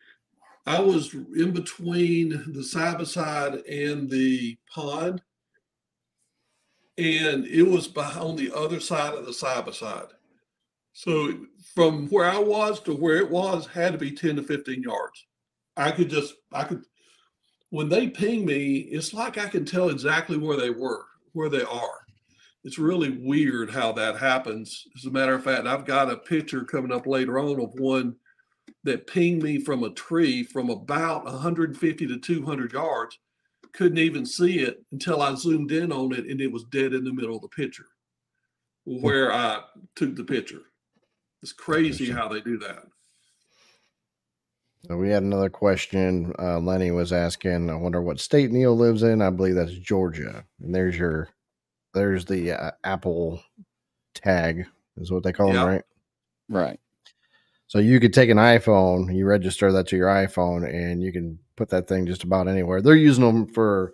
I 0.64 0.81
was 0.81 1.12
in 1.12 1.53
between 1.53 2.53
the 2.55 2.64
side 2.64 2.97
by 2.97 3.05
side 3.05 3.57
and 3.66 4.09
the 4.09 4.57
pond. 4.72 5.22
And 7.01 7.46
it 7.46 7.62
was 7.62 7.96
on 7.96 8.36
the 8.36 8.53
other 8.55 8.80
side 8.80 9.14
of 9.14 9.26
the 9.26 9.32
side 9.32 9.64
by 9.64 9.72
side. 9.72 10.09
So 10.92 11.46
from 11.74 12.09
where 12.09 12.26
I 12.26 12.38
was 12.38 12.80
to 12.80 12.94
where 12.94 13.16
it 13.16 13.30
was 13.30 13.66
had 13.66 13.92
to 13.92 13.98
be 13.98 14.11
10 14.11 14.36
to 14.36 14.42
15 14.42 14.82
yards. 14.82 15.26
I 15.76 15.92
could 15.92 16.11
just, 16.11 16.34
I 16.53 16.64
could, 16.64 16.84
when 17.70 17.88
they 17.88 18.09
ping 18.09 18.44
me, 18.44 18.78
it's 18.78 19.14
like 19.14 19.38
I 19.38 19.48
can 19.48 19.64
tell 19.64 19.88
exactly 19.88 20.36
where 20.36 20.57
they 20.57 20.70
were, 20.70 21.05
where 21.32 21.48
they 21.48 21.62
are 21.62 22.01
it's 22.64 22.78
really 22.78 23.11
weird 23.11 23.70
how 23.70 23.92
that 23.92 24.18
happens. 24.18 24.86
As 24.96 25.07
a 25.07 25.11
matter 25.11 25.34
of 25.34 25.44
fact, 25.44 25.66
I've 25.66 25.86
got 25.86 26.11
a 26.11 26.16
picture 26.16 26.64
coming 26.64 26.92
up 26.92 27.07
later 27.07 27.38
on 27.38 27.61
of 27.61 27.78
one 27.78 28.16
that 28.84 29.07
pinged 29.07 29.42
me 29.42 29.61
from 29.61 29.82
a 29.82 29.90
tree 29.90 30.42
from 30.42 30.70
about 30.70 31.24
150 31.24 32.07
to 32.07 32.18
200 32.18 32.72
yards. 32.72 33.18
Couldn't 33.73 33.99
even 33.99 34.27
see 34.27 34.61
it 34.61 34.83
until 34.93 35.23
I 35.23 35.35
zoomed 35.35 35.73
in 35.73 35.93
on 35.93 36.12
it 36.12 36.27
and 36.27 36.41
it 36.41 36.53
was 36.53 36.64
dead 36.64 36.93
in 36.93 37.05
the 37.05 37.12
middle 37.12 37.37
of 37.37 37.43
the 37.43 37.49
picture 37.49 37.87
where 38.85 39.33
I 39.33 39.62
took 39.95 40.16
the 40.16 40.25
picture. 40.25 40.62
It's 41.43 41.53
crazy 41.53 42.11
how 42.11 42.29
they 42.29 42.41
do 42.41 42.59
that. 42.59 42.85
so 44.87 44.97
we 44.97 45.11
had 45.11 45.23
another 45.23 45.51
question. 45.51 46.33
Uh, 46.39 46.59
Lenny 46.59 46.91
was 46.91 47.12
asking, 47.12 47.71
I 47.71 47.75
wonder 47.77 48.03
what 48.03 48.21
state 48.21 48.51
Neal 48.51 48.77
lives 48.77 49.03
in. 49.03 49.23
I 49.23 49.31
believe 49.31 49.55
that's 49.55 49.73
Georgia. 49.73 50.45
And 50.61 50.75
there's 50.75 50.97
your, 50.99 51.29
there's 51.95 52.25
the 52.25 52.53
uh, 52.53 52.71
Apple 52.85 53.43
tag, 54.14 54.66
is 54.97 55.11
what 55.11 55.23
they 55.23 55.33
call 55.33 55.53
Yeah. 55.53 55.61
them, 55.61 55.68
right? 55.68 55.85
Right. 56.49 56.81
So 57.68 57.79
you 57.79 58.01
could 58.01 58.12
take 58.12 58.31
an 58.31 58.37
iPhone, 58.37 59.14
you 59.14 59.27
register 59.27 59.71
that 59.73 59.87
to 59.89 59.97
your 59.97 60.09
iPhone, 60.09 60.68
and 60.68 61.03
you 61.03 61.12
can 61.12 61.39
put 61.61 61.69
that 61.69 61.87
thing 61.87 62.07
just 62.07 62.25
about 62.25 62.49
anywhere. 62.49 62.81
They're 62.81 62.95
using 62.95 63.23
them 63.23 63.47
for 63.47 63.93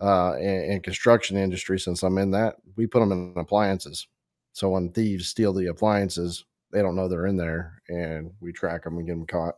uh, 0.00 0.36
in, 0.38 0.72
in 0.72 0.80
construction 0.80 1.36
industry. 1.36 1.78
Since 1.78 2.02
I'm 2.02 2.16
in 2.16 2.30
that, 2.30 2.56
we 2.74 2.86
put 2.86 3.00
them 3.00 3.12
in 3.12 3.34
appliances. 3.36 4.08
So 4.54 4.70
when 4.70 4.90
thieves 4.92 5.28
steal 5.28 5.52
the 5.52 5.66
appliances, 5.66 6.46
they 6.72 6.80
don't 6.80 6.96
know 6.96 7.06
they're 7.06 7.26
in 7.26 7.36
there, 7.36 7.82
and 7.88 8.30
we 8.40 8.50
track 8.50 8.84
them 8.84 8.96
and 8.96 9.06
get 9.06 9.12
them 9.12 9.26
caught. 9.26 9.56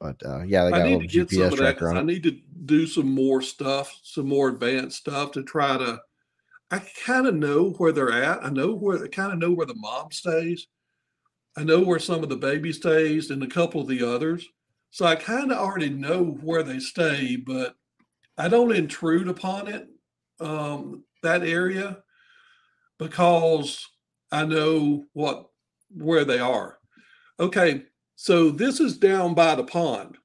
But 0.00 0.16
uh, 0.24 0.42
yeah, 0.44 0.64
they 0.64 0.70
got 0.70 0.80
I 0.80 0.84
a 0.84 0.84
need 0.84 0.92
little 0.92 1.08
to 1.08 1.14
get 1.18 1.30
some 1.30 1.38
GPS 1.38 1.44
of 1.44 1.50
that. 1.50 1.56
tracker 1.58 1.90
on 1.90 1.98
I 1.98 2.02
need 2.02 2.22
to 2.22 2.38
do 2.64 2.86
some 2.86 3.14
more 3.14 3.42
stuff, 3.42 4.00
some 4.02 4.26
more 4.26 4.48
advanced 4.48 4.96
stuff 4.96 5.32
to 5.32 5.42
try 5.42 5.76
to. 5.76 6.00
I 6.70 6.80
kind 7.04 7.26
of 7.26 7.34
know 7.34 7.72
where 7.72 7.92
they're 7.92 8.12
at. 8.12 8.42
I 8.42 8.48
know 8.48 8.74
where 8.74 9.04
I 9.04 9.08
kind 9.08 9.34
of 9.34 9.38
know 9.38 9.50
where 9.50 9.66
the 9.66 9.74
mom 9.74 10.12
stays. 10.12 10.66
I 11.58 11.64
know 11.64 11.80
where 11.80 11.98
some 11.98 12.22
of 12.22 12.30
the 12.30 12.36
baby 12.36 12.72
stays 12.72 13.28
and 13.30 13.42
a 13.42 13.48
couple 13.48 13.82
of 13.82 13.88
the 13.88 14.02
others. 14.02 14.48
So 14.90 15.06
I 15.06 15.14
kind 15.14 15.52
of 15.52 15.58
already 15.58 15.90
know 15.90 16.24
where 16.24 16.62
they 16.62 16.80
stay, 16.80 17.36
but 17.36 17.76
I 18.36 18.48
don't 18.48 18.74
intrude 18.74 19.28
upon 19.28 19.68
it, 19.68 19.88
um, 20.40 21.04
that 21.22 21.42
area, 21.42 21.98
because 22.98 23.86
I 24.32 24.44
know 24.44 25.04
what 25.12 25.46
where 25.90 26.24
they 26.24 26.38
are. 26.38 26.78
Okay, 27.38 27.84
so 28.16 28.50
this 28.50 28.80
is 28.80 28.98
down 28.98 29.34
by 29.34 29.54
the 29.54 29.64
pond. 29.64 30.16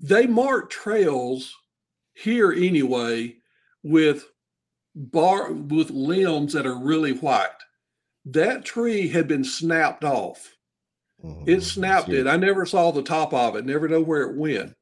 They 0.00 0.26
mark 0.26 0.70
trails 0.70 1.54
here 2.14 2.52
anyway 2.52 3.36
with 3.82 4.26
bar 4.94 5.52
with 5.52 5.90
limbs 5.90 6.52
that 6.52 6.66
are 6.66 6.78
really 6.78 7.12
white. 7.12 7.48
That 8.24 8.64
tree 8.64 9.08
had 9.08 9.28
been 9.28 9.44
snapped 9.44 10.04
off. 10.04 10.56
Mhm. 11.24 11.48
It 11.48 11.62
snapped 11.62 12.08
it. 12.08 12.26
I 12.26 12.36
never 12.36 12.64
saw 12.64 12.90
the 12.90 13.02
top 13.02 13.32
of 13.34 13.56
it, 13.56 13.66
never 13.66 13.88
know 13.88 14.00
where 14.00 14.22
it 14.22 14.36
went. 14.36 14.74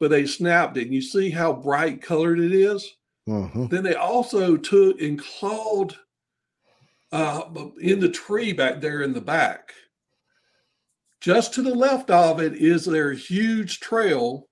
But 0.00 0.10
they 0.10 0.26
snapped 0.26 0.76
it. 0.76 0.82
And 0.84 0.94
you 0.94 1.02
see 1.02 1.30
how 1.30 1.52
bright 1.52 2.02
colored 2.02 2.40
it 2.40 2.52
is? 2.52 2.96
Mhm. 3.28 3.70
Then 3.70 3.82
they 3.82 3.94
also 3.94 4.56
took 4.56 5.00
and 5.00 5.18
clawed 5.18 5.96
uh, 7.12 7.48
in 7.80 8.00
the 8.00 8.08
tree 8.08 8.52
back 8.52 8.80
there 8.80 9.02
in 9.02 9.12
the 9.12 9.20
back. 9.20 9.72
Just 11.20 11.54
to 11.54 11.62
the 11.62 11.74
left 11.74 12.10
of 12.10 12.40
it 12.40 12.54
is 12.54 12.84
their 12.84 13.12
huge 13.12 13.78
trail 13.78 14.48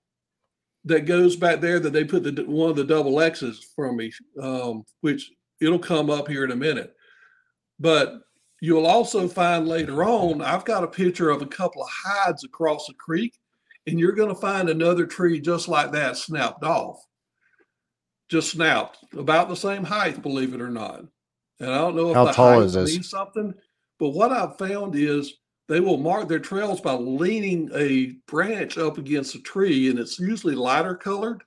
that 0.84 1.00
goes 1.00 1.34
back 1.34 1.60
there 1.60 1.80
that 1.80 1.92
they 1.92 2.04
put 2.04 2.22
the 2.22 2.44
one 2.44 2.70
of 2.70 2.76
the 2.76 2.84
double 2.84 3.20
X's 3.20 3.68
from 3.74 3.96
me, 3.96 4.12
um, 4.40 4.84
which 5.00 5.32
it'll 5.60 5.78
come 5.78 6.08
up 6.08 6.28
here 6.28 6.44
in 6.44 6.52
a 6.52 6.56
minute. 6.56 6.94
But 7.80 8.20
you'll 8.62 8.86
also 8.86 9.28
find 9.28 9.68
later 9.68 10.02
on, 10.02 10.40
I've 10.40 10.64
got 10.64 10.84
a 10.84 10.88
picture 10.88 11.28
of 11.28 11.42
a 11.42 11.46
couple 11.46 11.82
of 11.82 11.90
hides 11.90 12.44
across 12.44 12.88
a 12.88 12.94
creek, 12.94 13.34
and 13.86 14.00
you're 14.00 14.12
going 14.12 14.30
to 14.30 14.40
find 14.40 14.70
another 14.70 15.04
tree 15.04 15.38
just 15.38 15.68
like 15.68 15.92
that 15.92 16.16
snapped 16.16 16.64
off 16.64 16.98
just 18.32 18.50
snapped 18.50 18.96
about 19.12 19.50
the 19.50 19.54
same 19.54 19.84
height, 19.84 20.22
believe 20.22 20.54
it 20.54 20.60
or 20.62 20.70
not. 20.70 21.00
And 21.60 21.70
I 21.70 21.76
don't 21.76 21.94
know 21.94 22.08
if 22.08 22.16
How 22.16 22.24
the 22.24 22.32
tall 22.32 22.54
height 22.54 22.62
is 22.62 22.72
this? 22.72 22.90
means 22.90 23.10
something, 23.10 23.52
but 23.98 24.08
what 24.08 24.32
I've 24.32 24.56
found 24.56 24.96
is 24.96 25.34
they 25.68 25.80
will 25.80 25.98
mark 25.98 26.28
their 26.28 26.38
trails 26.38 26.80
by 26.80 26.94
leaning 26.94 27.70
a 27.74 28.14
branch 28.26 28.78
up 28.78 28.96
against 28.96 29.34
a 29.34 29.40
tree, 29.42 29.90
and 29.90 29.98
it's 29.98 30.18
usually 30.18 30.54
lighter 30.54 30.94
colored. 30.94 31.42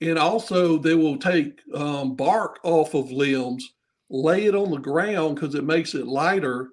And 0.00 0.16
also, 0.20 0.78
they 0.78 0.94
will 0.94 1.16
take 1.16 1.60
um, 1.74 2.14
bark 2.14 2.60
off 2.62 2.94
of 2.94 3.10
limbs, 3.10 3.74
lay 4.10 4.46
it 4.46 4.54
on 4.54 4.70
the 4.70 4.78
ground 4.78 5.34
because 5.34 5.54
it 5.54 5.64
makes 5.64 5.94
it 5.94 6.06
lighter 6.06 6.70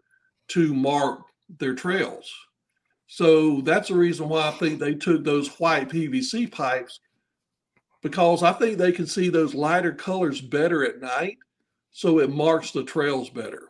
to 0.49 0.73
mark 0.73 1.21
their 1.59 1.75
trails. 1.75 2.31
So 3.07 3.61
that's 3.61 3.89
the 3.89 3.95
reason 3.95 4.29
why 4.29 4.47
I 4.47 4.51
think 4.51 4.79
they 4.79 4.95
took 4.95 5.23
those 5.23 5.47
white 5.59 5.89
PVC 5.89 6.51
pipes 6.51 6.99
because 8.01 8.43
I 8.43 8.53
think 8.53 8.77
they 8.77 8.91
can 8.91 9.07
see 9.07 9.29
those 9.29 9.55
lighter 9.55 9.91
colors 9.91 10.41
better 10.41 10.85
at 10.85 11.01
night. 11.01 11.37
So 11.91 12.19
it 12.19 12.29
marks 12.29 12.71
the 12.71 12.83
trails 12.83 13.29
better. 13.29 13.63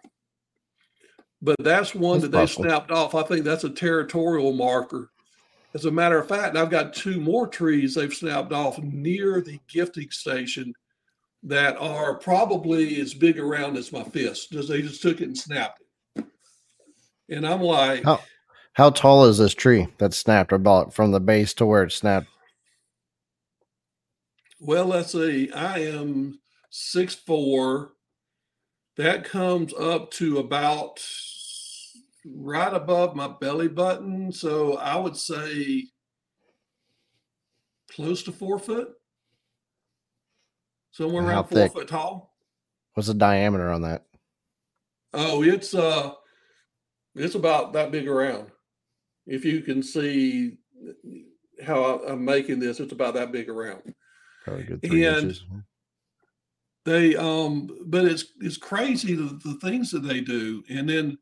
But 1.41 1.57
that's 1.59 1.93
one 1.93 2.19
That's 2.19 2.23
that 2.23 2.31
they 2.31 2.37
possible. 2.39 2.63
snapped 2.63 2.91
off. 2.91 3.13
I 3.13 3.23
think 3.23 3.45
that's 3.45 3.65
a 3.65 3.69
territorial 3.69 4.51
marker. 4.53 5.11
As 5.75 5.85
a 5.85 5.91
matter 5.91 6.17
of 6.17 6.27
fact, 6.27 6.57
I've 6.57 6.71
got 6.71 6.93
two 6.93 7.19
more 7.19 7.47
trees 7.47 7.93
they've 7.93 8.13
snapped 8.13 8.51
off 8.51 8.79
near 8.79 9.41
the 9.41 9.59
gifting 9.67 10.09
station 10.09 10.73
that 11.45 11.77
are 11.77 12.15
probably 12.15 12.99
as 12.99 13.13
big 13.13 13.39
around 13.39 13.77
as 13.77 13.91
my 13.91 14.03
fist. 14.03 14.51
Just 14.51 14.67
they 14.67 14.81
just 14.81 15.01
took 15.01 15.21
it 15.21 15.25
and 15.25 15.37
snapped 15.37 15.81
it. 16.15 16.25
And 17.29 17.47
I'm 17.47 17.61
like, 17.61 18.03
How 18.03 18.19
how 18.73 18.89
tall 18.89 19.25
is 19.25 19.37
this 19.37 19.53
tree 19.53 19.87
that 19.99 20.13
snapped 20.13 20.51
about 20.51 20.93
from 20.93 21.11
the 21.11 21.19
base 21.19 21.53
to 21.55 21.65
where 21.65 21.83
it 21.83 21.91
snapped? 21.91 22.27
Well, 24.59 24.85
let's 24.85 25.11
see. 25.11 25.51
I 25.51 25.79
am 25.79 26.39
six 26.69 27.13
four. 27.13 27.93
That 28.97 29.23
comes 29.23 29.73
up 29.73 30.11
to 30.11 30.39
about 30.39 30.99
right 32.25 32.73
above 32.73 33.15
my 33.15 33.27
belly 33.27 33.67
button. 33.67 34.31
So 34.31 34.77
I 34.77 34.95
would 34.95 35.17
say 35.17 35.85
close 37.91 38.23
to 38.23 38.31
four 38.31 38.57
foot. 38.57 38.93
Somewhere 40.95 41.25
around 41.27 41.45
four 41.47 41.57
thick? 41.57 41.73
foot 41.73 41.87
tall. 41.89 42.33
What's 42.93 43.07
the 43.07 43.13
diameter 43.13 43.69
on 43.69 43.81
that? 43.81 44.05
Oh, 45.13 45.43
it's 45.43 45.75
uh 45.75 46.13
it's 47.15 47.35
about 47.35 47.73
that 47.73 47.91
big 47.91 48.07
around. 48.07 48.49
If 49.27 49.43
you 49.43 49.61
can 49.61 49.83
see 49.83 50.57
how 51.65 51.99
I'm 52.07 52.23
making 52.23 52.59
this, 52.59 52.79
it's 52.79 52.93
about 52.93 53.13
that 53.15 53.33
big 53.33 53.49
around. 53.49 53.93
Probably 54.45 54.63
good 54.63 54.81
three 54.83 55.05
And- 55.05 55.17
inches. 55.23 55.43
they 56.85 57.15
um 57.17 57.69
but 57.87 58.05
it's 58.05 58.25
it's 58.39 58.55
crazy 58.57 59.15
the, 59.15 59.37
the 59.43 59.55
things 59.55 59.91
that 59.91 60.03
they 60.03 60.21
do 60.21 60.63
and 60.69 60.87
then 60.87 61.17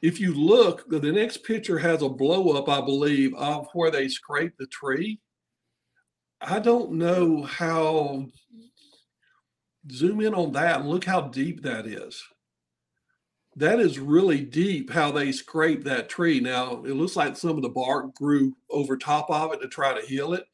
if 0.00 0.18
you 0.20 0.32
look 0.32 0.88
the, 0.88 0.98
the 0.98 1.12
next 1.12 1.38
picture 1.44 1.78
has 1.78 2.00
a 2.02 2.08
blow 2.08 2.50
up 2.50 2.68
i 2.68 2.80
believe 2.80 3.34
of 3.34 3.66
where 3.72 3.90
they 3.90 4.06
scrape 4.08 4.52
the 4.56 4.66
tree 4.68 5.20
I 6.46 6.58
don't 6.58 6.92
know 6.92 7.42
how. 7.44 8.26
Zoom 9.90 10.20
in 10.20 10.34
on 10.34 10.52
that 10.52 10.80
and 10.80 10.88
look 10.88 11.04
how 11.04 11.22
deep 11.22 11.62
that 11.62 11.86
is. 11.86 12.22
That 13.56 13.78
is 13.78 13.98
really 13.98 14.40
deep 14.40 14.90
how 14.90 15.12
they 15.12 15.30
scrape 15.30 15.84
that 15.84 16.08
tree. 16.08 16.40
Now, 16.40 16.82
it 16.84 16.94
looks 16.94 17.14
like 17.14 17.36
some 17.36 17.56
of 17.56 17.62
the 17.62 17.68
bark 17.68 18.14
grew 18.14 18.56
over 18.68 18.96
top 18.96 19.30
of 19.30 19.52
it 19.52 19.60
to 19.60 19.68
try 19.68 19.98
to 19.98 20.06
heal 20.06 20.32
it, 20.32 20.44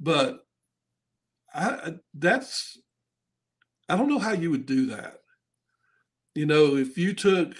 but 0.00 0.44
I, 1.54 1.94
that's, 2.14 2.78
I 3.88 3.96
don't 3.96 4.08
know 4.08 4.18
how 4.18 4.32
you 4.32 4.50
would 4.50 4.66
do 4.66 4.86
that. 4.86 5.18
You 6.34 6.46
know, 6.46 6.76
if 6.76 6.96
you 6.96 7.12
took 7.12 7.54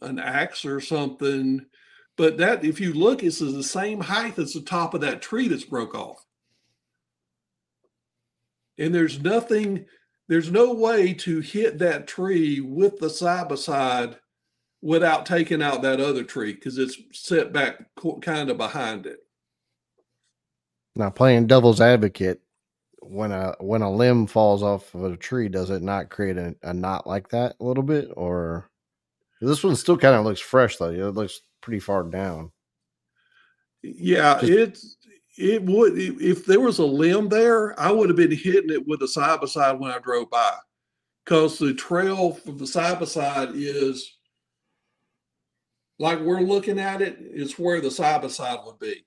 an 0.00 0.18
axe 0.18 0.64
or 0.64 0.80
something, 0.80 1.66
but 2.16 2.38
that, 2.38 2.64
if 2.64 2.80
you 2.80 2.94
look, 2.94 3.22
it's 3.22 3.38
the 3.38 3.62
same 3.62 4.00
height 4.00 4.38
as 4.38 4.54
the 4.54 4.62
top 4.62 4.94
of 4.94 5.02
that 5.02 5.22
tree 5.22 5.48
that's 5.48 5.64
broke 5.64 5.94
off. 5.94 6.24
And 8.78 8.94
there's 8.94 9.20
nothing, 9.20 9.84
there's 10.30 10.52
no 10.52 10.72
way 10.72 11.12
to 11.12 11.40
hit 11.40 11.80
that 11.80 12.06
tree 12.06 12.60
with 12.60 13.00
the 13.00 13.10
side 13.10 13.48
by 13.48 13.56
side 13.56 14.16
without 14.80 15.26
taking 15.26 15.60
out 15.60 15.82
that 15.82 16.00
other 16.00 16.22
tree 16.22 16.52
because 16.52 16.78
it's 16.78 16.96
set 17.12 17.52
back 17.52 17.84
kind 18.22 18.48
of 18.48 18.56
behind 18.56 19.06
it. 19.06 19.18
Now, 20.94 21.10
playing 21.10 21.48
devil's 21.48 21.80
advocate, 21.80 22.40
when 23.00 23.32
a 23.32 23.56
when 23.58 23.82
a 23.82 23.90
limb 23.90 24.28
falls 24.28 24.62
off 24.62 24.94
of 24.94 25.02
a 25.02 25.16
tree, 25.16 25.48
does 25.48 25.68
it 25.68 25.82
not 25.82 26.10
create 26.10 26.36
a, 26.36 26.54
a 26.62 26.72
knot 26.72 27.08
like 27.08 27.28
that 27.30 27.56
a 27.58 27.64
little 27.64 27.82
bit? 27.82 28.10
Or 28.16 28.70
this 29.40 29.64
one 29.64 29.74
still 29.74 29.98
kind 29.98 30.14
of 30.14 30.24
looks 30.24 30.38
fresh 30.40 30.76
though. 30.76 30.90
It 30.90 31.14
looks 31.14 31.40
pretty 31.60 31.80
far 31.80 32.04
down. 32.04 32.52
Yeah, 33.82 34.38
Just- 34.38 34.52
it's 34.52 34.96
it 35.38 35.62
would 35.62 35.96
if 35.96 36.44
there 36.44 36.60
was 36.60 36.78
a 36.78 36.84
limb 36.84 37.28
there, 37.28 37.78
I 37.80 37.90
would 37.90 38.08
have 38.08 38.16
been 38.16 38.30
hitting 38.30 38.70
it 38.70 38.86
with 38.86 39.02
a 39.02 39.08
side 39.08 39.40
by 39.40 39.46
side 39.46 39.78
when 39.78 39.90
I 39.90 39.98
drove 39.98 40.30
by, 40.30 40.54
because 41.24 41.58
the 41.58 41.74
trail 41.74 42.32
from 42.32 42.58
the 42.58 42.66
side 42.66 42.98
by 42.98 43.06
side 43.06 43.50
is 43.54 44.18
like 45.98 46.20
we're 46.20 46.40
looking 46.40 46.78
at 46.78 47.02
it. 47.02 47.16
It's 47.20 47.58
where 47.58 47.80
the 47.80 47.90
side 47.90 48.22
by 48.22 48.28
side 48.28 48.58
would 48.64 48.78
be, 48.78 49.04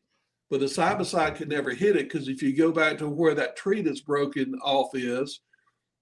but 0.50 0.60
the 0.60 0.68
side 0.68 0.98
by 0.98 1.04
side 1.04 1.36
could 1.36 1.50
never 1.50 1.72
hit 1.72 1.96
it 1.96 2.10
because 2.10 2.28
if 2.28 2.42
you 2.42 2.56
go 2.56 2.72
back 2.72 2.98
to 3.00 3.10
where 3.10 3.36
that 3.36 3.56
tree 3.56 3.82
that's 3.82 4.02
broken 4.02 4.56
off 4.64 4.96
is, 4.96 5.42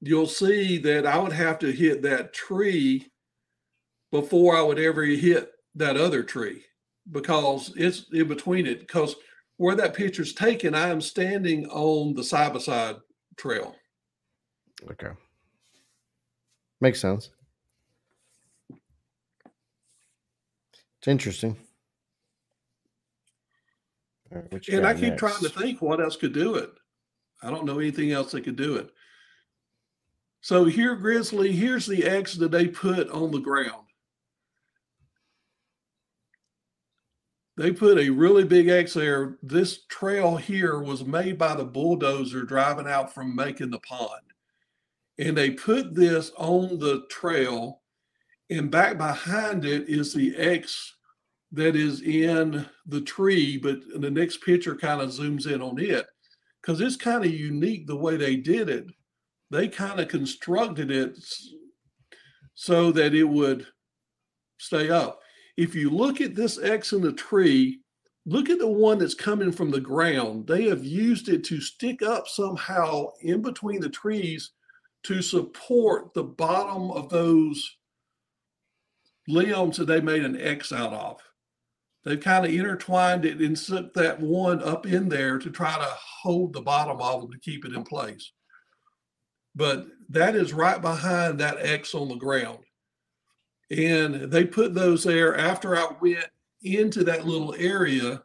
you'll 0.01 0.27
see 0.27 0.77
that 0.79 1.05
I 1.05 1.17
would 1.17 1.31
have 1.31 1.59
to 1.59 1.71
hit 1.71 2.01
that 2.03 2.33
tree 2.33 3.07
before 4.11 4.55
I 4.55 4.61
would 4.61 4.79
ever 4.79 5.03
hit 5.03 5.51
that 5.75 5.97
other 5.97 6.23
tree 6.23 6.63
because 7.09 7.73
it's 7.75 8.05
in 8.11 8.27
between 8.27 8.67
it. 8.67 8.81
Because 8.81 9.15
where 9.61 9.75
that 9.75 9.93
picture's 9.93 10.33
taken, 10.33 10.73
I 10.73 10.89
am 10.89 10.99
standing 10.99 11.67
on 11.67 12.15
the 12.15 12.23
side 12.23 12.51
by 12.51 12.57
side 12.57 12.95
trail. 13.37 13.75
Okay, 14.89 15.11
makes 16.81 16.99
sense. 16.99 17.29
It's 20.97 21.07
interesting. 21.07 21.55
Right, 24.31 24.67
And 24.69 24.87
I 24.87 24.95
keep 24.95 25.15
trying 25.15 25.43
to 25.43 25.49
think 25.49 25.79
what 25.79 26.01
else 26.01 26.15
could 26.15 26.33
do 26.33 26.55
it. 26.55 26.71
I 27.43 27.51
don't 27.51 27.65
know 27.65 27.77
anything 27.77 28.11
else 28.11 28.31
that 28.31 28.43
could 28.43 28.55
do 28.55 28.77
it. 28.77 28.89
So 30.41 30.65
here, 30.65 30.95
Grizzly, 30.95 31.51
here's 31.51 31.85
the 31.85 32.03
X 32.03 32.33
that 32.35 32.49
they 32.49 32.67
put 32.67 33.11
on 33.11 33.29
the 33.29 33.37
ground. 33.37 33.80
They 37.61 37.71
put 37.71 37.99
a 37.99 38.09
really 38.09 38.43
big 38.43 38.69
X 38.69 38.95
there. 38.95 39.37
This 39.43 39.85
trail 39.85 40.35
here 40.35 40.79
was 40.79 41.05
made 41.05 41.37
by 41.37 41.55
the 41.55 41.63
bulldozer 41.63 42.41
driving 42.41 42.87
out 42.87 43.13
from 43.13 43.35
making 43.35 43.69
the 43.69 43.77
pond. 43.81 44.23
And 45.19 45.37
they 45.37 45.51
put 45.51 45.93
this 45.93 46.31
on 46.37 46.79
the 46.79 47.05
trail, 47.11 47.81
and 48.49 48.71
back 48.71 48.97
behind 48.97 49.63
it 49.63 49.87
is 49.87 50.11
the 50.11 50.35
X 50.35 50.95
that 51.51 51.75
is 51.75 52.01
in 52.01 52.65
the 52.87 53.01
tree, 53.01 53.57
but 53.57 53.77
the 53.93 54.09
next 54.09 54.37
picture 54.37 54.75
kind 54.75 54.99
of 54.99 55.09
zooms 55.11 55.45
in 55.45 55.61
on 55.61 55.79
it 55.79 56.07
because 56.59 56.81
it's 56.81 56.95
kind 56.95 57.23
of 57.23 57.31
unique 57.31 57.85
the 57.85 57.95
way 57.95 58.17
they 58.17 58.37
did 58.37 58.69
it. 58.69 58.87
They 59.51 59.67
kind 59.67 59.99
of 59.99 60.07
constructed 60.07 60.89
it 60.89 61.15
so 62.55 62.91
that 62.93 63.13
it 63.13 63.25
would 63.25 63.67
stay 64.57 64.89
up. 64.89 65.20
If 65.61 65.75
you 65.75 65.91
look 65.91 66.21
at 66.21 66.33
this 66.33 66.57
X 66.57 66.91
in 66.91 67.01
the 67.01 67.13
tree, 67.13 67.81
look 68.25 68.49
at 68.49 68.57
the 68.57 68.67
one 68.67 68.97
that's 68.97 69.13
coming 69.13 69.51
from 69.51 69.69
the 69.69 69.79
ground. 69.79 70.47
They 70.47 70.63
have 70.69 70.83
used 70.83 71.29
it 71.29 71.43
to 71.43 71.61
stick 71.61 72.01
up 72.01 72.27
somehow 72.27 73.09
in 73.21 73.43
between 73.43 73.79
the 73.79 73.89
trees 73.89 74.53
to 75.03 75.21
support 75.21 76.15
the 76.15 76.23
bottom 76.23 76.89
of 76.89 77.09
those 77.09 77.77
limbs 79.27 79.77
that 79.77 79.85
they 79.85 80.01
made 80.01 80.25
an 80.25 80.35
X 80.35 80.71
out 80.71 80.93
of. 80.93 81.21
They've 82.05 82.19
kind 82.19 82.43
of 82.43 82.51
intertwined 82.51 83.25
it 83.25 83.39
and 83.39 83.55
stuck 83.55 83.93
that 83.93 84.19
one 84.19 84.63
up 84.63 84.87
in 84.87 85.09
there 85.09 85.37
to 85.37 85.51
try 85.51 85.75
to 85.75 85.95
hold 86.23 86.53
the 86.53 86.61
bottom 86.61 86.99
of 86.99 87.21
them 87.21 87.31
to 87.31 87.39
keep 87.39 87.65
it 87.65 87.73
in 87.73 87.83
place. 87.83 88.31
But 89.53 89.85
that 90.09 90.35
is 90.35 90.53
right 90.53 90.81
behind 90.81 91.39
that 91.39 91.59
X 91.59 91.93
on 91.93 92.07
the 92.07 92.15
ground. 92.15 92.63
And 93.71 94.29
they 94.29 94.43
put 94.43 94.73
those 94.73 95.03
there 95.05 95.37
after 95.37 95.77
I 95.77 95.87
went 96.01 96.25
into 96.61 97.03
that 97.05 97.25
little 97.25 97.55
area. 97.57 98.21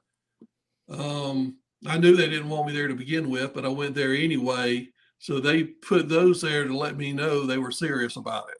Um, 0.89 1.59
I 1.87 1.99
knew 1.99 2.17
they 2.17 2.29
didn't 2.29 2.49
want 2.49 2.67
me 2.67 2.73
there 2.73 2.89
to 2.89 2.95
begin 2.95 3.31
with, 3.31 3.55
but 3.55 3.65
I 3.65 3.69
went 3.69 3.95
there 3.95 4.13
anyway. 4.13 4.89
So 5.19 5.39
they 5.39 5.63
put 5.65 6.09
those 6.09 6.41
there 6.41 6.67
to 6.67 6.77
let 6.77 6.97
me 6.97 7.13
know 7.13 7.47
they 7.47 7.59
were 7.59 7.71
serious 7.71 8.17
about 8.17 8.49
it. 8.51 8.59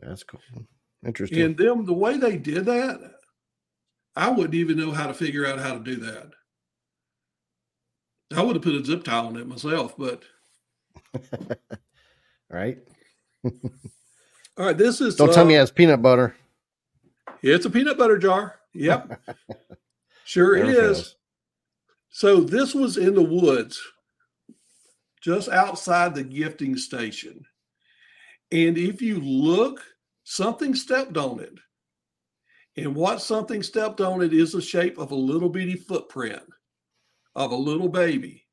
That's 0.00 0.22
cool. 0.22 0.40
Interesting. 1.04 1.40
And 1.40 1.56
them, 1.56 1.86
the 1.86 1.92
way 1.92 2.18
they 2.18 2.36
did 2.36 2.66
that, 2.66 3.00
I 4.14 4.30
wouldn't 4.30 4.54
even 4.54 4.78
know 4.78 4.92
how 4.92 5.08
to 5.08 5.14
figure 5.14 5.44
out 5.44 5.58
how 5.58 5.74
to 5.74 5.80
do 5.80 5.96
that. 5.96 6.30
I 8.36 8.42
would 8.42 8.56
have 8.56 8.62
put 8.62 8.74
a 8.74 8.84
zip 8.84 9.04
tie 9.04 9.18
on 9.18 9.36
it 9.36 9.46
myself, 9.46 9.96
but 9.96 10.22
right? 12.50 12.78
all 13.44 13.52
right, 14.56 14.76
this 14.76 15.00
is 15.00 15.16
Don't 15.16 15.32
tell 15.32 15.44
me 15.44 15.54
it 15.54 15.58
uh, 15.58 15.60
has 15.60 15.70
peanut 15.70 16.02
butter. 16.02 16.34
it's 17.42 17.66
a 17.66 17.70
peanut 17.70 17.98
butter 17.98 18.18
jar. 18.18 18.56
Yep, 18.74 19.20
sure 20.24 20.56
it 20.56 20.68
is. 20.68 21.14
So 22.10 22.40
this 22.40 22.74
was 22.74 22.96
in 22.96 23.14
the 23.14 23.22
woods, 23.22 23.80
just 25.22 25.48
outside 25.48 26.14
the 26.14 26.24
gifting 26.24 26.76
station. 26.76 27.44
And 28.50 28.78
if 28.78 29.02
you 29.02 29.20
look, 29.20 29.84
something 30.24 30.74
stepped 30.74 31.16
on 31.16 31.40
it. 31.40 31.52
And 32.76 32.94
what 32.94 33.20
something 33.20 33.62
stepped 33.62 34.00
on 34.00 34.22
it 34.22 34.32
is 34.32 34.52
the 34.52 34.62
shape 34.62 34.98
of 34.98 35.10
a 35.10 35.16
little 35.16 35.48
bitty 35.48 35.76
footprint 35.76 36.42
of 37.34 37.52
a 37.52 37.56
little 37.56 37.88
baby. 37.88 38.47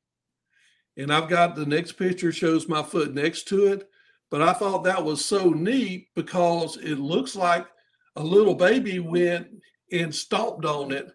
And 0.98 1.12
I've 1.12 1.30
got 1.30 1.56
the 1.56 1.66
next 1.66 1.94
picture 1.94 2.32
shows 2.32 2.68
my 2.68 2.82
foot 2.82 3.14
next 3.14 3.48
to 3.50 3.68
it. 3.68 3.90
But 4.32 4.42
I 4.42 4.54
thought 4.54 4.84
that 4.84 5.04
was 5.04 5.24
so 5.24 5.50
neat 5.50 6.08
because 6.16 6.78
it 6.78 7.00
looks 7.00 7.36
like 7.36 7.68
a 8.16 8.24
little 8.24 8.56
baby 8.56 9.00
went 9.00 9.48
and 9.92 10.14
stomped 10.14 10.66
on 10.66 10.92
it 10.92 11.12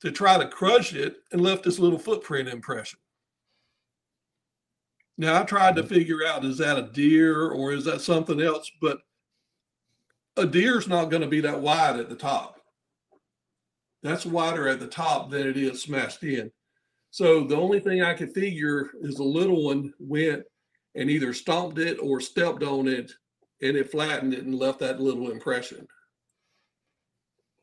to 0.00 0.10
try 0.10 0.38
to 0.38 0.48
crush 0.48 0.94
it 0.94 1.16
and 1.32 1.40
left 1.40 1.64
this 1.64 1.78
little 1.78 1.98
footprint 1.98 2.48
impression. 2.48 2.98
Now 5.18 5.40
I 5.40 5.44
tried 5.44 5.76
to 5.76 5.82
mm-hmm. 5.82 5.94
figure 5.94 6.26
out 6.26 6.44
is 6.44 6.58
that 6.58 6.78
a 6.78 6.90
deer 6.92 7.48
or 7.48 7.72
is 7.72 7.84
that 7.84 8.00
something 8.00 8.40
else? 8.40 8.70
But 8.80 9.00
a 10.36 10.46
deer's 10.46 10.88
not 10.88 11.10
going 11.10 11.22
to 11.22 11.28
be 11.28 11.40
that 11.42 11.60
wide 11.60 11.98
at 11.98 12.08
the 12.08 12.14
top. 12.14 12.60
That's 14.02 14.24
wider 14.24 14.66
at 14.66 14.80
the 14.80 14.86
top 14.86 15.30
than 15.30 15.46
it 15.46 15.58
is 15.58 15.82
smashed 15.82 16.22
in. 16.22 16.50
So 17.10 17.44
the 17.44 17.56
only 17.56 17.80
thing 17.80 18.02
I 18.02 18.14
could 18.14 18.32
figure 18.32 18.90
is 19.00 19.16
the 19.16 19.24
little 19.24 19.64
one 19.66 19.92
went 19.98 20.44
and 20.94 21.10
either 21.10 21.32
stomped 21.32 21.78
it 21.78 21.98
or 22.00 22.20
stepped 22.20 22.62
on 22.62 22.86
it 22.88 23.12
and 23.62 23.76
it 23.76 23.90
flattened 23.90 24.34
it 24.34 24.44
and 24.44 24.54
left 24.54 24.78
that 24.80 25.00
little 25.00 25.30
impression. 25.30 25.86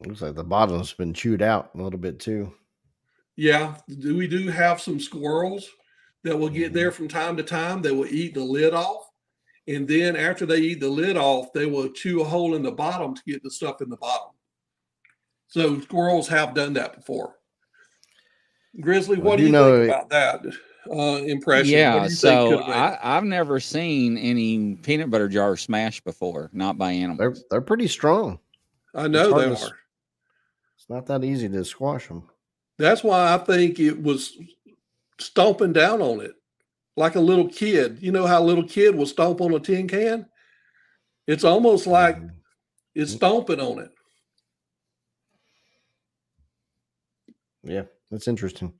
Looks 0.06 0.22
like 0.22 0.36
the 0.36 0.44
bottom's 0.44 0.94
been 0.94 1.14
chewed 1.14 1.42
out 1.42 1.72
a 1.74 1.82
little 1.82 2.00
bit 2.00 2.20
too. 2.20 2.54
Yeah, 3.36 3.76
do 4.00 4.18
we 4.18 4.28
do 4.28 4.50
have 4.50 4.82
some 4.82 5.00
squirrels 5.00 5.70
that 6.24 6.38
will 6.38 6.50
get 6.50 6.74
there 6.74 6.90
mm-hmm. 6.90 6.98
from 6.98 7.08
time 7.08 7.38
to 7.38 7.44
time? 7.44 7.82
They 7.82 7.92
will 7.92 8.08
eat 8.08 8.34
the 8.34 8.44
lid 8.44 8.74
off. 8.74 9.10
And 9.68 9.88
then 9.88 10.16
after 10.16 10.46
they 10.46 10.60
eat 10.60 10.80
the 10.80 10.90
lid 10.90 11.18
off, 11.18 11.52
they 11.54 11.66
will 11.66 11.90
chew 11.90 12.22
a 12.22 12.26
hole 12.26 12.56
in 12.56 12.64
the 12.64 12.72
bottom 12.72 13.16
to 13.16 13.22
get 13.26 13.44
the 13.44 13.52
stuff 13.52 13.82
in 13.82 13.90
the 13.90 13.98
bottom. 13.98 14.32
So 15.48 15.80
squirrels 15.82 16.28
have 16.28 16.54
done 16.54 16.74
that 16.74 16.96
before. 16.96 17.37
Grizzly, 18.80 19.18
Well, 19.18 19.26
what 19.32 19.36
do 19.38 19.42
you 19.44 19.48
you 19.48 19.52
know- 19.54 19.80
think 19.88 19.90
about 19.92 20.10
that 20.10 20.46
uh, 20.92 21.24
impression? 21.26 21.74
Yeah, 21.74 22.08
so? 22.08 22.60
I, 22.60 22.98
I've 23.02 23.24
never 23.24 23.60
seen 23.60 24.18
any 24.18 24.76
peanut 24.76 25.10
butter 25.10 25.28
jars 25.28 25.62
smashed 25.62 26.04
before, 26.04 26.50
not 26.54 26.78
by 26.78 26.92
animals. 26.92 27.18
They're 27.18 27.28
animals. 27.28 27.46
they're 27.50 27.62
pretty 27.62 27.88
strong. 27.88 28.40
I 28.96 29.08
know 29.08 29.38
they 29.38 29.46
to 29.46 29.66
are. 29.66 29.78
It's 30.78 30.90
not 30.90 31.06
that 31.08 31.24
easy 31.24 31.50
to 31.50 31.66
squash 31.66 32.08
them. 32.08 32.24
That's 32.78 33.04
why 33.04 33.34
I 33.34 33.38
think 33.40 33.80
it 33.80 34.02
was 34.02 34.38
stomping 35.20 35.74
down 35.74 36.02
on 36.02 36.22
it 36.22 36.34
like 36.96 37.16
a 37.16 37.20
little 37.20 37.48
kid. 37.50 37.98
You 38.02 38.12
know 38.12 38.26
how 38.28 38.42
a 38.42 38.46
little 38.46 38.64
kid 38.68 38.96
will 38.96 39.06
stomp 39.08 39.42
on 39.42 39.54
a 39.54 39.60
tin 39.60 39.88
can? 39.88 40.28
It's 41.26 41.44
almost 41.44 41.88
like 41.88 42.18
Mhm. 42.18 42.32
it's 42.96 43.14
stomping 43.14 43.60
on 43.60 43.80
it. 43.80 43.92
Yeah, 47.64 47.84
that's 48.12 48.28
interesting. 48.28 48.74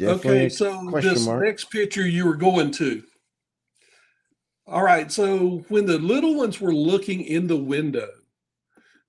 okay, 0.00 0.06
Definitely 0.06 0.46
a 0.46 0.50
so 0.50 0.90
this 1.00 1.26
mark. 1.26 1.44
next 1.44 1.70
picture 1.70 2.06
you 2.06 2.26
were 2.26 2.36
going 2.36 2.70
to. 2.72 3.02
All 4.66 4.82
right, 4.82 5.10
so 5.12 5.64
when 5.68 5.86
the 5.86 5.98
little 5.98 6.34
ones 6.34 6.60
were 6.60 6.74
looking 6.74 7.22
in 7.22 7.46
the 7.46 7.56
window, 7.56 8.08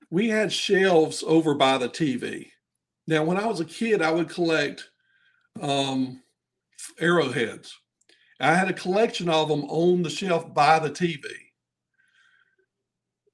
we 0.09 0.29
had 0.29 0.53
shelves 0.53 1.23
over 1.25 1.55
by 1.55 1.77
the 1.77 1.89
TV. 1.89 2.49
Now, 3.07 3.23
when 3.23 3.37
I 3.37 3.45
was 3.47 3.59
a 3.59 3.65
kid, 3.65 4.01
I 4.01 4.11
would 4.11 4.29
collect 4.29 4.87
um, 5.61 6.21
arrowheads. 6.99 7.75
I 8.39 8.53
had 8.53 8.69
a 8.69 8.73
collection 8.73 9.29
of 9.29 9.49
them 9.49 9.63
on 9.63 10.03
the 10.03 10.09
shelf 10.09 10.53
by 10.53 10.77
the 10.79 10.91
TV. 10.91 11.23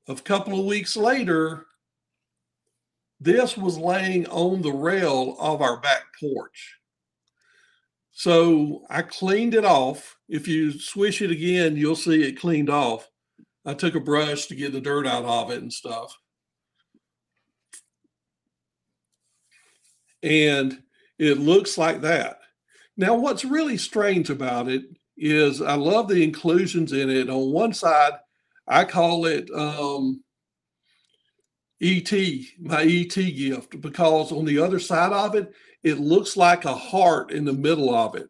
A 0.07 0.15
couple 0.15 0.59
of 0.59 0.65
weeks 0.65 0.95
later, 0.95 1.65
this 3.23 3.57
was 3.57 3.77
laying 3.77 4.27
on 4.27 4.61
the 4.61 4.71
rail 4.71 5.37
of 5.39 5.61
our 5.61 5.79
back 5.79 6.03
porch. 6.19 6.77
So 8.11 8.85
I 8.89 9.01
cleaned 9.01 9.55
it 9.55 9.65
off. 9.65 10.17
If 10.27 10.47
you 10.47 10.77
swish 10.77 11.21
it 11.21 11.31
again, 11.31 11.77
you'll 11.77 11.95
see 11.95 12.23
it 12.23 12.39
cleaned 12.39 12.69
off. 12.69 13.09
I 13.65 13.73
took 13.73 13.95
a 13.95 13.99
brush 13.99 14.47
to 14.47 14.55
get 14.55 14.73
the 14.73 14.81
dirt 14.81 15.07
out 15.07 15.23
of 15.23 15.51
it 15.51 15.61
and 15.61 15.71
stuff. 15.71 16.17
And 20.21 20.83
it 21.17 21.39
looks 21.39 21.77
like 21.77 22.01
that. 22.01 22.39
Now, 22.97 23.15
what's 23.15 23.45
really 23.45 23.77
strange 23.77 24.29
about 24.29 24.67
it 24.67 24.83
is 25.17 25.61
I 25.61 25.75
love 25.75 26.07
the 26.07 26.23
inclusions 26.23 26.91
in 26.91 27.09
it. 27.09 27.29
On 27.29 27.51
one 27.51 27.73
side, 27.73 28.13
I 28.67 28.83
call 28.85 29.25
it 29.25 29.49
um, 29.51 30.23
ET, 31.81 32.11
my 32.59 32.83
ET 32.83 33.15
gift, 33.15 33.81
because 33.81 34.31
on 34.31 34.45
the 34.45 34.57
other 34.59 34.79
side 34.79 35.11
of 35.11 35.35
it, 35.35 35.53
it 35.83 35.99
looks 35.99 36.37
like 36.37 36.65
a 36.65 36.73
heart 36.73 37.31
in 37.31 37.43
the 37.45 37.53
middle 37.53 37.93
of 37.93 38.15
it. 38.15 38.27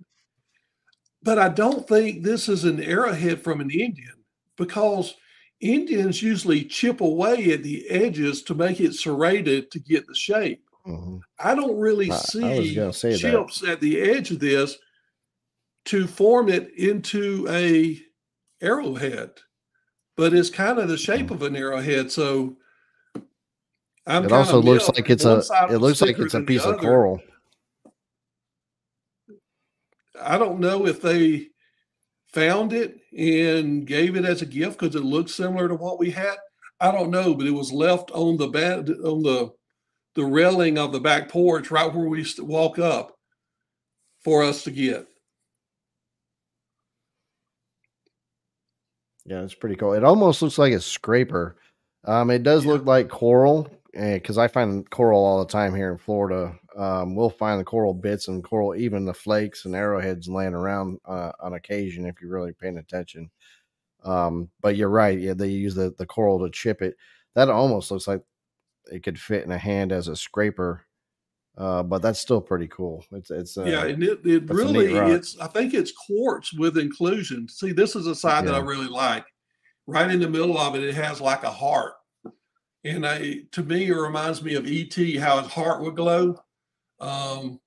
But 1.21 1.37
I 1.39 1.49
don't 1.49 1.87
think 1.87 2.23
this 2.23 2.49
is 2.49 2.63
an 2.65 2.81
arrowhead 2.81 3.41
from 3.41 3.61
an 3.61 3.69
Indian 3.69 4.23
because 4.57 5.13
Indians 5.61 6.21
usually 6.21 6.65
chip 6.65 6.99
away 6.99 7.51
at 7.51 7.63
the 7.63 7.87
edges 7.89 8.41
to 8.43 8.55
make 8.55 8.81
it 8.81 8.93
serrated 8.95 9.71
to 9.71 9.79
get 9.79 10.05
the 10.07 10.15
shape. 10.15 10.63
Mhm. 10.85 11.21
I 11.39 11.55
don't 11.55 11.77
really 11.77 12.11
I- 12.11 12.15
I 12.15 12.17
see 12.19 12.75
gonna 12.75 12.91
say 12.91 13.11
that. 13.11 13.19
chips 13.19 13.63
at 13.63 13.79
the 13.79 14.01
edge 14.01 14.31
of 14.31 14.39
this 14.39 14.77
to 15.85 16.07
form 16.07 16.49
it 16.49 16.73
into 16.73 17.47
a 17.49 18.01
arrowhead, 18.61 19.31
but 20.17 20.33
it's 20.33 20.49
kind 20.49 20.79
of 20.79 20.89
the 20.89 20.97
shape 20.97 21.31
of 21.31 21.41
an 21.43 21.55
arrowhead. 21.55 22.11
So 22.11 22.57
I'm 24.05 24.25
It 24.25 24.31
also 24.31 24.61
looks 24.61 24.89
like 24.89 25.09
it's 25.09 25.25
a. 25.25 25.43
It 25.69 25.77
looks 25.77 26.01
like 26.01 26.19
it's 26.19 26.33
a 26.33 26.41
piece 26.41 26.65
of 26.65 26.79
coral. 26.79 27.21
I 30.21 30.37
don't 30.37 30.59
know 30.59 30.85
if 30.85 31.01
they 31.01 31.47
found 32.27 32.73
it 32.73 32.99
and 33.17 33.85
gave 33.85 34.15
it 34.15 34.25
as 34.25 34.41
a 34.41 34.45
gift 34.45 34.79
because 34.79 34.95
it 34.95 35.03
looked 35.03 35.29
similar 35.29 35.67
to 35.67 35.75
what 35.75 35.99
we 35.99 36.11
had. 36.11 36.35
I 36.79 36.91
don't 36.91 37.11
know, 37.11 37.33
but 37.33 37.47
it 37.47 37.51
was 37.51 37.71
left 37.71 38.11
on 38.11 38.37
the 38.37 38.47
bed 38.47 38.89
on 38.89 39.23
the 39.23 39.51
the 40.15 40.25
railing 40.25 40.77
of 40.77 40.91
the 40.91 40.99
back 40.99 41.29
porch 41.29 41.71
right 41.71 41.91
where 41.91 42.07
we 42.07 42.19
used 42.19 42.35
to 42.35 42.43
walk 42.43 42.77
up 42.77 43.15
for 44.23 44.43
us 44.43 44.63
to 44.63 44.71
get. 44.71 45.07
Yeah, 49.25 49.41
it's 49.41 49.55
pretty 49.55 49.75
cool. 49.75 49.93
It 49.93 50.03
almost 50.03 50.41
looks 50.41 50.57
like 50.57 50.73
a 50.73 50.81
scraper. 50.81 51.55
Um, 52.03 52.29
it 52.29 52.43
does 52.43 52.65
Yeah. 52.65 52.73
look 52.73 52.85
like 52.85 53.09
coral 53.09 53.69
because 53.93 54.39
I 54.39 54.47
find 54.47 54.89
coral 54.89 55.23
all 55.23 55.39
the 55.39 55.51
time 55.51 55.75
here 55.75 55.91
in 55.91 55.99
Florida. 55.99 56.57
Um, 56.75 57.15
we'll 57.15 57.29
find 57.29 57.59
the 57.59 57.63
coral 57.65 57.93
bits 57.93 58.27
and 58.27 58.43
coral, 58.43 58.75
even 58.75 59.05
the 59.05 59.13
flakes 59.13 59.65
and 59.65 59.75
arrowheads 59.75 60.27
laying 60.27 60.55
around 60.55 60.99
uh, 61.05 61.31
on 61.39 61.53
occasion 61.53 62.05
if 62.05 62.15
you're 62.19 62.31
really 62.31 62.53
paying 62.53 62.79
attention. 62.79 63.29
Um, 64.03 64.49
but 64.61 64.75
you're 64.75 64.89
right. 64.89 65.17
Yeah, 65.17 65.33
they 65.33 65.47
use 65.47 65.75
the, 65.75 65.93
the 65.97 66.07
coral 66.07 66.39
to 66.39 66.49
chip 66.49 66.81
it. 66.81 66.95
That 67.35 67.49
almost 67.49 67.91
looks 67.91 68.07
like 68.07 68.21
it 68.91 69.03
could 69.03 69.19
fit 69.19 69.45
in 69.45 69.51
a 69.51 69.57
hand 69.57 69.91
as 69.91 70.07
a 70.07 70.15
scraper. 70.15 70.85
Uh, 71.55 71.83
but 71.83 72.01
that's 72.01 72.19
still 72.19 72.41
pretty 72.41 72.67
cool. 72.67 73.05
It's 73.11 73.29
it's 73.29 73.59
uh, 73.59 73.65
yeah, 73.65 73.85
and 73.85 74.01
it, 74.03 74.25
it 74.25 74.47
that's 74.47 74.59
a 74.59 74.65
neat 74.65 74.91
really 74.91 75.13
it's 75.13 75.37
I 75.39 75.45
think 75.45 75.75
it's 75.75 75.91
quartz 75.91 76.51
with 76.51 76.79
inclusion. 76.79 77.47
See, 77.47 77.71
this 77.71 77.95
is 77.95 78.07
a 78.07 78.15
side 78.15 78.47
that 78.47 78.55
I 78.55 78.59
really 78.59 78.87
like. 78.87 79.25
Right 79.85 80.09
in 80.09 80.19
the 80.19 80.29
middle 80.29 80.57
of 80.57 80.73
it, 80.73 80.83
it 80.83 80.95
has 80.95 81.21
like 81.21 81.43
a 81.43 81.51
heart. 81.51 81.93
And 82.85 83.05
I 83.05 83.41
to 83.51 83.63
me 83.63 83.87
it 83.87 83.95
reminds 83.95 84.43
me 84.43 84.55
of 84.55 84.67
ET, 84.67 84.93
how 85.19 85.41
his 85.41 85.51
heart 85.51 85.81
would 85.81 85.95
glow. 85.95 86.41
Um, 86.99 87.59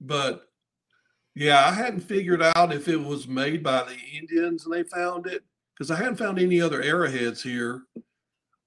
but 0.00 0.48
yeah, 1.34 1.66
I 1.66 1.72
hadn't 1.72 2.00
figured 2.00 2.42
out 2.42 2.72
if 2.72 2.88
it 2.88 2.96
was 2.96 3.26
made 3.26 3.62
by 3.62 3.84
the 3.84 3.96
Indians 4.16 4.64
and 4.64 4.74
they 4.74 4.84
found 4.84 5.26
it 5.26 5.42
because 5.74 5.90
I 5.90 5.96
hadn't 5.96 6.16
found 6.16 6.38
any 6.38 6.60
other 6.60 6.82
arrowheads 6.82 7.42
here. 7.42 7.82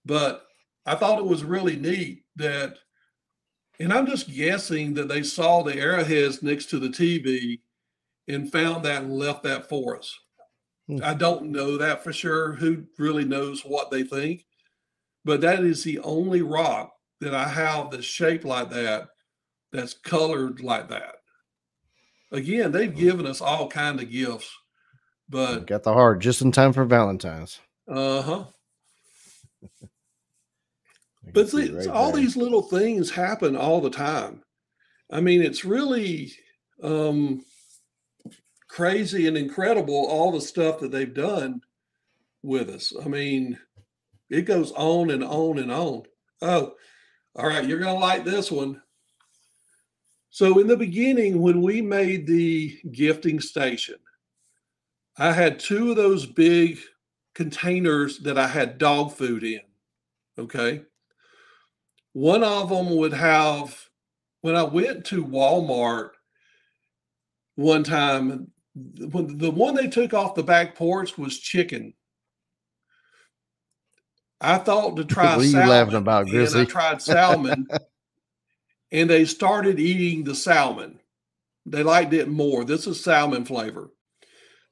But 0.06 0.46
I 0.86 0.96
thought 0.96 1.20
it 1.20 1.26
was 1.26 1.44
really 1.44 1.76
neat 1.76 2.24
that 2.36 2.78
and 3.80 3.94
I'm 3.94 4.08
just 4.08 4.34
guessing 4.34 4.96
that 4.96 5.08
they 5.08 5.22
saw 5.22 5.62
the 5.62 5.76
arrowheads 5.76 6.42
next 6.42 6.68
to 6.72 6.80
the 6.80 6.90
TV 6.90 7.60
and 8.28 8.52
found 8.52 8.84
that 8.86 9.04
and 9.04 9.14
left 9.14 9.44
that 9.44 9.70
for 9.70 9.98
us. 9.98 10.18
Hmm. 10.88 11.00
I 11.04 11.14
don't 11.14 11.52
know 11.52 11.78
that 11.78 12.04
for 12.04 12.12
sure. 12.12 12.54
Who 12.54 12.86
really 12.98 13.26
knows 13.26 13.62
what 13.62 13.92
they 13.92 14.04
think? 14.04 14.46
But 15.28 15.42
that 15.42 15.60
is 15.60 15.84
the 15.84 16.00
only 16.00 16.42
rock 16.42 16.94
that 17.20 17.36
I 17.36 17.50
have 17.50 17.92
that's 17.92 18.06
shaped 18.06 18.46
like 18.46 18.70
that, 18.70 19.10
that's 19.74 19.94
colored 19.94 20.62
like 20.62 20.88
that. 20.88 21.16
Again, 22.32 22.72
they've 22.72 22.96
given 22.96 23.28
us 23.28 23.42
all 23.42 23.68
kind 23.68 24.00
of 24.00 24.10
gifts, 24.10 24.50
but 25.28 25.68
got 25.68 25.84
the 25.84 25.92
heart 25.92 26.20
just 26.20 26.42
in 26.42 26.54
time 26.54 26.72
for 26.72 26.86
Valentine's. 26.86 27.60
uh 27.92 28.22
huh. 28.22 28.46
But 31.34 31.50
see 31.50 31.68
see, 31.68 31.74
right 31.74 31.88
all 31.88 32.14
there. 32.14 32.22
these 32.22 32.38
little 32.38 32.62
things 32.62 33.12
happen 33.12 33.58
all 33.58 33.82
the 33.82 33.90
time. 33.90 34.44
I 35.12 35.20
mean, 35.20 35.42
it's 35.42 35.66
really 35.66 36.32
um, 36.82 37.44
crazy 38.70 39.28
and 39.28 39.36
incredible 39.36 40.06
all 40.08 40.32
the 40.32 40.40
stuff 40.40 40.80
that 40.80 40.92
they've 40.94 41.14
done 41.14 41.60
with 42.44 42.70
us. 42.70 42.94
I 43.04 43.10
mean, 43.10 43.60
it 44.30 44.44
goes 44.44 44.72
on 44.74 45.10
and 45.10 45.24
on 45.24 45.60
and 45.60 45.72
on. 45.72 46.04
Oh, 46.42 46.74
all 47.36 47.48
right, 47.48 47.66
you're 47.66 47.80
going 47.80 47.96
to 47.96 48.00
like 48.00 48.26
this 48.26 48.52
one. 48.52 48.82
So, 50.30 50.60
in 50.60 50.68
the 50.68 50.78
beginning, 50.78 51.42
when 51.42 51.62
we 51.62 51.82
made 51.82 52.28
the 52.28 52.80
gifting 52.92 53.40
station, 53.40 53.96
I 55.18 55.32
had 55.32 55.60
two 55.60 55.92
of 55.92 55.96
those 55.96 56.26
big 56.26 56.80
containers 57.34 58.20
that 58.20 58.38
I 58.38 58.48
had 58.48 58.78
dog 58.78 59.14
food 59.14 59.44
in. 59.44 59.62
Okay. 60.38 60.84
One 62.14 62.44
of 62.44 62.70
them 62.70 62.96
would 62.96 63.14
have, 63.14 63.80
when 64.42 64.56
I 64.56 64.64
went 64.64 65.06
to 65.06 65.24
Walmart 65.26 66.12
one 67.56 67.84
time, 67.84 68.52
the 68.76 69.52
one 69.52 69.76
they 69.76 69.88
took 69.88 70.14
off 70.14 70.36
the 70.36 70.44
back 70.44 70.76
porch 70.76 71.18
was 71.18 71.40
chicken. 71.40 71.94
I 74.40 74.58
thought 74.58 74.98
to 74.98 75.06
try 75.06 75.36
What 75.36 75.46
salmon, 75.48 75.70
laughing 75.70 75.96
about, 75.96 76.30
and 76.30 76.56
I 76.56 76.66
tried 76.66 77.02
salmon, 77.02 77.68
and 78.92 79.10
they 79.10 79.26
started 79.26 79.80
eating 79.80 80.24
the 80.24 80.36
salmon. 80.36 81.00
They 81.66 81.84
liked 81.84 82.14
it 82.14 82.30
more. 82.30 82.64
This 82.64 82.88
is 82.88 83.04
salmon 83.04 83.46
flavor. 83.46 83.90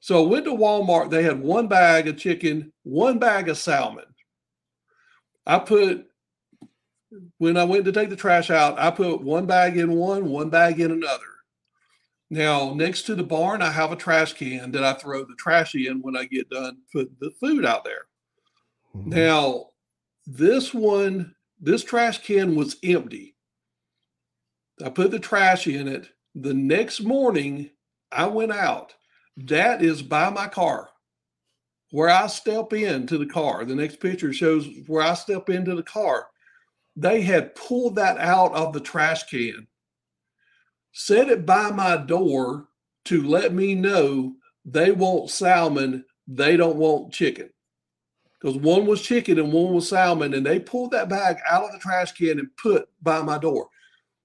So 0.00 0.24
I 0.24 0.28
went 0.28 0.44
to 0.44 0.52
Walmart. 0.52 1.10
They 1.10 1.22
had 1.24 1.40
one 1.40 1.66
bag 1.66 2.06
of 2.06 2.16
chicken, 2.16 2.72
one 2.84 3.18
bag 3.18 3.48
of 3.48 3.58
salmon. 3.58 4.04
I 5.44 5.58
put 5.58 6.06
when 7.38 7.56
I 7.56 7.64
went 7.64 7.84
to 7.84 7.92
take 7.92 8.10
the 8.10 8.16
trash 8.16 8.50
out, 8.50 8.78
I 8.78 8.90
put 8.90 9.22
one 9.22 9.46
bag 9.46 9.76
in 9.76 9.92
one, 9.92 10.26
one 10.26 10.50
bag 10.50 10.80
in 10.80 10.90
another. 10.90 11.22
Now, 12.30 12.74
next 12.74 13.02
to 13.02 13.14
the 13.14 13.22
barn, 13.22 13.62
I 13.62 13.70
have 13.70 13.92
a 13.92 13.96
trash 13.96 14.32
can 14.32 14.72
that 14.72 14.82
I 14.82 14.94
throw 14.94 15.24
the 15.24 15.36
trash 15.38 15.74
in 15.74 16.02
when 16.02 16.16
I 16.16 16.24
get 16.24 16.50
done 16.50 16.78
putting 16.92 17.16
the 17.20 17.30
food 17.40 17.64
out 17.64 17.84
there. 17.84 18.06
Mhm. 19.04 19.06
Now, 19.06 19.70
this 20.26 20.74
one, 20.74 21.34
this 21.60 21.84
trash 21.84 22.18
can 22.18 22.54
was 22.56 22.76
empty. 22.82 23.36
I 24.84 24.90
put 24.90 25.10
the 25.10 25.18
trash 25.20 25.66
in 25.66 25.88
it. 25.88 26.08
The 26.34 26.54
next 26.54 27.00
morning, 27.02 27.70
I 28.12 28.26
went 28.26 28.52
out. 28.52 28.94
That 29.36 29.82
is 29.82 30.02
by 30.02 30.30
my 30.30 30.48
car. 30.48 30.90
Where 31.90 32.08
I 32.10 32.26
step 32.26 32.72
into 32.72 33.18
the 33.18 33.26
car. 33.26 33.64
The 33.64 33.74
next 33.74 34.00
picture 34.00 34.32
shows 34.32 34.68
where 34.86 35.02
I 35.02 35.14
step 35.14 35.48
into 35.50 35.74
the 35.74 35.82
car. 35.82 36.28
they 36.96 37.20
had 37.22 37.54
pulled 37.54 37.96
that 37.96 38.18
out 38.18 38.52
of 38.54 38.72
the 38.72 38.80
trash 38.80 39.24
can, 39.24 39.66
set 40.92 41.28
it 41.28 41.46
by 41.46 41.70
my 41.70 41.96
door 41.96 42.68
to 43.04 43.22
let 43.22 43.52
me 43.52 43.74
know 43.74 44.34
they 44.64 44.90
want 44.92 45.30
salmon, 45.30 46.04
they 46.26 46.56
don't 46.56 46.76
want 46.76 47.12
chicken. 47.12 47.50
Because 48.46 48.60
one 48.60 48.86
was 48.86 49.02
chicken 49.02 49.40
and 49.40 49.52
one 49.52 49.74
was 49.74 49.88
salmon, 49.88 50.32
and 50.32 50.46
they 50.46 50.60
pulled 50.60 50.92
that 50.92 51.08
bag 51.08 51.38
out 51.50 51.64
of 51.64 51.72
the 51.72 51.80
trash 51.80 52.12
can 52.12 52.38
and 52.38 52.56
put 52.56 52.88
by 53.02 53.20
my 53.20 53.38
door. 53.38 53.68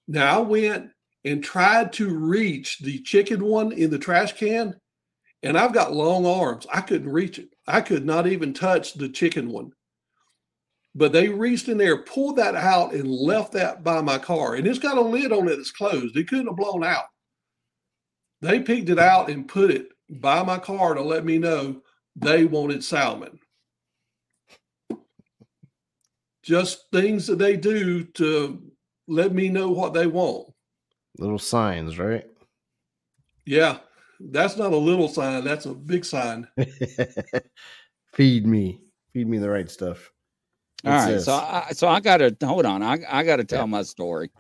Now 0.07 0.37
I 0.37 0.41
went 0.41 0.91
and 1.25 1.43
tried 1.43 1.91
to 1.93 2.15
reach 2.15 2.77
the 2.77 2.99
chicken 2.99 3.43
one 3.43 3.71
in 3.71 3.89
the 3.89 3.97
trash 3.97 4.33
can, 4.33 4.75
and 5.41 5.57
I've 5.57 5.73
got 5.73 5.95
long 5.95 6.27
arms. 6.27 6.67
I 6.71 6.81
couldn't 6.81 7.11
reach 7.11 7.39
it. 7.39 7.49
I 7.65 7.81
could 7.81 8.05
not 8.05 8.27
even 8.27 8.53
touch 8.53 8.93
the 8.93 9.09
chicken 9.09 9.49
one. 9.49 9.71
But 10.93 11.13
they 11.13 11.29
reached 11.29 11.67
in 11.67 11.79
there, 11.79 12.03
pulled 12.03 12.35
that 12.35 12.53
out, 12.53 12.93
and 12.93 13.09
left 13.09 13.53
that 13.53 13.83
by 13.83 14.01
my 14.03 14.19
car. 14.19 14.53
And 14.53 14.67
it's 14.67 14.77
got 14.77 14.99
a 14.99 15.01
lid 15.01 15.31
on 15.31 15.47
it 15.47 15.55
that's 15.55 15.71
closed. 15.71 16.15
It 16.15 16.27
couldn't 16.27 16.45
have 16.45 16.57
blown 16.57 16.83
out. 16.83 17.05
They 18.41 18.59
picked 18.59 18.89
it 18.89 18.99
out 18.99 19.31
and 19.31 19.47
put 19.47 19.71
it 19.71 19.87
by 20.11 20.43
my 20.43 20.59
car 20.59 20.93
to 20.93 21.01
let 21.01 21.25
me 21.25 21.39
know 21.39 21.81
they 22.15 22.45
wanted 22.45 22.83
salmon. 22.83 23.39
Just 26.43 26.85
things 26.91 27.27
that 27.27 27.37
they 27.37 27.55
do 27.55 28.03
to 28.03 28.61
let 29.07 29.33
me 29.33 29.49
know 29.49 29.69
what 29.69 29.93
they 29.93 30.07
want. 30.07 30.47
Little 31.17 31.39
signs, 31.39 31.99
right? 31.99 32.25
Yeah, 33.45 33.77
that's 34.19 34.57
not 34.57 34.71
a 34.73 34.77
little 34.77 35.07
sign. 35.07 35.43
That's 35.43 35.65
a 35.65 35.73
big 35.73 36.05
sign. 36.05 36.47
Feed 38.13 38.45
me. 38.45 38.79
Feed 39.13 39.27
me 39.27 39.37
the 39.37 39.49
right 39.49 39.69
stuff. 39.69 40.11
All 40.85 40.91
What's 40.91 41.05
right, 41.05 41.13
this? 41.13 41.25
so 41.25 41.33
I, 41.33 41.67
so 41.73 41.87
I 41.87 41.99
gotta 41.99 42.35
hold 42.43 42.65
on. 42.65 42.81
I 42.81 42.99
I 43.09 43.23
gotta 43.23 43.43
tell 43.43 43.61
Yeah. 43.61 43.65
my 43.67 43.83
story. 43.83 44.31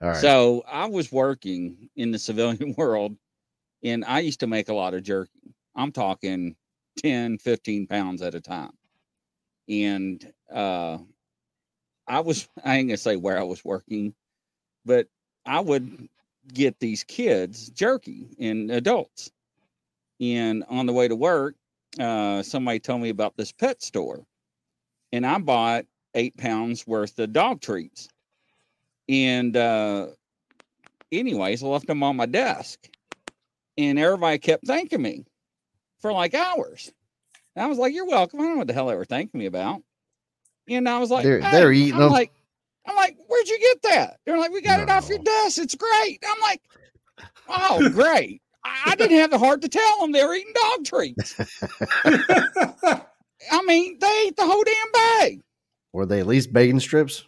All 0.00 0.08
right. 0.08 0.16
So 0.20 0.62
I 0.68 0.86
was 0.86 1.10
working 1.10 1.88
in 1.96 2.10
the 2.12 2.18
civilian 2.18 2.74
world 2.78 3.16
and 3.82 4.04
I 4.04 4.20
used 4.20 4.40
to 4.40 4.46
make 4.46 4.68
a 4.68 4.74
lot 4.74 4.94
of 4.94 5.02
jerky. 5.02 5.54
I'm 5.74 5.90
talking 5.90 6.54
10, 6.98 7.38
15 7.38 7.86
pounds 7.86 8.22
at 8.22 8.34
a 8.34 8.40
time. 8.40 8.72
And 9.68 10.32
uh 10.52 10.98
I 12.06 12.20
was 12.20 12.48
I 12.64 12.76
ain't 12.78 12.88
gonna 12.88 12.96
say 12.96 13.16
where 13.16 13.38
I 13.38 13.44
was 13.44 13.64
working, 13.64 14.14
but 14.84 15.06
I 15.46 15.60
would 15.60 16.08
get 16.52 16.78
these 16.80 17.04
kids 17.04 17.70
jerky 17.70 18.36
and 18.38 18.70
adults. 18.70 19.30
And 20.20 20.64
on 20.68 20.86
the 20.86 20.92
way 20.92 21.08
to 21.08 21.16
work, 21.16 21.56
uh 22.00 22.42
somebody 22.42 22.80
told 22.80 23.02
me 23.02 23.10
about 23.10 23.36
this 23.36 23.52
pet 23.52 23.82
store. 23.82 24.24
And 25.12 25.26
I 25.26 25.38
bought 25.38 25.86
eight 26.14 26.36
pounds 26.36 26.86
worth 26.86 27.18
of 27.18 27.32
dog 27.32 27.60
treats. 27.60 28.08
And 29.08 29.56
uh 29.56 30.08
anyways, 31.12 31.62
I 31.62 31.66
left 31.66 31.86
them 31.86 32.02
on 32.02 32.16
my 32.16 32.26
desk. 32.26 32.78
And 33.78 33.98
everybody 33.98 34.38
kept 34.38 34.66
thanking 34.66 35.02
me 35.02 35.24
for 36.00 36.12
like 36.12 36.34
hours. 36.34 36.92
And 37.56 37.64
I 37.64 37.68
was 37.68 37.78
like, 37.78 37.94
You're 37.94 38.06
welcome. 38.06 38.40
I 38.40 38.44
don't 38.44 38.52
know 38.52 38.58
what 38.58 38.66
the 38.66 38.74
hell 38.74 38.88
they 38.88 38.96
were 38.96 39.04
thanking 39.04 39.38
me 39.40 39.46
about. 39.46 39.82
And 40.68 40.88
I 40.88 40.98
was 40.98 41.10
like, 41.10 41.24
They're- 41.24 41.40
"Hey," 41.40 41.50
they're 41.50 41.72
eating 41.72 41.94
I'm 41.94 42.00
them. 42.00 42.12
like, 42.12 42.32
I'm 42.86 42.96
like, 42.96 43.16
Where'd 43.28 43.48
you 43.48 43.58
get 43.58 43.82
that? 43.90 44.18
They're 44.24 44.38
like, 44.38 44.52
We 44.52 44.60
got 44.62 44.80
it 44.80 44.88
off 44.90 45.08
your 45.08 45.18
desk. 45.18 45.58
It's 45.58 45.74
great. 45.74 46.22
I'm 46.28 46.40
like, 46.40 46.62
Oh, 47.48 47.88
great. 47.92 48.40
I 48.64 48.94
didn't 48.94 49.18
have 49.18 49.30
the 49.32 49.38
heart 49.38 49.60
to 49.62 49.68
tell 49.68 50.00
them 50.00 50.12
they 50.12 50.24
were 50.24 50.34
eating 50.34 50.52
dog 50.54 50.84
treats. 50.84 51.34
I 53.50 53.62
mean, 53.66 53.98
they 54.00 54.24
ate 54.28 54.36
the 54.36 54.46
whole 54.46 54.62
damn 54.62 54.92
bag. 54.92 55.40
Were 55.92 56.06
they 56.06 56.20
at 56.20 56.26
least 56.26 56.52
bacon 56.52 56.78
strips? 56.80 57.24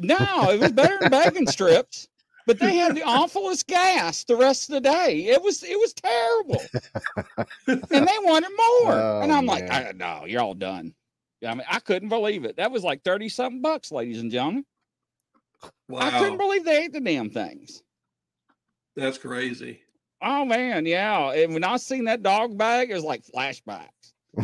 No, 0.00 0.16
it 0.50 0.60
was 0.60 0.72
better 0.72 0.96
than 1.00 1.10
bacon 1.10 1.46
strips. 1.46 2.08
But 2.46 2.58
they 2.58 2.76
had 2.76 2.94
the 2.94 3.02
awfulest 3.02 3.66
gas 3.66 4.24
the 4.24 4.36
rest 4.36 4.68
of 4.68 4.74
the 4.74 4.80
day. 4.80 5.26
It 5.26 5.42
was 5.42 5.62
it 5.62 5.78
was 5.78 5.94
terrible, 5.94 6.60
and 7.66 8.06
they 8.06 8.18
wanted 8.22 8.50
more. 8.82 8.92
and 9.22 9.32
Oh, 9.32 9.34
I'm 9.34 9.46
like, 9.46 9.66
man. 9.68 9.86
I, 9.86 9.92
no, 9.92 10.26
you're 10.26 10.42
all 10.42 10.52
done. 10.54 10.94
I 11.46 11.54
mean, 11.54 11.64
I 11.70 11.78
couldn't 11.80 12.08
believe 12.08 12.44
it. 12.44 12.56
That 12.56 12.70
was 12.70 12.84
like 12.84 13.02
thirty 13.02 13.28
something 13.28 13.60
bucks, 13.62 13.90
ladies 13.92 14.20
and 14.20 14.30
gentlemen. 14.30 14.64
Wow. 15.88 16.00
I 16.00 16.10
couldn't 16.18 16.38
believe 16.38 16.64
they 16.64 16.84
ate 16.84 16.92
the 16.92 17.00
damn 17.00 17.30
things. 17.30 17.82
that's 18.96 19.18
crazy. 19.18 19.80
Oh 20.22 20.44
man, 20.44 20.86
yeah. 20.86 21.32
And 21.32 21.52
when 21.52 21.64
I 21.64 21.76
seen 21.76 22.04
that 22.04 22.22
dog 22.22 22.56
bag, 22.56 22.90
it 22.90 22.94
was 22.94 23.04
like 23.04 23.22
flashbacks. 23.24 23.88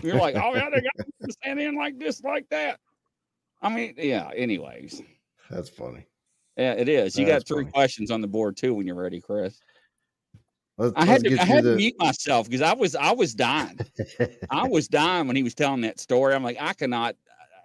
You're 0.03 0.17
like, 0.17 0.35
oh 0.37 0.55
yeah, 0.55 0.69
they 0.71 0.81
got 0.83 1.07
to 1.27 1.33
stand 1.33 1.61
in 1.61 1.75
like 1.75 1.99
this, 1.99 2.23
like 2.23 2.47
that. 2.51 2.79
I 3.63 3.69
mean, 3.75 3.95
yeah. 3.97 4.31
Anyways, 4.35 5.03
That's 5.51 5.69
funny. 5.69 6.07
yeah, 6.57 6.73
it 6.73 6.89
is. 6.89 7.19
You 7.19 7.27
That's 7.27 7.45
got 7.45 7.49
three 7.55 7.65
funny. 7.65 7.73
questions 7.73 8.11
on 8.11 8.21
the 8.21 8.29
board 8.29 8.57
too 8.57 8.75
when 8.75 8.87
you're 8.87 8.95
ready, 8.97 9.21
Chris. 9.21 9.61
Let's, 10.81 10.95
I 10.97 11.05
had 11.05 11.23
to 11.25 11.37
I 11.39 11.45
had 11.45 11.65
you 11.65 11.73
to 11.73 11.77
mute 11.77 11.95
myself 11.99 12.49
because 12.49 12.63
I 12.63 12.73
was 12.73 12.97
I 12.97 13.13
was 13.13 13.35
dying. 13.35 13.79
I 14.49 14.67
was 14.69 14.89
dying 14.89 15.27
when 15.27 15.37
he 15.37 15.43
was 15.43 15.55
telling 15.55 15.83
that 15.83 16.01
story. 16.01 16.35
I'm 16.35 16.43
like, 16.43 16.57
I 16.59 16.73
cannot. 16.73 17.17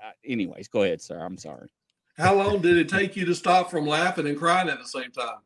Uh, 0.06 0.12
anyways, 0.26 0.68
go 0.68 0.84
ahead, 0.84 1.02
sir. 1.02 1.18
I'm 1.18 1.38
sorry. 1.38 1.70
How 2.18 2.36
long 2.36 2.62
did 2.62 2.76
it 2.76 2.90
take 2.90 3.16
you 3.16 3.24
to 3.26 3.34
stop 3.34 3.72
from 3.72 3.88
laughing 3.88 4.28
and 4.28 4.38
crying 4.38 4.68
at 4.68 4.80
the 4.80 4.86
same 4.88 5.12
time? 5.12 5.38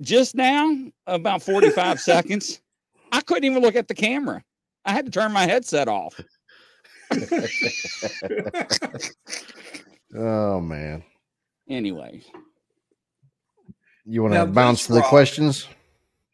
Just 0.00 0.34
now, 0.34 0.74
about 1.06 1.42
45 1.42 2.00
seconds, 2.12 2.62
I 3.12 3.20
couldn't 3.20 3.44
even 3.44 3.60
look 3.60 3.76
at 3.76 3.86
the 3.88 3.94
camera. 3.94 4.42
I 4.86 4.92
had 4.92 5.04
to 5.04 5.10
turn 5.12 5.30
my 5.32 5.44
headset 5.46 5.88
off. 5.88 6.18
oh 10.16 10.60
man. 10.60 11.02
Anyways, 11.68 12.24
You 14.06 14.22
want 14.22 14.32
to 14.32 14.46
bounce 14.46 14.86
to 14.86 14.94
the 14.94 15.00
rock- 15.00 15.08
questions? 15.10 15.68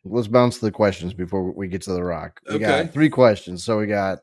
Let's 0.04 0.28
bounce 0.28 0.58
to 0.58 0.66
the 0.66 0.70
questions 0.70 1.14
before 1.14 1.50
we 1.52 1.66
get 1.68 1.82
to 1.82 1.92
the 1.92 2.02
rock. 2.04 2.40
We 2.48 2.56
Okay. 2.56 2.64
got 2.84 2.92
three 2.92 3.08
questions. 3.08 3.64
So 3.64 3.78
we 3.78 3.86
got 3.86 4.20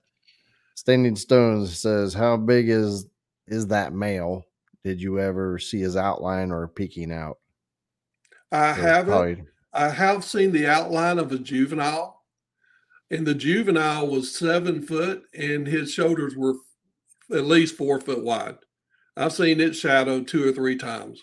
Standing 0.76 1.16
Stones 1.16 1.78
says, 1.78 2.14
"How 2.14 2.38
big 2.38 2.70
is 2.70 3.08
is 3.48 3.68
that 3.68 3.94
male? 3.94 4.46
Did 4.84 5.02
you 5.02 5.20
ever 5.20 5.60
see 5.60 5.80
his 5.80 5.96
outline 5.96 6.52
or 6.52 6.68
peeking 6.68 7.12
out?" 7.12 7.38
I 8.52 8.76
So 8.76 8.82
haven't. 8.82 9.12
probably- 9.12 9.44
I 9.74 9.90
have 9.90 10.24
seen 10.26 10.52
the 10.52 10.68
outline 10.68 11.18
of 11.18 11.32
a 11.32 11.38
juvenile, 11.40 12.24
and 13.10 13.26
the 13.26 13.34
juvenile 13.36 14.08
was 14.08 14.36
seven 14.36 14.82
foot, 14.82 15.24
and 15.34 15.66
his 15.68 15.94
shoulders 15.94 16.36
were 16.36 16.56
at 17.32 17.46
least 17.46 17.76
four 17.78 18.00
foot 18.02 18.24
wide. 18.24 18.58
I've 19.16 19.34
seen 19.34 19.60
it 19.62 19.76
shadowed 19.76 20.28
two 20.28 20.48
or 20.48 20.52
three 20.52 20.76
times. 20.78 21.22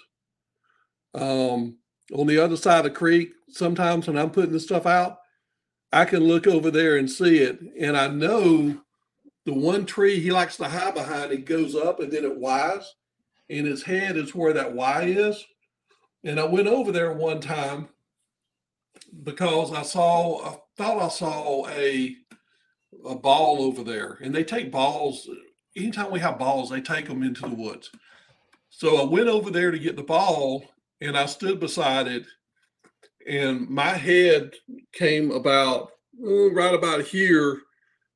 Um, 1.14 1.78
on 2.14 2.26
the 2.26 2.38
other 2.38 2.56
side 2.56 2.78
of 2.78 2.84
the 2.84 2.90
creek, 2.90 3.32
sometimes 3.48 4.06
when 4.06 4.18
I'm 4.18 4.30
putting 4.30 4.52
the 4.52 4.60
stuff 4.60 4.86
out, 4.86 5.18
I 5.92 6.04
can 6.04 6.24
look 6.24 6.46
over 6.46 6.70
there 6.70 6.96
and 6.96 7.10
see 7.10 7.38
it, 7.38 7.60
and 7.78 7.96
I 7.96 8.08
know 8.08 8.80
the 9.46 9.54
one 9.54 9.86
tree 9.86 10.20
he 10.20 10.30
likes 10.30 10.56
to 10.58 10.68
hide 10.68 10.94
behind. 10.94 11.32
It 11.32 11.46
goes 11.46 11.74
up 11.74 12.00
and 12.00 12.12
then 12.12 12.24
it 12.24 12.38
Ys, 12.38 12.94
and 13.48 13.66
his 13.66 13.82
head 13.82 14.16
is 14.16 14.34
where 14.34 14.52
that 14.52 14.74
Y 14.74 15.04
is. 15.04 15.42
And 16.24 16.38
I 16.38 16.44
went 16.44 16.66
over 16.66 16.92
there 16.92 17.12
one 17.12 17.40
time 17.40 17.88
because 19.22 19.72
I 19.72 19.82
saw 19.82 20.44
I 20.44 20.58
thought 20.76 21.02
I 21.02 21.08
saw 21.08 21.66
a 21.68 22.16
a 23.06 23.14
ball 23.14 23.62
over 23.62 23.82
there, 23.82 24.18
and 24.20 24.34
they 24.34 24.44
take 24.44 24.70
balls 24.70 25.28
anytime 25.78 26.10
we 26.10 26.20
have 26.20 26.38
balls, 26.38 26.70
they 26.70 26.80
take 26.80 27.06
them 27.06 27.22
into 27.22 27.42
the 27.42 27.54
woods. 27.54 27.90
So 28.70 29.00
I 29.00 29.04
went 29.04 29.28
over 29.28 29.50
there 29.50 29.70
to 29.70 29.78
get 29.78 29.96
the 29.96 30.02
ball, 30.02 30.64
and 31.00 31.16
I 31.16 31.26
stood 31.26 31.60
beside 31.60 32.06
it, 32.06 32.26
and 33.26 33.68
my 33.68 33.90
head 33.90 34.54
came 34.92 35.30
about 35.30 35.90
right 36.20 36.74
about 36.74 37.02
here 37.02 37.60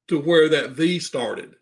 to 0.08 0.18
where 0.18 0.48
that 0.48 0.70
V 0.72 0.98
started. 0.98 1.54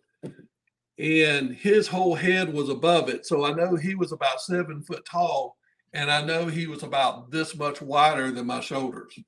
And 0.99 1.55
his 1.55 1.87
whole 1.87 2.15
head 2.15 2.53
was 2.53 2.69
above 2.69 3.09
it. 3.09 3.27
So 3.27 3.45
I 3.45 3.53
know 3.53 3.77
he 3.77 3.95
was 3.95 4.13
about 4.13 4.41
seven 4.41 4.83
foot 4.83 5.05
tall 5.05 5.57
and 5.93 6.11
I 6.11 6.23
know 6.23 6.47
he 6.47 6.67
was 6.67 6.83
about 6.83 7.31
this 7.31 7.57
much 7.57 7.83
wider 7.83 8.31
than 8.31 8.47
my 8.47 8.61
shoulders. 8.61 9.19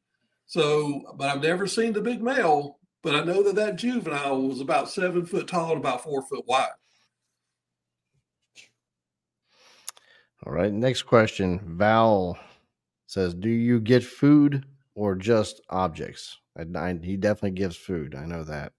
So, 0.46 1.02
but 1.16 1.28
I've 1.28 1.42
never 1.42 1.66
seen 1.66 1.92
the 1.92 2.00
big 2.00 2.22
male, 2.22 2.78
but 3.02 3.14
I 3.14 3.24
know 3.24 3.42
that 3.42 3.56
that 3.56 3.76
juvenile 3.76 4.42
was 4.42 4.60
about 4.60 4.90
seven 4.90 5.24
foot 5.24 5.48
tall 5.48 5.70
and 5.70 5.80
about 5.80 6.04
four 6.04 6.22
foot 6.22 6.44
wide. 6.46 6.68
All 10.46 10.52
right. 10.52 10.72
Next 10.72 11.02
question. 11.02 11.60
Val 11.64 12.38
says, 13.06 13.34
"Do 13.34 13.48
you 13.48 13.80
get 13.80 14.02
food 14.04 14.64
or 14.94 15.14
just 15.14 15.60
objects?" 15.70 16.38
I, 16.56 16.62
I- 16.78 16.98
he 17.02 17.16
definitely 17.16 17.52
gives 17.52 17.76
food. 17.76 18.14
I 18.14 18.26
know 18.26 18.44
that. 18.44 18.72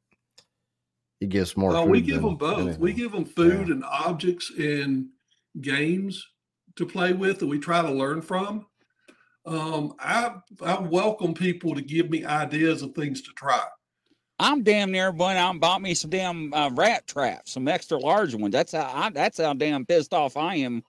He 1.20 1.28
gives 1.28 1.55
more. 1.55 1.72
Food 1.72 1.89
we 1.89 2.01
give 2.01 2.16
than 2.16 2.26
them 2.26 2.38
both. 2.38 2.78
We 2.80 2.93
give 2.93 3.11
them 3.11 3.26
food 3.26 3.70
and 3.70 3.84
objects 3.86 4.51
and 4.57 5.07
games 5.61 6.26
to 6.76 6.86
play 6.86 7.14
with 7.14 7.39
that 7.39 7.47
we 7.47 7.59
try 7.59 7.82
to 7.82 7.91
learn 7.91 8.22
from. 8.22 8.66
Um, 9.45 9.93
I 9.99 10.36
I 10.61 10.80
welcome 10.80 11.34
people 11.34 11.76
to 11.76 11.82
give 11.82 12.09
me 12.09 12.26
ideas 12.26 12.82
of 12.82 12.93
things 12.93 13.22
to 13.24 13.32
try. 13.32 13.64
I'm 14.39 14.64
damn 14.64 14.91
near 14.91 15.11
went 15.11 15.38
out 15.38 15.51
and 15.51 15.61
bought 15.61 15.82
me 15.82 15.93
some 15.93 16.09
damn 16.09 16.53
uh, 16.53 16.70
rat 16.72 17.07
traps, 17.07 17.51
some 17.51 17.68
extra 17.68 17.97
large 17.97 18.34
ones. 18.36 18.51
That's 18.51 18.72
how 18.74 18.91
I, 18.93 19.09
that's 19.09 19.39
how 19.39 19.53
damn 19.53 19.86
pissed 19.86 20.14
off 20.14 20.36
I 20.36 20.55
am. 20.55 20.84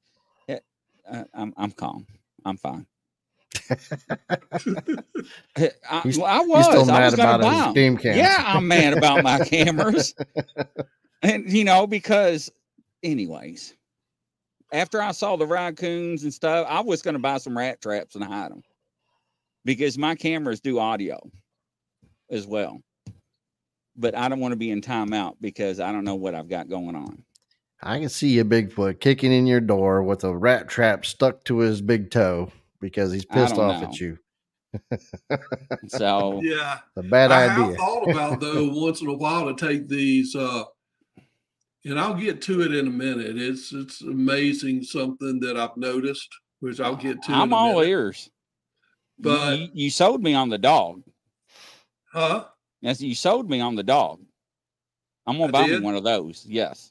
Eh, 1.11 1.19
uh, 1.19 1.25
I'm 1.35 1.55
I'm 1.57 1.71
calm. 1.73 2.07
I'm 2.45 2.57
fine. 2.57 2.87
I, 5.57 6.03
well, 6.05 6.25
I 6.25 6.41
was. 6.41 6.67
still 6.67 6.91
I 6.91 6.99
mad 6.99 7.05
was 7.05 7.15
about 7.15 7.41
buy 7.41 7.55
his 7.55 7.75
game 7.75 7.97
cam. 7.97 8.17
Yeah, 8.17 8.43
I'm 8.47 8.69
mad 8.69 8.97
about 8.97 9.23
my 9.23 9.39
cameras. 9.45 10.15
and 11.23 11.51
you 11.51 11.65
know, 11.65 11.87
because 11.87 12.51
anyways, 13.03 13.75
after 14.73 15.01
I 15.01 15.13
saw 15.13 15.37
the 15.37 15.47
raccoons 15.47 16.25
and 16.25 16.35
stuff, 16.35 16.67
I 16.69 16.81
was 16.81 17.03
gonna 17.03 17.19
buy 17.19 17.39
some 17.39 17.57
rat 17.57 17.81
traps 17.81 18.15
and 18.15 18.25
hide 18.25 18.51
them. 18.51 18.63
Because 19.65 19.97
my 19.97 20.15
cameras 20.15 20.61
do 20.61 20.79
audio 20.79 21.19
as 22.31 22.47
well. 22.47 22.83
But 23.97 24.15
I 24.17 24.29
don't 24.29 24.41
want 24.41 24.53
to 24.53 24.57
be 24.57 24.71
in 24.71 24.81
timeout 24.81 25.37
because 25.41 25.81
I 25.81 25.93
don't 25.93 26.05
know 26.05 26.17
what 26.17 26.35
I've 26.35 26.49
got 26.49 26.69
going 26.69 26.97
on. 26.97 27.25
I 27.83 27.99
can 28.01 28.09
see 28.09 28.39
a 28.39 28.45
Bigfoot 28.45 29.01
kicking 29.01 29.33
in 29.33 29.47
your 29.47 29.61
door 29.61 30.03
with 30.03 30.25
a 30.25 30.37
rat 30.37 30.69
trap 30.69 31.05
stuck 31.05 31.45
to 31.45 31.59
his 31.59 31.83
big 31.83 32.11
toe 32.11 32.51
because 32.81 33.13
he's 33.13 33.25
pissed 33.27 33.57
off 33.59 33.83
know. 33.83 33.89
at 33.89 34.01
you. 34.01 34.19
So 35.89 36.41
Yeah. 36.43 36.79
A 36.97 37.03
bad 37.03 37.31
I 37.31 37.45
idea. 37.45 37.67
have 37.67 37.77
thought 37.77 38.11
about 38.11 38.41
though 38.41 38.69
once 38.73 39.01
in 39.03 39.09
a 39.09 39.13
while 39.15 39.53
to 39.55 39.67
take 39.69 39.89
these 39.89 40.35
uh 40.35 40.65
and 41.87 42.01
I'll 42.01 42.15
get 42.15 42.41
to 42.43 42.63
it 42.63 42.75
in 42.75 42.87
a 42.87 42.91
minute. 42.91 43.37
It's 43.37 43.73
it's 43.73 44.01
amazing 44.01 44.83
something 44.85 45.39
that 45.41 45.57
I've 45.59 45.77
noticed, 45.77 46.29
which 46.61 46.81
I'll 46.81 46.97
get 46.97 47.23
to. 47.25 47.33
I'm 47.33 47.53
a 47.53 47.57
all 47.57 47.75
minute. 47.75 47.89
ears. 47.91 48.31
You- 49.19 49.23
But- 49.25 49.59
you, 49.59 49.69
you 49.75 49.91
sold 49.91 50.23
me 50.23 50.35
on 50.35 50.49
the 50.49 50.59
dog. 50.59 51.03
Huh? 52.13 52.47
Yes, 52.81 53.01
you 53.03 53.15
sold 53.15 53.51
me 53.51 53.61
on 53.61 53.75
the 53.77 53.83
dog. 53.83 54.21
I'm 55.27 55.37
gonna 55.39 55.49
I 55.49 55.51
buy 55.51 55.67
me 55.67 55.81
one 55.81 55.95
of 55.97 56.05
those. 56.05 56.47
Yes. 56.49 56.91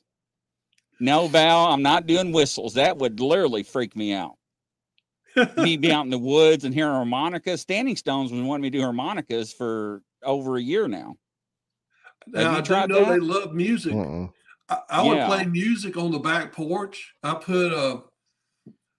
No, 1.03 1.27
Val, 1.27 1.65
I'm 1.65 1.81
not 1.81 2.07
doing 2.07 2.31
whistles. 2.31 2.75
That 2.75 2.97
would 2.97 3.19
literally 3.19 3.63
freak 3.63 3.93
me 3.93 4.13
out. 4.13 4.37
Me 5.57 5.75
be 5.75 5.91
out 5.91 6.05
in 6.05 6.09
the 6.09 6.17
woods 6.17 6.63
and 6.63 6.73
hear 6.73 6.87
harmonicas. 6.87 7.59
Standing 7.59 7.97
Stones 7.97 8.31
was 8.31 8.41
wanting 8.41 8.61
me 8.61 8.69
to 8.69 8.77
do 8.77 8.81
harmonicas 8.81 9.51
for 9.51 10.01
over 10.23 10.55
a 10.55 10.61
year 10.61 10.87
now. 10.87 11.17
now 12.27 12.53
I 12.53 12.55
do 12.61 12.61
tried 12.61 12.89
know 12.89 13.03
they 13.03 13.19
love 13.19 13.53
music. 13.53 13.91
Mm-mm. 13.91 14.31
I, 14.69 14.79
I 14.89 15.03
would 15.03 15.25
play 15.25 15.45
music 15.45 15.97
on 15.97 16.11
the 16.11 16.19
back 16.19 16.53
porch. 16.53 17.13
I 17.21 17.33
put 17.33 17.73
uh 17.73 17.97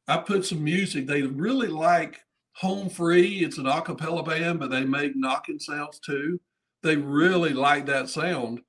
I 0.07 0.19
put 0.19 0.45
some 0.45 0.63
music. 0.63 1.07
They 1.07 1.23
really 1.23 1.69
like 1.69 2.21
Home 2.57 2.91
Free. 2.91 3.39
It's 3.39 3.57
an 3.57 3.67
a 3.67 3.81
cappella 3.81 4.23
band, 4.23 4.59
but 4.59 4.71
they 4.71 4.85
make 4.85 5.17
knocking 5.17 5.59
sounds 5.59 6.01
too. 6.01 6.39
They 6.83 6.97
really 6.97 7.55
like 7.55 7.87
that 7.87 8.11
sound. 8.11 8.61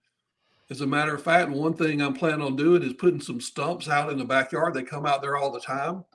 As 0.70 0.82
a 0.82 0.88
matter 0.88 1.13
of 1.13 1.24
fact, 1.24 1.51
one 1.51 1.76
thing 1.76 2.01
I'm 2.01 2.16
planning 2.16 2.41
on 2.41 2.55
doing 2.55 2.82
is 2.82 2.93
putting 2.93 3.22
some 3.22 3.39
stumps 3.39 3.88
out 3.88 4.11
in 4.11 4.18
the 4.18 4.26
backyard. 4.26 4.74
They 4.74 4.84
come 4.84 5.05
out 5.05 5.22
there 5.22 5.38
all 5.38 5.51
the 5.51 5.59
time. 5.59 6.05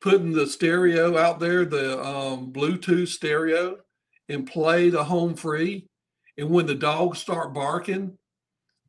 Putting 0.00 0.32
the 0.32 0.48
stereo 0.48 1.16
out 1.16 1.38
there, 1.38 1.64
the 1.64 2.02
um, 2.02 2.52
Bluetooth 2.52 3.08
stereo, 3.08 3.78
and 4.28 4.50
play 4.50 4.90
the 4.90 5.04
Home 5.04 5.34
Free. 5.36 5.86
And 6.36 6.50
when 6.50 6.66
the 6.66 6.74
dogs 6.74 7.20
start 7.20 7.54
barking, 7.54 8.18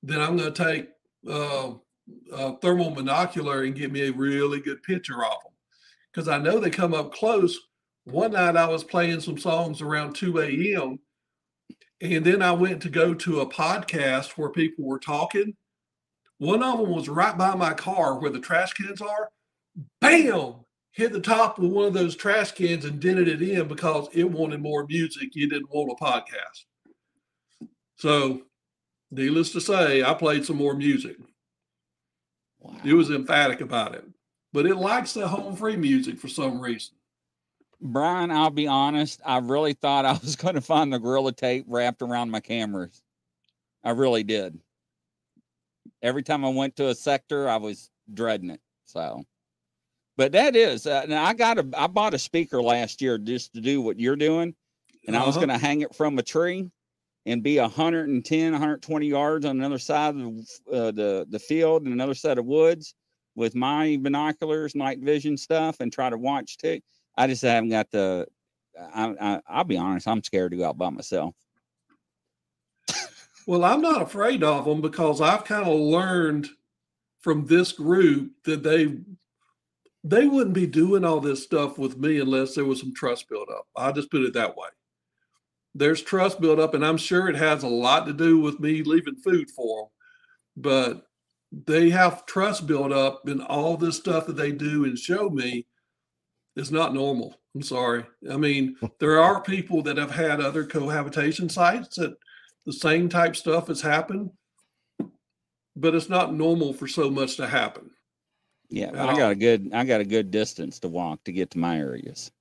then 0.02 0.20
I'm 0.20 0.38
going 0.38 0.52
to 0.52 0.64
take 0.64 0.90
uh, 1.30 1.74
a 2.32 2.58
thermal 2.58 2.96
monocular 2.96 3.66
and 3.66 3.76
get 3.76 3.92
me 3.92 4.08
a 4.08 4.12
really 4.12 4.60
good 4.60 4.82
picture 4.82 5.24
of 5.24 5.32
them 5.44 5.54
because 6.12 6.28
I 6.28 6.38
know 6.40 6.60
they 6.60 6.70
come 6.70 6.94
up 6.94 7.14
close. 7.14 7.60
One 8.06 8.32
night 8.32 8.58
I 8.58 8.68
was 8.68 8.84
playing 8.84 9.22
some 9.22 9.38
songs 9.38 9.82
around 9.82 10.16
2 10.16 10.40
a.m. 10.40 11.00
And 12.02 12.26
then 12.26 12.42
I 12.42 12.52
went 12.52 12.82
to 12.82 12.90
go 12.90 13.14
to 13.14 13.42
a 13.42 13.50
podcast 13.50 14.32
where 14.32 14.50
people 14.50 14.86
were 14.86 15.00
talking. 15.00 15.56
One 16.38 16.62
of 16.62 16.80
them 16.80 16.90
was 16.90 17.08
right 17.08 17.38
by 17.38 17.56
my 17.56 17.74
car 17.74 18.20
where 18.20 18.32
the 18.32 18.40
trash 18.40 18.74
cans 18.74 19.02
are. 19.02 19.30
Bam! 20.02 20.56
Hit 20.92 21.12
the 21.12 21.22
top 21.22 21.58
of 21.58 21.70
one 21.70 21.88
of 21.88 21.94
those 21.94 22.16
trash 22.16 22.52
cans 22.52 22.86
and 22.86 23.00
dented 23.00 23.28
it 23.28 23.42
in 23.42 23.68
because 23.68 24.08
it 24.14 24.30
wanted 24.30 24.62
more 24.62 24.86
music. 24.86 25.30
You 25.34 25.50
didn't 25.50 25.72
want 25.72 25.92
a 25.92 26.04
podcast. 26.04 26.66
So, 27.98 28.44
needless 29.10 29.52
to 29.54 29.62
say, 29.62 30.04
I 30.04 30.14
played 30.14 30.46
some 30.46 30.58
more 30.58 30.76
music. 30.76 31.18
Wow. 32.60 32.76
It 32.84 32.94
was 32.94 33.10
emphatic 33.10 33.62
about 33.62 33.96
it, 33.96 34.06
but 34.52 34.66
it 34.66 34.76
likes 34.76 35.14
the 35.14 35.28
Home 35.28 35.56
Free 35.56 35.78
music 35.78 36.20
for 36.20 36.28
some 36.28 36.60
reason. 36.60 36.96
Brian, 37.84 38.32
I'll 38.32 38.50
be 38.50 38.68
honest. 38.68 39.22
I 39.26 39.38
really 39.40 39.74
thought 39.74 40.06
I 40.06 40.14
was 40.14 40.36
going 40.36 40.56
to 40.56 40.62
find 40.62 40.92
the 40.92 41.00
gorilla 41.00 41.34
tape 41.34 41.66
wrapped 41.68 42.02
around 42.02 42.32
my 42.32 42.40
cameras. 42.40 43.02
I 43.84 43.92
really 43.92 44.24
did. 44.24 44.60
Every 46.02 46.24
time 46.24 46.46
I 46.46 46.50
went 46.50 46.76
to 46.78 46.90
a 46.90 46.96
sector, 46.96 47.50
I 47.50 47.58
was 47.58 47.90
dreading 48.14 48.50
it. 48.50 48.62
So, 48.86 49.24
but 50.18 50.32
that 50.34 50.56
is, 50.56 50.88
uh, 50.88 51.06
now 51.08 51.24
I 51.26 51.34
got 51.34 51.58
a, 51.58 51.68
I 51.78 51.88
bought 51.88 52.14
a 52.14 52.20
speaker 52.20 52.62
last 52.62 53.02
year 53.02 53.18
just 53.18 53.54
to 53.54 53.62
do 53.62 53.82
what 53.82 54.00
you're 54.00 54.16
doing, 54.16 54.56
and 55.08 55.16
I 55.16 55.26
was 55.26 55.36
Uh-huh. 55.38 55.46
going 55.48 55.60
to 55.60 55.66
hang 55.66 55.82
it 55.82 55.96
from 55.96 56.18
a 56.20 56.24
tree 56.24 56.70
and 57.26 57.44
be 57.44 57.60
110, 57.60 58.52
120 58.52 59.08
yards 59.08 59.46
on 59.46 59.58
another 59.58 59.80
side 59.80 60.16
of 60.16 60.38
uh, 60.72 60.92
the 60.92 61.26
the 61.30 61.40
field 61.40 61.84
and 61.84 61.94
another 61.94 62.14
set 62.16 62.38
of 62.38 62.46
woods 62.46 62.96
with 63.36 63.56
my 63.56 63.98
binoculars, 64.02 64.76
night 64.76 65.00
vision 65.00 65.38
stuff, 65.38 65.78
and 65.80 65.92
try 65.92 66.10
to 66.10 66.18
watch 66.18 66.58
too. 66.58 66.80
I 67.16 67.28
just 67.28 67.42
haven't 67.42 67.70
got 67.70 67.92
the. 67.92 68.28
I, 68.80 69.16
I 69.20 69.42
I'll 69.48 69.64
be 69.64 69.78
honest. 69.78 70.08
I'm 70.08 70.24
scared 70.24 70.52
to 70.52 70.58
go 70.58 70.66
out 70.66 70.78
by 70.78 70.90
myself. 70.90 71.36
Well, 73.46 73.64
I'm 73.64 73.82
not 73.82 74.02
afraid 74.02 74.44
of 74.44 74.66
them 74.66 74.82
because 74.82 75.20
I've 75.20 75.44
kind 75.44 75.68
of 75.68 75.78
learned 75.78 76.48
from 77.20 77.46
this 77.46 77.72
group 77.72 78.32
that 78.46 78.64
they 78.64 78.98
they 80.04 80.28
wouldn't 80.28 80.54
be 80.54 80.68
doing 80.68 81.06
all 81.06 81.20
this 81.20 81.44
stuff 81.44 81.78
with 81.78 81.98
me 81.98 82.20
unless 82.20 82.56
there 82.56 82.66
was 82.66 82.80
some 82.80 82.94
trust 82.94 83.30
built 83.30 83.50
up. 83.50 83.68
I'll 83.76 83.94
just 83.94 84.12
put 84.12 84.22
it 84.22 84.34
that 84.34 84.58
way. 84.58 84.68
There's 85.76 86.02
trust 86.02 86.42
built 86.42 86.60
up, 86.60 86.74
and 86.74 86.86
I'm 86.86 86.98
sure 86.98 87.30
it 87.30 87.36
has 87.36 87.64
a 87.64 87.68
lot 87.68 88.06
to 88.06 88.14
do 88.14 88.40
with 88.40 88.60
me 88.60 88.84
leaving 88.84 89.16
food 89.16 89.50
for 89.50 89.84
them. 89.84 89.90
But 90.56 91.08
they 91.66 91.90
have 91.90 92.26
trust 92.26 92.68
built 92.68 92.92
up, 92.92 93.28
in 93.28 93.42
all 93.42 93.78
this 93.78 93.98
stuff 93.98 94.28
that 94.28 94.36
they 94.36 94.52
do 94.52 94.86
and 94.86 94.98
show 94.98 95.30
me 95.30 95.66
is 96.56 96.72
not 96.72 96.94
normal. 96.94 97.36
I'm 97.56 97.62
sorry. 97.62 98.06
I 98.30 98.38
mean, 98.38 98.76
there 99.00 99.20
are 99.22 99.42
people 99.42 99.82
that 99.84 99.98
have 99.98 100.12
had 100.12 100.42
other 100.42 100.66
cohabitation 100.66 101.50
sites 101.50 101.96
that 101.98 102.16
the 102.66 102.74
same 102.74 103.10
type 103.10 103.36
stuff 103.36 103.68
has 103.68 103.82
happened, 103.82 104.32
but 105.76 105.96
it's 105.96 106.10
not 106.10 106.34
normal 106.34 106.74
for 106.74 106.88
so 106.88 107.10
much 107.10 107.36
to 107.38 107.48
happen. 107.48 107.92
Yeah, 108.70 108.88
At 108.88 109.10
I 109.10 109.18
got 109.18 109.32
a 109.32 109.36
good. 109.36 109.72
I 109.74 109.84
got 109.84 110.02
a 110.02 110.06
good 110.06 110.32
distance 110.32 110.80
to 110.80 110.88
walk 110.88 111.24
to 111.26 111.32
get 111.32 111.52
to 111.52 111.60
my 111.60 111.78
areas. 111.78 112.32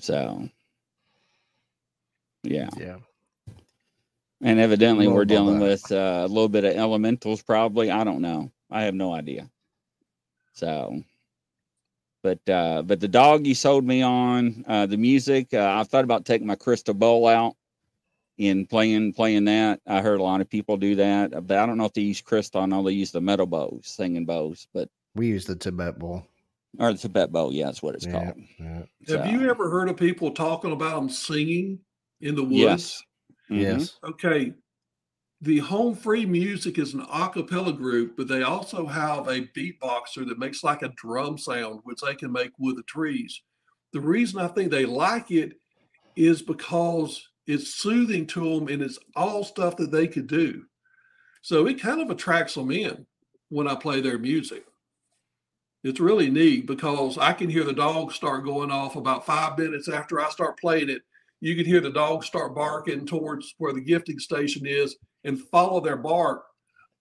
So, 0.00 0.48
yeah, 2.42 2.68
Yeah. 2.78 2.96
and 4.42 4.58
evidently 4.60 5.08
we're 5.08 5.24
dealing 5.24 5.58
that. 5.60 5.64
with 5.64 5.92
uh, 5.92 6.22
a 6.24 6.28
little 6.28 6.48
bit 6.48 6.64
of 6.64 6.74
elementals. 6.74 7.42
Probably, 7.42 7.90
I 7.90 8.04
don't 8.04 8.20
know. 8.20 8.50
I 8.70 8.82
have 8.82 8.94
no 8.94 9.12
idea. 9.14 9.48
So, 10.52 11.02
but 12.24 12.48
uh, 12.48 12.80
but 12.82 13.00
the 13.00 13.06
dog 13.06 13.46
you 13.46 13.54
sold 13.54 13.84
me 13.84 14.02
on 14.02 14.64
uh, 14.66 14.86
the 14.86 14.96
music. 14.96 15.52
Uh, 15.52 15.76
I 15.78 15.84
thought 15.84 16.04
about 16.04 16.24
taking 16.24 16.46
my 16.46 16.56
crystal 16.56 16.94
bowl 16.94 17.28
out 17.28 17.54
and 18.38 18.68
playing 18.68 19.12
playing 19.12 19.44
that. 19.44 19.80
I 19.86 20.00
heard 20.00 20.18
a 20.18 20.22
lot 20.22 20.40
of 20.40 20.48
people 20.48 20.78
do 20.78 20.96
that, 20.96 21.46
but 21.46 21.58
I 21.58 21.66
don't 21.66 21.76
know 21.76 21.84
if 21.84 21.92
they 21.92 22.00
use 22.00 22.22
crystal. 22.22 22.62
I 22.62 22.66
know 22.66 22.82
they 22.82 22.92
use 22.92 23.12
the 23.12 23.20
metal 23.20 23.46
bows, 23.46 23.82
singing 23.84 24.24
bows, 24.24 24.66
but 24.72 24.88
We 25.14 25.28
use 25.28 25.44
the 25.44 25.54
Tibet 25.54 25.98
bowl. 25.98 26.26
or 26.78 26.92
the 26.92 26.98
Tibet 26.98 27.30
bow. 27.30 27.50
Yeah, 27.50 27.66
that's 27.66 27.82
what 27.82 27.94
it's 27.94 28.06
Yeah, 28.06 28.12
called. 28.12 28.40
yeah. 28.58 28.82
Have 29.08 29.26
you 29.26 29.50
ever 29.50 29.68
heard 29.70 29.90
of 29.90 29.98
people 29.98 30.30
talking 30.30 30.72
about 30.72 30.96
them 30.96 31.10
singing 31.10 31.78
in 32.22 32.34
the 32.34 32.42
woods? 32.42 32.56
Yes. 32.56 33.02
Mhm. 33.50 33.60
Yes. 33.60 33.98
Okay. 34.02 34.54
The 35.44 35.58
Home 35.58 35.94
Free 35.94 36.24
music 36.24 36.78
is 36.78 36.94
an 36.94 37.04
a 37.12 37.28
cappella 37.28 37.74
group, 37.74 38.16
but 38.16 38.28
they 38.28 38.42
also 38.42 38.86
have 38.86 39.28
a 39.28 39.46
beatboxer 39.48 40.26
that 40.26 40.38
makes 40.38 40.64
like 40.64 40.80
a 40.80 40.88
drum 40.96 41.36
sound, 41.36 41.80
which 41.84 42.00
they 42.00 42.14
can 42.14 42.32
make 42.32 42.52
with 42.58 42.76
the 42.76 42.82
trees. 42.84 43.42
The 43.92 44.00
reason 44.00 44.40
I 44.40 44.48
think 44.48 44.70
they 44.70 44.86
like 44.86 45.30
it 45.30 45.58
is 46.16 46.40
because 46.40 47.28
it's 47.46 47.74
soothing 47.74 48.26
to 48.28 48.54
them 48.54 48.68
and 48.68 48.80
it's 48.80 48.98
all 49.16 49.44
stuff 49.44 49.76
that 49.76 49.90
they 49.90 50.08
could 50.08 50.28
do. 50.28 50.64
So 51.42 51.66
it 51.66 51.78
kind 51.78 52.00
of 52.00 52.08
attracts 52.08 52.54
them 52.54 52.70
in 52.70 53.04
when 53.50 53.68
I 53.68 53.74
play 53.74 54.00
their 54.00 54.18
music. 54.18 54.64
It's 55.82 56.00
really 56.00 56.30
neat 56.30 56.66
because 56.66 57.18
I 57.18 57.34
can 57.34 57.50
hear 57.50 57.64
the 57.64 57.74
dogs 57.74 58.14
start 58.14 58.46
going 58.46 58.70
off 58.70 58.96
about 58.96 59.26
five 59.26 59.58
minutes 59.58 59.90
after 59.90 60.22
I 60.22 60.30
start 60.30 60.58
playing 60.58 60.88
it 60.88 61.02
you 61.44 61.54
can 61.54 61.66
hear 61.66 61.82
the 61.82 61.90
dogs 61.90 62.26
start 62.26 62.54
barking 62.54 63.04
towards 63.04 63.54
where 63.58 63.74
the 63.74 63.80
gifting 63.80 64.18
station 64.18 64.64
is 64.64 64.96
and 65.24 65.40
follow 65.40 65.80
their 65.80 65.96
bark 65.96 66.44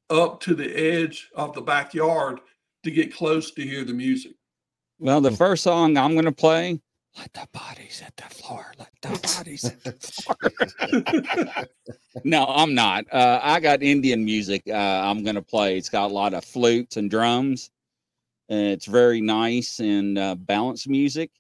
up 0.09 0.39
to 0.41 0.53
the 0.55 0.69
edge 0.76 1.30
of 1.36 1.53
the 1.53 1.61
backyard 1.61 2.39
to 2.84 2.91
get 2.91 3.13
close 3.13 3.51
to 3.51 3.61
hear 3.61 3.84
the 3.84 3.93
music. 3.93 4.34
Well, 4.99 5.21
the 5.21 5.32
first 5.32 5.63
song 5.63 5.97
I'm 5.97 6.13
going 6.13 6.26
to 6.26 6.32
play, 6.32 6.80
Let 7.17 7.34
the 7.34 7.47
Bodies 7.51 7.99
Hit 7.99 8.15
the 8.17 8.24
Floor. 8.24 8.74
Let 8.78 8.89
the 9.01 9.19
Bodies 9.38 9.63
Hit 9.63 9.84
the 9.84 9.93
Floor. 11.53 11.65
no, 12.24 12.45
I'm 12.47 12.74
not. 12.74 13.05
Uh, 13.11 13.39
I 13.41 13.59
got 13.59 13.82
Indian 13.84 14.24
music 14.24 14.63
uh, 14.69 14.74
I'm 14.74 15.24
going 15.24 15.36
to 15.36 15.41
play. 15.41 15.78
It's 15.78 15.89
got 15.89 16.11
a 16.11 16.13
lot 16.13 16.34
of 16.34 16.45
flutes 16.45 16.97
and 16.97 17.09
drums. 17.09 17.69
And 18.49 18.67
It's 18.67 18.86
very 18.86 19.21
nice 19.21 19.80
and 19.80 20.17
uh, 20.17 20.36
balanced 20.36 20.88
music. 20.88 21.32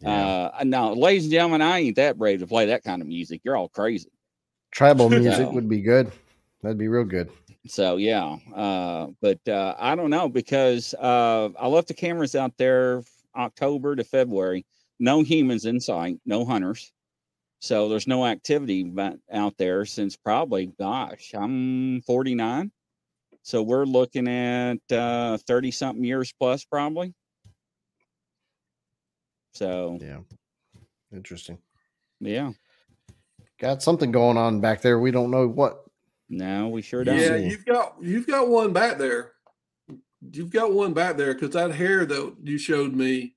Yeah. 0.00 0.50
Uh, 0.58 0.64
now, 0.64 0.92
ladies 0.92 1.24
and 1.24 1.32
gentlemen, 1.32 1.62
I 1.62 1.78
ain't 1.78 1.96
that 1.96 2.18
brave 2.18 2.40
to 2.40 2.46
play 2.46 2.66
that 2.66 2.84
kind 2.84 3.00
of 3.02 3.08
music. 3.08 3.40
You're 3.44 3.56
all 3.56 3.68
crazy. 3.68 4.10
Tribal 4.70 5.08
music 5.10 5.34
So- 5.36 5.50
would 5.50 5.68
be 5.68 5.80
good. 5.80 6.12
That'd 6.62 6.78
be 6.78 6.88
real 6.88 7.04
good. 7.04 7.30
So 7.66 7.96
yeah, 7.96 8.36
uh, 8.54 9.08
but 9.20 9.46
uh, 9.48 9.74
I 9.78 9.94
don't 9.94 10.10
know 10.10 10.28
because 10.28 10.94
uh, 10.94 11.50
I 11.58 11.66
left 11.68 11.88
the 11.88 11.94
cameras 11.94 12.34
out 12.34 12.56
there 12.56 13.02
October 13.36 13.94
to 13.96 14.04
February. 14.04 14.64
No 14.98 15.22
humans 15.22 15.64
in 15.64 15.80
sight, 15.80 16.18
no 16.26 16.44
hunters. 16.44 16.92
So 17.60 17.88
there's 17.88 18.06
no 18.06 18.24
activity 18.24 18.92
out 19.32 19.56
there 19.58 19.84
since 19.84 20.16
probably, 20.16 20.66
gosh, 20.78 21.32
I'm 21.34 22.00
49. 22.02 22.70
So 23.42 23.62
we're 23.62 23.84
looking 23.84 24.28
at 24.28 24.76
30 24.88 25.70
something 25.70 26.04
years 26.04 26.32
plus 26.38 26.64
probably. 26.64 27.14
So 29.54 29.98
Yeah. 30.00 30.20
Interesting. 31.12 31.58
yeah, 32.20 32.52
Got 33.58 33.82
something 33.82 34.12
going 34.12 34.36
on 34.36 34.60
back 34.60 34.82
there. 34.82 35.00
We 35.00 35.10
don't 35.10 35.30
know 35.30 35.48
what. 35.48 35.87
No, 36.28 36.68
we 36.68 36.82
sure 36.82 37.04
don't. 37.04 37.18
Yeah, 37.18 37.36
you've 37.36 37.64
got 37.64 37.96
you've 38.00 38.26
got 38.26 38.48
one 38.48 38.72
back 38.72 38.98
there. 38.98 39.32
You've 40.20 40.50
got 40.50 40.72
one 40.72 40.94
back 40.94 41.16
there 41.16 41.34
because 41.34 41.50
that 41.50 41.72
hair 41.72 42.04
that 42.04 42.36
you 42.42 42.58
showed 42.58 42.92
me, 42.92 43.34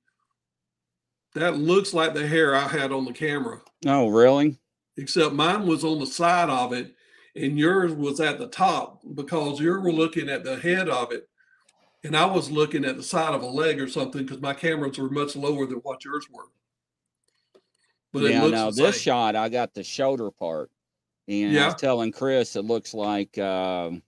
that 1.35 1.57
looks 1.57 1.93
like 1.93 2.13
the 2.13 2.27
hair 2.27 2.55
I 2.55 2.67
had 2.67 2.91
on 2.91 3.05
the 3.05 3.13
camera. 3.13 3.61
Oh, 3.85 4.07
really? 4.09 4.59
Except 4.97 5.33
mine 5.33 5.67
was 5.67 5.83
on 5.83 5.99
the 5.99 6.05
side 6.05 6.49
of 6.49 6.73
it, 6.73 6.95
and 7.35 7.57
yours 7.57 7.93
was 7.93 8.19
at 8.19 8.39
the 8.39 8.47
top 8.47 9.01
because 9.13 9.59
you 9.59 9.71
were 9.71 9.91
looking 9.91 10.27
at 10.27 10.43
the 10.43 10.57
head 10.57 10.89
of 10.89 11.11
it, 11.11 11.29
and 12.03 12.17
I 12.17 12.25
was 12.25 12.51
looking 12.51 12.83
at 12.83 12.97
the 12.97 13.03
side 13.03 13.33
of 13.33 13.43
a 13.43 13.47
leg 13.47 13.79
or 13.79 13.87
something 13.87 14.23
because 14.23 14.41
my 14.41 14.53
cameras 14.53 14.97
were 14.97 15.09
much 15.09 15.35
lower 15.35 15.65
than 15.65 15.77
what 15.77 16.03
yours 16.03 16.27
were. 16.31 16.47
But 18.11 18.23
yeah, 18.23 18.47
now 18.47 18.71
this 18.71 18.99
shot, 18.99 19.35
I 19.37 19.47
got 19.47 19.73
the 19.73 19.83
shoulder 19.83 20.31
part, 20.31 20.69
and 21.27 21.57
I 21.57 21.65
was 21.67 21.75
telling 21.75 22.11
Chris 22.11 22.55
it 22.55 22.65
looks 22.65 22.93
like 22.93 23.37
um, 23.37 24.01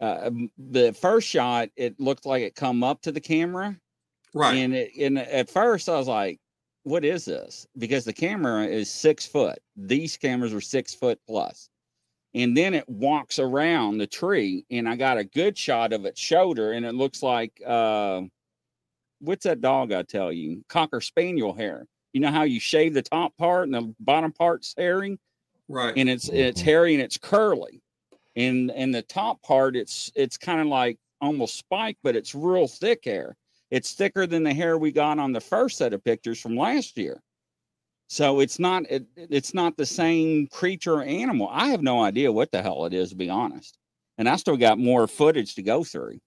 uh, 0.00 0.20
um, 0.24 0.50
the 0.58 0.92
first 0.92 1.28
shot. 1.28 1.68
It 1.76 1.98
looked 2.00 2.26
like 2.26 2.42
it 2.42 2.54
come 2.54 2.82
up 2.82 3.02
to 3.02 3.12
the 3.12 3.20
camera, 3.20 3.76
right. 4.34 4.54
and 4.54 4.74
it, 4.74 4.92
and 4.98 5.18
at 5.18 5.50
first 5.50 5.88
I 5.88 5.96
was 5.96 6.08
like, 6.08 6.40
"What 6.82 7.04
is 7.04 7.24
this?" 7.24 7.66
Because 7.78 8.04
the 8.04 8.12
camera 8.12 8.64
is 8.64 8.90
six 8.90 9.26
foot. 9.26 9.58
These 9.76 10.16
cameras 10.16 10.52
are 10.52 10.60
six 10.60 10.94
foot 10.94 11.20
plus, 11.26 11.68
and 12.34 12.56
then 12.56 12.74
it 12.74 12.88
walks 12.88 13.38
around 13.38 13.98
the 13.98 14.06
tree, 14.06 14.66
and 14.70 14.88
I 14.88 14.96
got 14.96 15.18
a 15.18 15.24
good 15.24 15.56
shot 15.56 15.92
of 15.92 16.04
its 16.04 16.20
shoulder, 16.20 16.72
and 16.72 16.84
it 16.84 16.94
looks 16.94 17.22
like 17.22 17.62
uh, 17.64 18.22
what's 19.20 19.44
that 19.44 19.60
dog 19.60 19.92
I 19.92 20.02
tell 20.02 20.32
you? 20.32 20.64
Cocker 20.68 21.00
spaniel 21.00 21.54
hair. 21.54 21.86
You 22.12 22.20
know 22.20 22.30
how 22.30 22.42
you 22.42 22.60
shave 22.60 22.92
the 22.92 23.02
top 23.02 23.36
part 23.38 23.68
and 23.68 23.74
the 23.74 23.94
bottom 23.98 24.32
part's 24.32 24.74
hairy, 24.76 25.18
right. 25.72 25.94
and 25.96 26.08
it's 26.08 26.28
it's 26.28 26.60
hairy 26.60 26.94
and 26.94 27.02
it's 27.02 27.18
curly, 27.18 27.82
and 28.36 28.70
and 28.70 28.94
the 28.94 29.02
top 29.02 29.42
part 29.42 29.76
it's 29.76 30.12
it's 30.14 30.36
kind 30.36 30.60
of 30.60 30.66
like 30.66 30.98
almost 31.20 31.56
spiked, 31.56 32.00
but 32.02 32.16
it's 32.16 32.34
real 32.34 32.68
thick 32.68 33.04
hair. 33.04 33.36
It's 33.70 33.94
thicker 33.94 34.26
than 34.26 34.42
the 34.42 34.52
hair 34.52 34.76
we 34.76 34.92
got 34.92 35.18
on 35.18 35.32
the 35.32 35.40
first 35.40 35.78
set 35.78 35.94
of 35.94 36.04
pictures 36.04 36.38
from 36.38 36.56
last 36.56 36.98
year. 36.98 37.22
So 38.08 38.40
it's 38.40 38.58
not 38.58 38.84
it, 38.90 39.06
it's 39.16 39.54
not 39.54 39.76
the 39.76 39.86
same 39.86 40.46
creature 40.48 40.96
or 40.96 41.02
animal. 41.02 41.48
I 41.50 41.68
have 41.68 41.82
no 41.82 42.02
idea 42.02 42.30
what 42.30 42.52
the 42.52 42.60
hell 42.60 42.84
it 42.84 42.92
is 42.92 43.10
to 43.10 43.16
be 43.16 43.30
honest, 43.30 43.78
and 44.18 44.28
I 44.28 44.36
still 44.36 44.56
got 44.56 44.78
more 44.78 45.06
footage 45.06 45.54
to 45.54 45.62
go 45.62 45.82
through. 45.82 46.18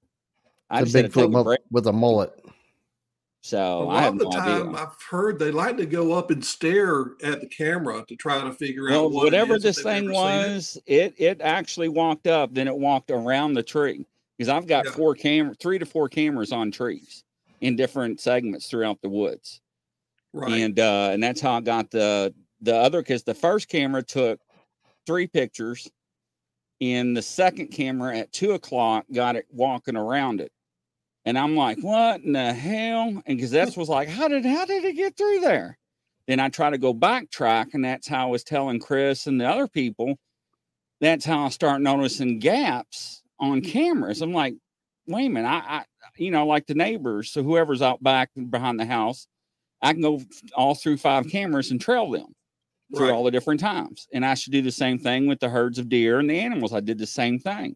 I 0.69 0.81
It's 0.81 0.91
just 0.91 0.95
a 0.95 1.01
had 1.03 1.13
to 1.13 1.21
take 1.21 1.29
Bigfoot 1.29 1.57
a 1.57 1.59
with 1.71 1.87
a 1.87 1.93
mullet. 1.93 2.44
So 3.45 3.83
a 3.83 3.85
I 3.91 4.01
lot 4.01 4.03
have 4.03 4.13
of 4.13 4.19
the 4.19 4.25
no 4.25 4.31
time, 4.31 4.69
idea. 4.69 4.81
I've 4.83 5.01
heard 5.09 5.39
they 5.39 5.51
like 5.51 5.77
to 5.77 5.85
go 5.85 6.13
up 6.13 6.31
and 6.31 6.43
stare 6.43 7.15
at 7.23 7.41
the 7.41 7.47
camera 7.47 8.03
to 8.07 8.15
try 8.15 8.41
to 8.43 8.51
figure 8.53 8.89
Well, 8.89 9.05
out 9.05 9.11
what 9.11 9.25
whatever 9.25 9.55
is 9.55 9.63
this 9.63 9.81
thing 9.81 10.05
seen 10.05 10.11
it. 10.11 10.13
was, 10.13 10.77
it. 10.85 11.15
it 11.17 11.41
actually 11.41 11.89
walked 11.89 12.27
up, 12.27 12.53
then 12.53 12.67
it 12.67 12.77
walked 12.77 13.11
around 13.11 13.53
the 13.53 13.63
tree 13.63 14.05
because 14.37 14.49
I've 14.49 14.67
got 14.67 14.85
Yeah. 14.85 14.91
four 14.91 15.15
camera, 15.15 15.53
three 15.55 15.79
to 15.79 15.85
four 15.85 16.09
cameras 16.09 16.51
on 16.51 16.71
trees 16.71 17.23
in 17.61 17.75
different 17.75 18.19
segments 18.19 18.67
throughout 18.67 19.01
the 19.01 19.09
woods, 19.09 19.61
Right. 20.33 20.51
and 20.53 20.79
uh, 20.79 21.09
and 21.13 21.23
that's 21.23 21.41
how 21.41 21.53
I 21.57 21.61
got 21.61 21.91
the 21.91 22.33
the 22.61 22.75
other 22.75 23.01
because 23.01 23.23
the 23.23 23.33
first 23.35 23.69
camera 23.69 24.03
took 24.03 24.39
three 25.07 25.27
pictures, 25.27 25.89
and 26.81 27.15
the 27.15 27.21
second 27.21 27.67
camera 27.67 28.17
at 28.17 28.31
two 28.31 28.51
o'clock 28.51 29.05
got 29.13 29.35
it 29.35 29.45
walking 29.51 29.95
around 29.97 30.41
it, 30.41 30.51
and 31.25 31.37
I'm 31.37 31.55
like, 31.55 31.79
what 31.79 32.21
in 32.21 32.33
the 32.33 32.53
hell? 32.53 33.21
And 33.25 33.37
because 33.37 33.51
that 33.51 33.75
was 33.75 33.89
like, 33.89 34.07
how 34.07 34.27
did 34.27 34.45
how 34.45 34.65
did 34.65 34.83
it 34.85 34.95
get 34.95 35.17
through 35.17 35.39
there? 35.39 35.77
Then 36.27 36.39
I 36.39 36.49
try 36.49 36.69
to 36.69 36.77
go 36.77 36.93
backtrack, 36.93 37.73
and 37.73 37.85
that's 37.85 38.07
how 38.07 38.27
I 38.27 38.31
was 38.31 38.43
telling 38.43 38.79
Chris 38.79 39.27
and 39.27 39.39
the 39.39 39.47
other 39.47 39.67
people. 39.67 40.17
That's 41.01 41.25
how 41.25 41.45
I 41.45 41.49
start 41.49 41.81
noticing 41.81 42.39
gaps 42.39 43.21
on 43.39 43.61
mm-hmm. 43.61 43.71
cameras. 43.71 44.21
I'm 44.21 44.33
like, 44.33 44.55
wait 45.07 45.27
a 45.27 45.29
minute, 45.29 45.47
I, 45.47 45.57
I 45.57 45.85
you 46.17 46.31
know, 46.31 46.45
like 46.45 46.67
the 46.67 46.75
neighbors, 46.75 47.31
so 47.31 47.43
whoever's 47.43 47.81
out 47.81 48.01
back 48.01 48.29
behind 48.49 48.79
the 48.79 48.85
house, 48.85 49.27
I 49.81 49.93
can 49.93 50.01
go 50.01 50.21
all 50.55 50.75
through 50.75 50.97
five 50.97 51.29
cameras 51.29 51.71
and 51.71 51.81
trail 51.81 52.09
them 52.11 52.33
through 52.95 53.07
Right. 53.07 53.13
all 53.13 53.23
the 53.23 53.31
different 53.31 53.59
times. 53.59 54.07
And 54.13 54.25
I 54.25 54.35
should 54.35 54.53
do 54.53 54.61
the 54.61 54.71
same 54.71 54.99
thing 54.99 55.27
with 55.27 55.39
the 55.39 55.49
herds 55.49 55.79
of 55.79 55.89
deer 55.89 56.19
and 56.19 56.29
the 56.29 56.39
animals. 56.39 56.73
I 56.73 56.79
did 56.79 56.97
the 56.97 57.07
same 57.07 57.39
thing. 57.39 57.75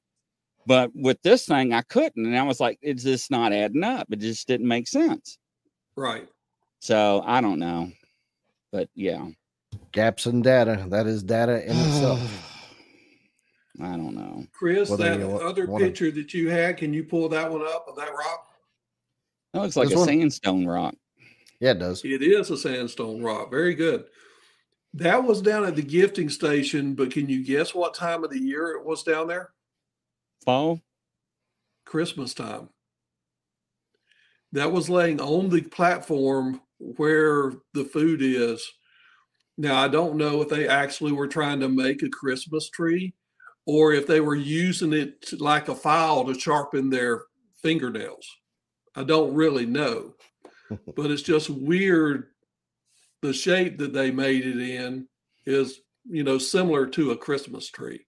But 0.70 0.92
with 0.94 1.20
this 1.24 1.48
thing, 1.48 1.74
I 1.74 1.82
couldn't. 1.82 2.28
And 2.28 2.38
I 2.38 2.44
was 2.44 2.60
like, 2.60 2.78
it's 2.84 3.02
just 3.02 3.32
not 3.32 3.52
adding 3.54 3.84
up. 3.84 4.06
It 4.12 4.20
just 4.20 4.48
didn't 4.48 4.68
make 4.68 4.88
sense. 4.88 5.40
right. 5.96 6.28
So 6.80 7.24
I 7.26 7.42
don't 7.42 7.58
know. 7.58 7.92
But 8.72 8.88
yeah. 8.94 9.26
Gaps 9.92 10.28
in 10.28 10.44
data. 10.44 10.86
That 10.90 11.08
is 11.08 11.24
data 11.24 11.64
in 11.66 11.76
itself. 11.76 12.22
I 13.82 13.98
don't 13.98 14.14
know. 14.16 14.46
Chris, 14.54 14.92
Whether 14.92 15.18
that 15.18 15.26
other 15.42 15.66
wanna- 15.66 15.86
picture 15.86 16.12
that 16.12 16.36
you 16.36 16.50
had, 16.52 16.78
can 16.78 16.94
you 16.94 17.04
pull 17.04 17.30
that 17.30 17.52
one 17.52 17.64
up 17.64 17.88
of 17.90 17.96
that 17.96 18.12
rock? 18.14 18.48
That 19.54 19.62
looks 19.64 19.76
like 19.76 19.88
This 19.90 19.96
a 19.96 20.00
one? 20.02 20.08
sandstone 20.08 20.68
rock. 20.68 20.94
Yeah, 21.60 21.72
it 21.72 21.80
does. 21.80 22.06
It 22.06 22.22
is 22.22 22.52
a 22.52 22.58
sandstone 22.58 23.24
rock. 23.24 23.50
Very 23.50 23.74
good. 23.74 24.06
That 24.94 25.24
was 25.24 25.42
down 25.42 25.66
at 25.66 25.76
the 25.76 25.82
gifting 25.82 26.30
station, 26.30 26.94
but 26.94 27.10
can 27.12 27.28
you 27.28 27.44
guess 27.44 27.74
what 27.74 27.96
time 27.96 28.24
of 28.24 28.30
the 28.30 28.40
year 28.40 28.70
it 28.78 28.86
was 28.86 29.02
down 29.02 29.28
there? 29.28 29.50
Fall? 30.50 30.82
Christmas 31.86 32.34
time. 32.34 32.70
That 34.52 34.72
was 34.72 34.90
laying 34.90 35.22
on 35.22 35.50
the 35.50 35.62
platform 35.62 36.60
where 36.80 37.54
the 37.76 37.84
food 37.84 38.24
is. 38.24 38.68
Now, 39.60 39.80
I 39.80 39.88
don't 39.88 40.16
know 40.16 40.42
if 40.42 40.50
they 40.50 40.68
actually 40.68 41.12
were 41.12 41.28
trying 41.28 41.60
to 41.60 41.70
make 41.70 42.02
a 42.02 42.10
Christmas 42.10 42.68
tree 42.72 43.14
or 43.68 43.94
if 43.94 44.08
they 44.08 44.22
were 44.22 44.36
using 44.36 44.92
it 44.92 45.24
like 45.40 45.70
a 45.70 45.76
file 45.76 46.26
to 46.26 46.34
sharpen 46.34 46.90
their 46.90 47.26
fingernails. 47.62 48.28
I 48.96 49.04
don't 49.04 49.36
really 49.36 49.68
know, 49.68 50.16
but 50.96 51.12
it's 51.12 51.22
just 51.22 51.52
weird. 51.52 52.30
The 53.22 53.34
shape 53.34 53.78
that 53.78 53.94
they 53.94 54.10
made 54.10 54.48
it 54.48 54.58
in 54.58 55.08
is, 55.46 55.82
you 56.06 56.24
know, 56.24 56.40
similar 56.40 56.88
to 56.88 57.12
a 57.12 57.18
Christmas 57.18 57.70
tree. 57.70 58.08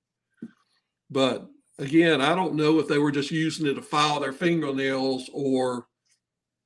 But 1.12 1.48
again, 1.82 2.22
I 2.22 2.36
don't 2.36 2.56
know 2.56 2.80
if 2.80 2.88
they 2.88 2.98
were 3.00 3.12
just 3.12 3.32
using 3.32 3.66
it 3.68 3.74
to 3.74 3.82
file 3.82 4.20
their 4.20 4.32
fingernails 4.34 5.30
or 5.34 5.88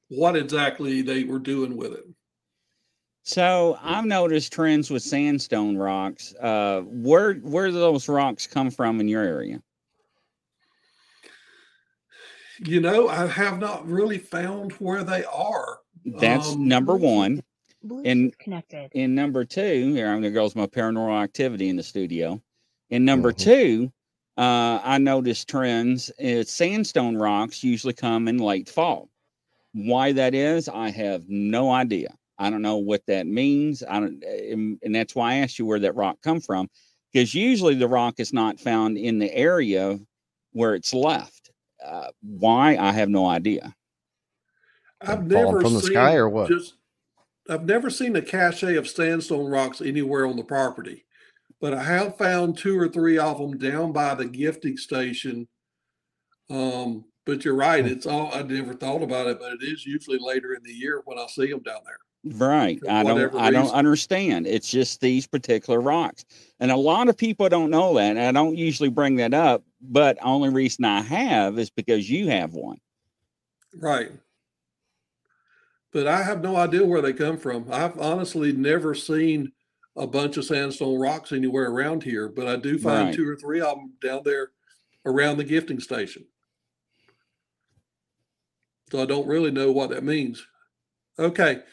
what 0.09 0.35
exactly 0.35 1.01
they 1.01 1.23
were 1.23 1.39
doing 1.39 1.75
with 1.77 1.93
it. 1.93 2.03
So 3.23 3.79
I've 3.81 4.05
noticed 4.05 4.53
trends 4.53 4.91
with 4.91 5.01
sandstone 5.01 5.77
rocks. 5.77 6.35
Uh, 6.39 6.81
where 6.85 7.33
where 7.35 7.67
do 7.67 7.73
those 7.73 8.07
rocks 8.07 8.45
come 8.45 8.69
from 8.69 8.99
in 8.99 9.07
your 9.07 9.23
area? 9.23 9.61
You 12.63 12.79
know, 12.81 13.09
I 13.09 13.25
have 13.27 13.59
not 13.59 13.87
really 13.87 14.17
found 14.19 14.73
where 14.73 15.03
they 15.03 15.23
are. 15.25 15.79
That's 16.05 16.51
Um, 16.53 16.67
number 16.67 16.95
one. 16.95 17.41
Bluetooth 17.85 18.01
And- 18.11 18.37
connected. 18.39 18.91
And 18.95 19.15
number 19.15 19.43
two, 19.43 19.93
here 19.93 20.07
I'm 20.07 20.17
gonna 20.21 20.31
go 20.31 20.43
with 20.45 20.55
my 20.55 20.65
paranormal 20.67 21.21
activity 21.23 21.69
in 21.69 21.75
the 21.75 21.83
studio. 21.83 22.41
And 22.91 23.05
number 23.05 23.31
Mhm. 23.33 23.37
two, 23.37 23.93
uh, 24.37 24.79
I 24.83 24.97
noticed 24.97 25.49
trends. 25.49 26.11
Is 26.19 26.49
sandstone 26.49 27.17
rocks 27.17 27.63
usually 27.63 27.93
come 27.93 28.27
in 28.27 28.37
late 28.37 28.69
fall. 28.69 29.09
Why 29.73 30.11
that 30.13 30.33
is, 30.33 30.69
I 30.69 30.89
have 30.89 31.23
no 31.27 31.71
idea. 31.71 32.15
I 32.37 32.49
don't 32.49 32.61
know 32.61 32.77
what 32.77 33.05
that 33.07 33.27
means. 33.27 33.83
I 33.89 33.99
don't, 33.99 34.23
and, 34.23 34.79
and 34.83 34.95
that's 34.95 35.15
why 35.15 35.33
I 35.33 35.35
asked 35.35 35.57
you 35.59 35.65
where 35.65 35.79
that 35.79 35.95
rock 35.95 36.17
come 36.21 36.41
from, 36.41 36.69
because 37.11 37.33
usually 37.33 37.75
the 37.75 37.87
rock 37.87 38.15
is 38.19 38.33
not 38.33 38.59
found 38.59 38.97
in 38.97 39.19
the 39.19 39.33
area 39.33 39.99
where 40.51 40.75
it's 40.75 40.93
left. 40.93 41.51
Uh, 41.85 42.07
why 42.21 42.77
I 42.77 42.91
have 42.91 43.09
no 43.09 43.25
idea. 43.27 43.75
I've 45.01 45.07
Falling 45.07 45.27
never 45.29 45.61
from 45.61 45.73
the 45.75 45.81
seen 45.81 45.91
sky 45.91 46.15
or 46.15 46.29
what? 46.29 46.49
Just, 46.49 46.75
I've 47.49 47.65
never 47.65 47.89
seen 47.89 48.15
a 48.15 48.21
cache 48.21 48.63
of 48.63 48.87
sandstone 48.87 49.49
rocks 49.49 49.81
anywhere 49.81 50.25
on 50.25 50.35
the 50.35 50.43
property, 50.43 51.04
but 51.65 51.73
I 51.73 51.81
have 51.81 52.15
found 52.15 52.59
two 52.59 52.79
or 52.79 52.87
three 52.87 53.17
of 53.17 53.39
them 53.39 53.57
down 53.57 53.91
by 53.91 54.13
the 54.13 54.25
gifting 54.25 54.77
station. 54.77 55.47
Um, 56.47 57.05
But 57.25 57.43
you're 57.43 57.55
right. 57.55 57.83
It's 57.83 58.05
all 58.05 58.31
I 58.31 58.43
never 58.43 58.75
thought 58.75 59.01
about 59.01 59.25
it, 59.25 59.39
but 59.39 59.53
it 59.53 59.63
is 59.63 59.83
usually 59.83 60.19
later 60.21 60.53
in 60.53 60.61
the 60.61 60.71
year 60.71 61.01
when 61.05 61.17
I 61.17 61.25
see 61.25 61.49
them 61.49 61.63
down 61.63 61.79
there. 61.83 62.37
Right. 62.37 62.79
I 62.87 63.01
don't 63.01 63.13
whatever 63.13 63.39
I 63.39 63.49
don't 63.49 63.73
understand. 63.73 64.45
It's 64.45 64.69
just 64.69 65.01
these 65.01 65.25
particular 65.25 65.81
rocks. 65.81 66.23
And 66.59 66.69
a 66.69 66.77
lot 66.77 67.09
of 67.09 67.17
people 67.17 67.49
don't 67.49 67.71
know 67.71 67.95
that. 67.95 68.15
And 68.15 68.19
I 68.19 68.31
don't 68.31 68.55
usually 68.55 68.89
bring 68.89 69.15
that 69.15 69.33
up, 69.33 69.63
but 69.81 70.19
only 70.21 70.49
reason 70.49 70.85
I 70.85 71.01
have 71.01 71.57
is 71.57 71.71
because 71.71 72.07
you 72.07 72.27
have 72.29 72.53
one. 72.53 72.77
Right. 73.75 74.11
But 75.91 76.05
I 76.05 76.21
have 76.21 76.43
no 76.43 76.57
idea 76.57 76.85
where 76.85 77.01
they 77.01 77.13
come 77.13 77.37
from. 77.37 77.65
I've 77.71 77.99
honestly 77.99 78.51
never 78.53 78.93
seen 78.93 79.51
a 79.97 80.05
bunch 80.07 80.37
of 80.37 80.45
sandstone 80.45 80.99
rocks 80.99 81.31
anywhere 81.31 81.69
around 81.71 82.03
here, 82.03 82.27
but 82.27 82.47
I 82.47 82.57
do 82.57 82.77
find 82.77 83.07
Right. 83.07 83.15
two 83.15 83.27
or 83.27 83.35
three 83.35 83.61
of 83.61 83.77
them 83.77 83.93
down 84.01 84.21
there 84.25 84.51
around 85.05 85.37
the 85.37 85.43
gifting 85.43 85.79
station. 85.79 86.25
So 88.91 89.01
I 89.01 89.05
don't 89.05 89.27
really 89.27 89.51
know 89.51 89.71
what 89.71 89.89
that 89.91 90.03
means. 90.03 90.45
Okay. 91.17 91.63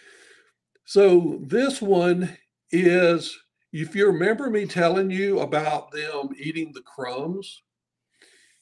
So 0.84 1.40
this 1.42 1.82
one 1.82 2.36
is 2.70 3.36
if 3.72 3.94
you 3.96 4.06
remember 4.06 4.50
me 4.50 4.66
telling 4.66 5.10
you 5.10 5.40
about 5.40 5.90
them 5.92 6.30
eating 6.38 6.72
the 6.72 6.82
crumbs, 6.82 7.62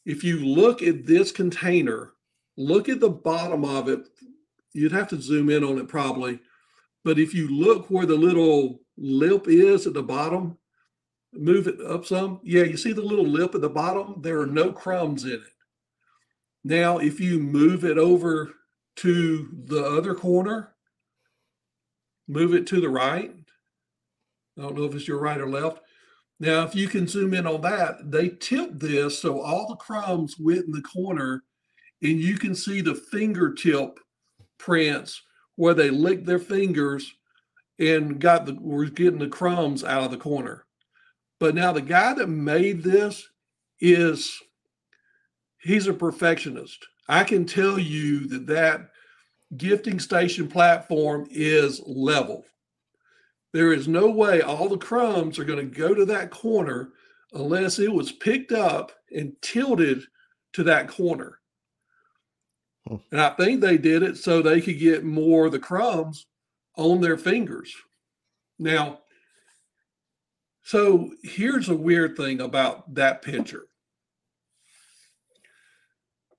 if 0.06 0.24
you 0.24 0.38
look 0.44 0.82
at 0.82 1.06
this 1.06 1.32
container, 1.32 2.14
look 2.56 2.88
at 2.88 3.00
the 3.00 3.10
bottom 3.10 3.64
of 3.64 3.88
it. 3.88 4.00
You'd 4.72 4.92
have 4.92 5.08
to 5.08 5.20
zoom 5.20 5.50
in 5.50 5.64
on 5.64 5.78
it 5.78 5.88
probably. 5.88 6.40
But 7.04 7.18
if 7.18 7.34
you 7.34 7.48
look 7.48 7.90
where 7.90 8.06
the 8.06 8.16
little 8.16 8.80
lip 8.96 9.46
is 9.48 9.86
at 9.86 9.94
the 9.94 10.02
bottom, 10.02 10.58
move 11.32 11.66
it 11.66 11.80
up 11.80 12.04
some. 12.04 12.40
Yeah, 12.42 12.64
you 12.64 12.76
see 12.76 12.92
the 12.92 13.02
little 13.02 13.26
lip 13.26 13.54
at 13.54 13.60
the 13.60 13.70
bottom? 13.70 14.16
There 14.20 14.40
are 14.40 14.46
no 14.46 14.72
crumbs 14.72 15.24
in 15.24 15.32
it. 15.32 15.40
Now, 16.62 16.98
if 16.98 17.20
you 17.20 17.38
move 17.38 17.84
it 17.84 17.96
over 17.96 18.52
to 18.96 19.48
the 19.64 19.82
other 19.82 20.14
corner, 20.14 20.74
move 22.28 22.54
it 22.54 22.66
to 22.68 22.80
the 22.80 22.88
right. 22.88 23.34
I 24.58 24.62
don't 24.62 24.76
know 24.76 24.84
if 24.84 24.94
it's 24.94 25.08
your 25.08 25.20
right 25.20 25.40
or 25.40 25.48
left. 25.48 25.80
Now, 26.38 26.64
if 26.64 26.74
you 26.74 26.88
can 26.88 27.06
zoom 27.06 27.32
in 27.34 27.46
on 27.46 27.62
that, 27.62 28.10
they 28.10 28.30
tipped 28.30 28.78
this 28.78 29.18
so 29.18 29.40
all 29.40 29.68
the 29.68 29.76
crumbs 29.76 30.36
went 30.38 30.66
in 30.66 30.72
the 30.72 30.82
corner, 30.82 31.44
and 32.02 32.18
you 32.18 32.36
can 32.36 32.54
see 32.54 32.80
the 32.80 32.94
fingertip 32.94 33.98
prints 34.58 35.22
where 35.60 35.74
they 35.74 35.90
licked 35.90 36.24
their 36.24 36.38
fingers 36.38 37.12
and 37.78 38.18
got 38.18 38.46
the 38.46 38.54
were 38.58 38.86
getting 38.86 39.18
the 39.18 39.28
crumbs 39.28 39.84
out 39.84 40.04
of 40.04 40.10
the 40.10 40.16
corner. 40.16 40.64
But 41.38 41.54
now 41.54 41.70
the 41.70 41.82
guy 41.82 42.14
that 42.14 42.28
made 42.28 42.82
this 42.82 43.28
is 43.78 44.40
he's 45.58 45.86
a 45.86 45.92
perfectionist. 45.92 46.86
I 47.10 47.24
can 47.24 47.44
tell 47.44 47.78
you 47.78 48.26
that 48.28 48.46
that 48.46 48.88
gifting 49.58 49.98
station 49.98 50.48
platform 50.48 51.28
is 51.30 51.82
level. 51.84 52.46
There 53.52 53.74
is 53.74 53.86
no 53.86 54.08
way 54.08 54.40
all 54.40 54.66
the 54.66 54.78
crumbs 54.78 55.38
are 55.38 55.44
going 55.44 55.58
to 55.58 55.78
go 55.78 55.92
to 55.92 56.06
that 56.06 56.30
corner 56.30 56.92
unless 57.34 57.78
it 57.78 57.92
was 57.92 58.12
picked 58.12 58.52
up 58.52 58.92
and 59.14 59.34
tilted 59.42 60.04
to 60.54 60.62
that 60.62 60.88
corner. 60.88 61.39
And 62.86 63.20
I 63.20 63.30
think 63.30 63.60
they 63.60 63.78
did 63.78 64.02
it 64.02 64.16
so 64.16 64.42
they 64.42 64.60
could 64.60 64.78
get 64.78 65.04
more 65.04 65.46
of 65.46 65.52
the 65.52 65.58
crumbs 65.58 66.26
on 66.76 67.00
their 67.00 67.16
fingers. 67.18 67.74
Now, 68.58 69.00
so 70.62 71.10
here's 71.22 71.68
a 71.68 71.76
weird 71.76 72.16
thing 72.16 72.40
about 72.40 72.94
that 72.94 73.22
picture. 73.22 73.66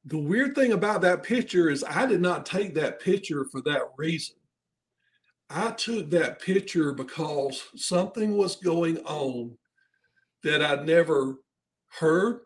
The 0.06 0.18
weird 0.18 0.56
thing 0.56 0.72
about 0.72 1.02
that 1.02 1.24
picture 1.24 1.70
is 1.70 1.84
I 1.84 2.06
did 2.06 2.22
not 2.22 2.46
take 2.46 2.74
that 2.76 3.00
picture 3.00 3.46
for 3.46 3.62
that 3.62 3.90
reason. 3.98 4.36
I 5.50 5.72
took 5.72 6.10
that 6.10 6.42
picture 6.42 6.92
because 6.92 7.62
something 7.76 8.38
was 8.38 8.56
going 8.56 8.98
on 9.00 9.58
that 10.44 10.62
I'd 10.64 10.88
never 10.88 11.36
heard, 12.00 12.40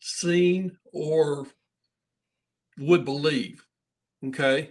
seen, 0.00 0.78
or 0.92 1.46
would 2.78 3.04
believe. 3.04 3.64
Okay. 4.24 4.70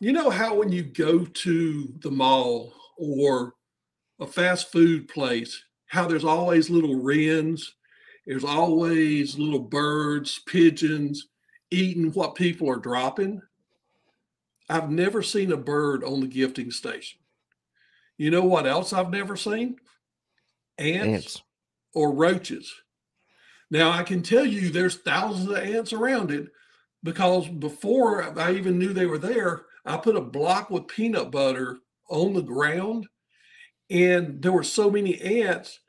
You 0.00 0.12
know 0.12 0.30
how 0.30 0.54
when 0.54 0.72
you 0.72 0.82
go 0.82 1.24
to 1.24 1.94
the 2.00 2.10
mall 2.10 2.72
or 2.96 3.54
a 4.18 4.26
fast 4.26 4.72
food 4.72 5.08
place, 5.08 5.62
how 5.86 6.06
there's 6.06 6.24
always 6.24 6.70
little 6.70 6.96
wrens, 6.96 7.74
there's 8.26 8.44
always 8.44 9.38
little 9.38 9.60
birds, 9.60 10.40
pigeons 10.46 11.28
eating 11.70 12.12
what 12.12 12.34
people 12.34 12.68
are 12.68 12.76
dropping. 12.76 13.40
I've 14.68 14.90
never 14.90 15.22
seen 15.22 15.52
a 15.52 15.56
bird 15.56 16.04
on 16.04 16.20
the 16.20 16.26
gifting 16.26 16.70
station. 16.70 17.18
You 18.18 18.30
know 18.30 18.44
what 18.44 18.66
else 18.66 18.92
I've 18.92 19.10
never 19.10 19.36
seen? 19.36 19.76
Ants, 20.78 21.06
Ants. 21.06 21.42
or 21.94 22.12
roaches. 22.12 22.72
Now 23.70 23.90
I 23.90 24.02
can 24.02 24.22
tell 24.22 24.44
you 24.44 24.70
there's 24.70 24.96
thousands 24.96 25.48
of 25.48 25.56
ants 25.56 25.92
around 25.92 26.30
it 26.30 26.48
because 27.02 27.48
before 27.48 28.38
I 28.38 28.52
even 28.52 28.78
knew 28.78 28.92
they 28.92 29.06
were 29.06 29.18
there, 29.18 29.66
I 29.84 29.96
put 29.96 30.16
a 30.16 30.20
block 30.20 30.70
with 30.70 30.88
peanut 30.88 31.30
butter 31.30 31.78
on 32.08 32.34
the 32.34 32.42
ground 32.42 33.06
and 33.90 34.40
there 34.40 34.52
were 34.52 34.62
so 34.62 34.90
many 34.90 35.20
ants 35.20 35.80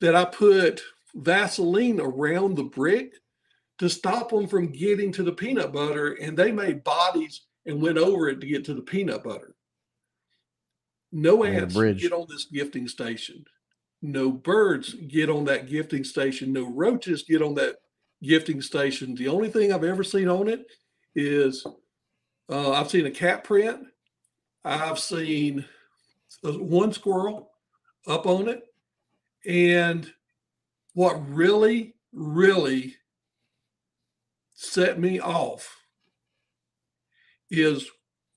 that 0.00 0.16
I 0.16 0.24
put 0.24 0.80
Vaseline 1.14 2.00
around 2.00 2.56
the 2.56 2.64
brick 2.64 3.12
to 3.78 3.88
stop 3.88 4.30
them 4.30 4.46
from 4.46 4.72
getting 4.72 5.12
to 5.12 5.22
the 5.22 5.32
peanut 5.32 5.72
butter 5.72 6.12
and 6.14 6.36
they 6.36 6.52
made 6.52 6.84
bodies 6.84 7.42
and 7.66 7.82
went 7.82 7.98
over 7.98 8.28
it 8.28 8.40
to 8.40 8.46
get 8.46 8.64
to 8.64 8.74
the 8.74 8.82
peanut 8.82 9.22
butter. 9.22 9.54
No 11.12 11.44
ants 11.44 11.74
get 11.74 12.12
on 12.12 12.26
this 12.28 12.46
gifting 12.46 12.88
station. 12.88 13.44
No 14.00 14.30
birds 14.30 14.94
get 14.94 15.28
on 15.28 15.44
that 15.44 15.68
gifting 15.68 16.04
station. 16.04 16.52
No 16.52 16.64
roaches 16.64 17.24
get 17.24 17.42
on 17.42 17.54
that 17.54 17.76
gifting 18.22 18.60
station. 18.60 19.14
The 19.14 19.28
only 19.28 19.48
thing 19.48 19.72
I've 19.72 19.84
ever 19.84 20.04
seen 20.04 20.28
on 20.28 20.48
it 20.48 20.66
is 21.14 21.66
uh, 22.50 22.72
I've 22.72 22.90
seen 22.90 23.06
a 23.06 23.10
cat 23.10 23.44
print. 23.44 23.86
I've 24.64 24.98
seen 24.98 25.64
one 26.42 26.92
squirrel 26.92 27.50
up 28.06 28.26
on 28.26 28.48
it. 28.48 28.62
And 29.46 30.10
what 30.94 31.28
really, 31.28 31.94
really 32.12 32.96
set 34.54 34.98
me 34.98 35.20
off 35.20 35.76
is 37.50 37.88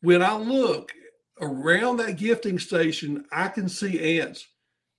when 0.01 0.21
I 0.21 0.35
look 0.37 0.91
around 1.41 1.97
that 1.97 2.17
gifting 2.17 2.59
station, 2.59 3.25
I 3.31 3.49
can 3.49 3.67
see 3.67 4.19
ants 4.19 4.47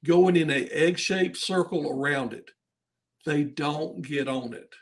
going 0.05 0.37
in 0.37 0.51
a 0.51 0.67
egg-shaped 0.67 1.37
circle 1.37 1.91
around 1.91 2.33
it. 2.33 2.51
They 3.25 3.45
don't 3.45 4.03
get 4.03 4.29
on 4.29 4.55
it. 4.55 4.75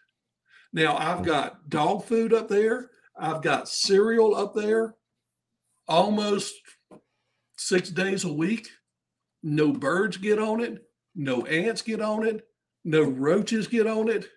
Now 0.73 0.97
I've 0.97 1.19
hmm. 1.19 1.25
got 1.25 1.69
dog 1.69 2.05
food 2.05 2.33
up 2.33 2.49
there. 2.49 2.91
I've 3.17 3.43
got 3.43 3.69
cereal 3.69 4.35
up 4.35 4.55
there 4.55 4.95
almost 5.87 6.55
six 7.57 7.91
days 7.91 8.25
a 8.25 8.33
week. 8.33 8.69
No 9.43 9.73
birds 9.73 10.17
get 10.17 10.39
on 10.39 10.61
it. 10.61 10.83
No 11.15 11.45
ants 11.47 11.83
get 11.83 12.01
on 12.01 12.27
it. 12.27 12.47
No 12.85 13.03
roaches 13.03 13.69
get 13.69 13.87
on 13.87 14.09
it. 14.09 14.29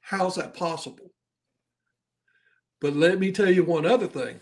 How's 0.00 0.34
that 0.36 0.54
possible? 0.54 1.12
But 2.80 2.94
let 2.94 3.18
me 3.18 3.32
tell 3.32 3.50
you 3.50 3.64
one 3.64 3.86
other 3.86 4.06
thing. 4.06 4.40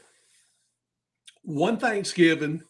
One 1.43 1.77
Thanksgiving, 1.77 2.63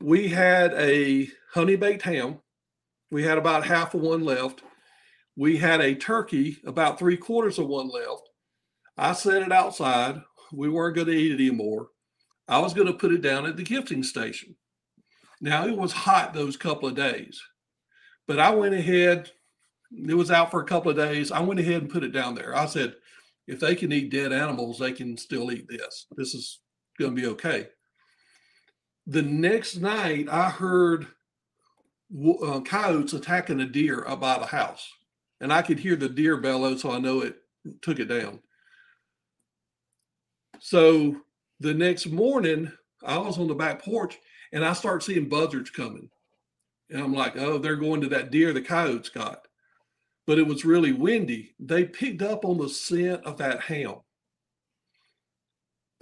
we 0.00 0.28
had 0.28 0.72
a 0.74 1.28
honey 1.52 1.76
baked 1.76 2.02
ham. 2.02 2.40
We 3.10 3.22
had 3.22 3.38
about 3.38 3.66
half 3.66 3.94
of 3.94 4.00
one 4.00 4.24
left. 4.24 4.62
We 5.36 5.56
had 5.56 5.80
a 5.80 5.94
turkey, 5.94 6.58
about 6.64 6.98
three 6.98 7.16
quarters 7.16 7.58
of 7.58 7.66
one 7.66 7.88
left. 7.88 8.28
I 8.96 9.12
set 9.12 9.42
it 9.42 9.52
outside. 9.52 10.22
We 10.52 10.68
weren't 10.68 10.94
going 10.94 11.08
to 11.08 11.12
eat 11.12 11.32
it 11.32 11.42
anymore. 11.42 11.88
I 12.46 12.58
was 12.58 12.74
going 12.74 12.86
to 12.86 12.92
put 12.92 13.12
it 13.12 13.22
down 13.22 13.46
at 13.46 13.56
the 13.56 13.64
gifting 13.64 14.02
station. 14.02 14.54
Now 15.40 15.66
it 15.66 15.76
was 15.76 15.92
hot 15.92 16.32
those 16.32 16.56
couple 16.56 16.88
of 16.88 16.94
days, 16.94 17.40
but 18.28 18.38
I 18.38 18.54
went 18.54 18.74
ahead. 18.74 19.30
It 19.90 20.14
was 20.14 20.30
out 20.30 20.50
for 20.50 20.60
a 20.60 20.66
couple 20.66 20.90
of 20.90 20.96
days. 20.96 21.32
I 21.32 21.40
went 21.40 21.60
ahead 21.60 21.82
and 21.82 21.90
put 21.90 22.04
it 22.04 22.12
down 22.12 22.34
there. 22.34 22.56
I 22.56 22.66
said, 22.66 22.94
if 23.46 23.60
they 23.60 23.74
can 23.74 23.92
eat 23.92 24.10
dead 24.10 24.32
animals, 24.32 24.78
they 24.78 24.92
can 24.92 25.16
still 25.16 25.52
eat 25.52 25.68
this. 25.68 26.06
This 26.16 26.34
is 26.34 26.60
going 26.98 27.14
to 27.14 27.20
be 27.20 27.28
okay. 27.28 27.68
The 29.06 29.22
next 29.22 29.76
night, 29.76 30.28
I 30.30 30.48
heard 30.48 31.08
uh, 32.42 32.60
coyotes 32.60 33.12
attacking 33.12 33.60
a 33.60 33.66
deer 33.66 34.04
up 34.06 34.20
by 34.20 34.38
the 34.38 34.46
house, 34.46 34.88
and 35.44 35.52
I 35.52 35.60
could 35.60 35.78
hear 35.78 35.94
the 35.94 36.08
deer 36.08 36.38
bellow, 36.38 36.74
so 36.74 36.90
I 36.90 36.98
know 36.98 37.20
it 37.20 37.36
took 37.82 37.98
it 37.98 38.06
down. 38.06 38.40
So 40.58 41.16
the 41.60 41.74
next 41.74 42.06
morning, 42.06 42.72
I 43.04 43.18
was 43.18 43.36
on 43.36 43.48
the 43.48 43.54
back 43.54 43.84
porch 43.84 44.18
and 44.54 44.64
I 44.64 44.72
start 44.72 45.02
seeing 45.02 45.28
buzzards 45.28 45.68
coming. 45.68 46.08
And 46.88 47.02
I'm 47.02 47.12
like, 47.12 47.36
oh, 47.36 47.58
they're 47.58 47.76
going 47.76 48.00
to 48.00 48.08
that 48.08 48.30
deer 48.30 48.54
the 48.54 48.62
coyotes 48.62 49.10
got. 49.10 49.46
But 50.26 50.38
it 50.38 50.46
was 50.46 50.64
really 50.64 50.92
windy. 50.92 51.54
They 51.60 51.84
picked 51.84 52.22
up 52.22 52.46
on 52.46 52.56
the 52.56 52.70
scent 52.70 53.22
of 53.24 53.36
that 53.36 53.60
ham. 53.60 53.96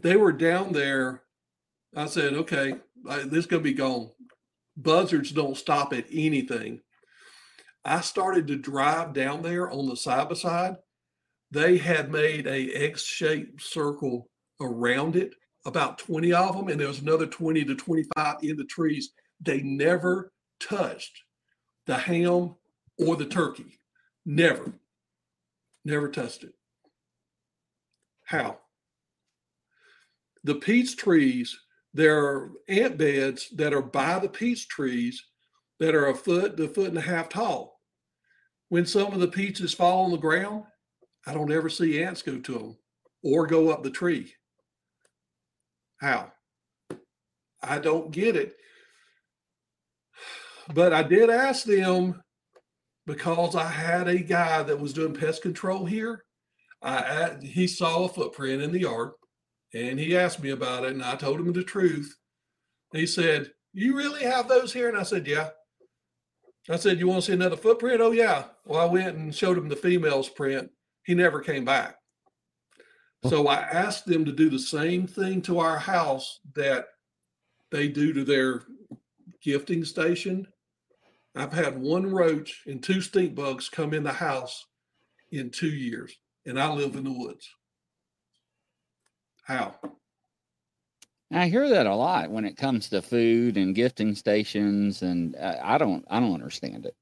they 0.05 0.15
were 0.15 0.31
down 0.31 0.73
there. 0.73 1.25
I 1.97 2.07
said, 2.07 2.35
okay, 2.35 2.75
this 3.05 3.41
is 3.41 3.47
going 3.47 3.65
to 3.65 3.69
be 3.69 3.75
gone. 3.75 4.13
Buzzards 4.77 5.33
don't 5.33 5.57
stop 5.57 5.93
at 5.93 6.07
anything. 6.13 6.81
I 7.85 8.01
started 8.01 8.47
to 8.47 8.57
drive 8.57 9.13
down 9.13 9.43
there 9.43 9.71
on 9.71 9.89
the 9.89 9.97
side 9.97 10.29
by 10.29 10.35
side. 10.35 10.77
They 11.51 11.79
had 11.79 12.11
made 12.11 12.47
a 12.47 12.73
X-shaped 12.73 13.61
circle 13.61 14.31
around 14.61 15.17
it, 15.17 15.35
about 15.67 15.99
20 15.99 16.33
of 16.33 16.57
them, 16.57 16.69
and 16.69 16.81
there 16.81 16.89
was 16.89 17.01
another 17.01 17.27
20 17.27 17.65
to 17.65 17.75
25 17.75 18.37
in 18.43 18.57
the 18.57 18.65
trees. 18.65 19.13
They 19.41 19.61
never 19.63 20.33
touched 20.61 21.23
the 21.87 21.97
ham 21.97 22.55
or 22.99 23.17
the 23.17 23.27
turkey. 23.27 23.79
Never. 24.25 24.73
Never 25.85 26.09
touched 26.09 26.45
it. 26.45 26.55
How? 28.25 28.59
The 30.45 30.55
peach 30.55 30.97
trees, 30.97 31.59
there 31.93 32.25
are 32.25 32.53
ant 32.69 32.97
beds 32.97 33.49
that 33.57 33.75
are 33.75 33.83
by 33.83 34.19
the 34.21 34.29
peach 34.29 34.69
trees 34.69 35.25
that 35.81 35.95
are 35.95 36.09
a 36.09 36.15
foot 36.15 36.57
to 36.57 36.65
a 36.65 36.69
foot 36.69 36.89
and 36.89 36.99
a 36.99 37.03
half 37.03 37.29
tall. 37.29 37.72
When 38.73 38.87
some 38.87 39.13
of 39.13 39.21
the 39.21 39.29
peaches 39.29 39.75
fall 39.75 40.07
on 40.07 40.13
the 40.13 40.17
ground, 40.17 40.65
I 41.27 41.35
don't 41.35 41.53
ever 41.53 41.69
see 41.69 42.03
ants 42.03 42.23
go 42.23 42.39
to 42.39 42.53
them 42.55 42.79
or 43.23 43.47
go 43.47 43.69
up 43.69 43.83
the 43.83 43.91
tree. 43.91 44.33
How? 46.01 46.33
I 47.63 47.79
don't 47.79 48.11
get 48.11 48.35
it. 48.35 48.57
But 50.73 50.95
I 50.95 51.03
did 51.03 51.29
ask 51.29 51.67
them 51.67 52.23
because 53.05 53.55
I 53.55 53.69
had 53.69 54.09
a 54.09 54.19
guy 54.19 54.63
that 54.63 54.81
was 54.81 54.95
doing 54.95 55.13
pest 55.13 55.43
control 55.43 55.85
here. 55.85 56.25
I 56.81 57.37
he 57.43 57.67
saw 57.67 58.05
a 58.05 58.09
footprint 58.09 58.63
in 58.63 58.73
the 58.73 58.81
yard 58.81 59.11
and 59.75 59.99
he 59.99 60.17
asked 60.17 60.43
me 60.43 60.49
about 60.49 60.85
it 60.85 60.93
and 60.93 61.05
I 61.05 61.17
told 61.17 61.41
him 61.41 61.53
the 61.53 61.63
truth. 61.63 62.17
He 62.95 63.07
said, 63.07 63.53
"You 63.75 63.95
really 63.95 64.23
have 64.23 64.49
those 64.49 64.73
here?" 64.73 64.89
And 64.89 64.97
I 64.97 65.03
said, 65.03 65.27
"Yeah." 65.27 65.51
I 66.69 66.77
said, 66.77 66.99
"You 66.99 67.09
want 67.09 67.25
to 67.25 67.27
see 67.27 67.33
another 67.35 67.57
footprint?" 67.57 68.01
Oh 68.01 68.13
yeah. 68.13 68.45
Well, 68.65 68.81
I 68.81 68.85
went 68.85 69.17
and 69.17 69.35
showed 69.35 69.59
him 69.59 69.69
the 69.69 69.77
female's 69.77 70.29
print. 70.29 70.71
He 71.05 71.15
never 71.15 71.41
came 71.41 71.65
back. 71.65 71.97
So 73.29 73.47
I 73.47 73.57
asked 73.57 74.07
them 74.07 74.25
to 74.25 74.33
do 74.33 74.51
the 74.51 74.59
same 74.59 75.07
thing 75.07 75.43
to 75.43 75.61
our 75.61 75.79
house 75.79 76.41
that 76.55 76.87
they 77.71 77.89
do 77.89 78.13
to 78.13 78.25
their 78.25 78.63
gifting 79.41 79.85
station. 79.85 80.47
I've 81.35 81.53
had 81.53 81.81
one 81.81 82.11
roach 82.11 82.63
and 82.67 82.83
two 82.83 83.01
stink 83.01 83.35
bugs 83.35 83.69
come 83.69 83.95
in 83.95 84.03
the 84.03 84.13
house 84.13 84.67
in 85.31 85.51
two 85.51 85.71
years, 85.71 86.15
and 86.45 86.61
I 86.61 86.73
live 86.73 86.95
in 86.97 87.05
the 87.05 87.13
woods. 87.13 87.49
How? 89.45 89.77
I 91.35 91.49
hear 91.49 91.69
that 91.69 91.87
a 91.87 91.95
lot 91.95 92.31
when 92.31 92.45
it 92.45 92.57
comes 92.57 92.89
to 92.91 93.03
food 93.03 93.57
and 93.57 93.75
gifting 93.75 94.15
stations, 94.15 95.03
and 95.03 95.37
I 95.37 95.79
don't, 95.79 96.05
I 96.11 96.21
don't 96.21 96.35
understand 96.35 96.87
it. 96.87 96.95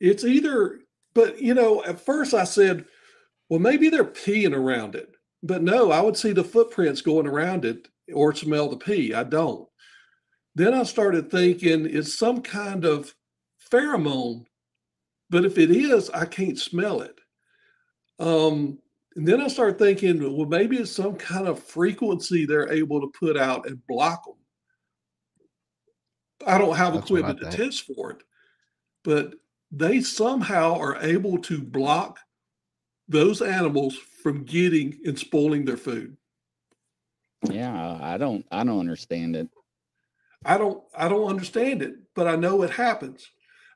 It's 0.00 0.24
either, 0.24 0.80
but 1.14 1.40
you 1.40 1.54
know, 1.54 1.84
at 1.84 2.00
first 2.00 2.34
I 2.34 2.44
said, 2.44 2.84
well, 3.48 3.60
maybe 3.60 3.88
they're 3.88 4.04
peeing 4.04 4.54
around 4.54 4.94
it, 4.94 5.14
but 5.42 5.62
no, 5.62 5.90
I 5.90 6.00
would 6.00 6.16
see 6.16 6.32
the 6.32 6.44
footprints 6.44 7.02
going 7.02 7.26
around 7.26 7.64
it 7.64 7.88
or 8.12 8.34
smell 8.34 8.68
the 8.68 8.76
pee. 8.76 9.14
I 9.14 9.24
don't. 9.24 9.68
Then 10.54 10.74
I 10.74 10.82
started 10.82 11.30
thinking 11.30 11.86
it's 11.86 12.18
some 12.18 12.42
kind 12.42 12.84
of 12.84 13.14
pheromone, 13.70 14.46
but 15.30 15.44
if 15.44 15.58
it 15.58 15.70
is, 15.70 16.10
I 16.10 16.24
can't 16.24 16.58
smell 16.58 17.02
it. 17.02 17.18
Um, 18.18 18.78
and 19.16 19.26
then 19.26 19.40
I 19.40 19.48
start 19.48 19.78
thinking, 19.78 20.20
well, 20.36 20.46
maybe 20.46 20.76
it's 20.76 20.92
some 20.92 21.16
kind 21.16 21.48
of 21.48 21.62
frequency 21.62 22.44
they're 22.44 22.72
able 22.72 23.00
to 23.00 23.18
put 23.18 23.36
out 23.36 23.66
and 23.66 23.84
block 23.86 24.24
them. 24.24 24.34
I 26.46 26.58
don't 26.58 26.76
have 26.76 26.94
That's 26.94 27.06
equipment 27.06 27.38
to 27.40 27.44
what 27.46 27.54
I 27.54 27.56
think. 27.56 27.70
test 27.72 27.90
for 27.94 28.12
it, 28.12 28.22
but 29.02 29.34
they 29.72 30.00
somehow 30.00 30.78
are 30.78 31.02
able 31.02 31.38
to 31.38 31.60
block 31.60 32.18
those 33.08 33.42
animals 33.42 33.96
from 34.22 34.44
getting 34.44 34.98
and 35.04 35.18
spoiling 35.18 35.64
their 35.64 35.76
food. 35.76 36.16
Yeah, 37.50 37.98
I 38.00 38.18
don't, 38.18 38.44
I 38.50 38.64
don't 38.64 38.80
understand 38.80 39.36
it. 39.36 39.48
I 40.44 40.56
don't 40.56 40.82
I 40.96 41.08
don't 41.08 41.28
understand 41.28 41.82
it, 41.82 41.96
but 42.14 42.28
I 42.28 42.36
know 42.36 42.62
it 42.62 42.70
happens 42.70 43.28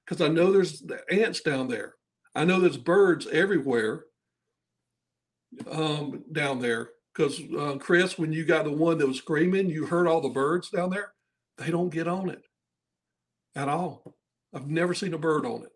because 0.04 0.20
I 0.20 0.28
know 0.28 0.52
there's 0.52 0.80
the 0.80 1.00
ants 1.12 1.40
down 1.40 1.68
there. 1.68 1.94
I 2.34 2.44
know 2.44 2.60
there's 2.60 2.76
birds 2.76 3.26
everywhere 3.26 4.04
um, 5.70 6.24
down 6.32 6.60
there. 6.60 6.90
Because 7.14 7.40
uh, 7.58 7.76
Chris, 7.78 8.18
when 8.18 8.32
you 8.32 8.44
got 8.44 8.64
the 8.64 8.72
one 8.72 8.98
that 8.98 9.06
was 9.06 9.18
screaming, 9.18 9.68
you 9.68 9.84
heard 9.84 10.06
all 10.06 10.20
the 10.20 10.28
birds 10.28 10.70
down 10.70 10.90
there. 10.90 11.12
They 11.58 11.70
don't 11.70 11.90
get 11.90 12.08
on 12.08 12.30
it 12.30 12.42
at 13.54 13.68
all. 13.68 14.14
I've 14.54 14.68
never 14.68 14.94
seen 14.94 15.14
a 15.14 15.18
bird 15.18 15.44
on 15.44 15.62
it. 15.62 15.72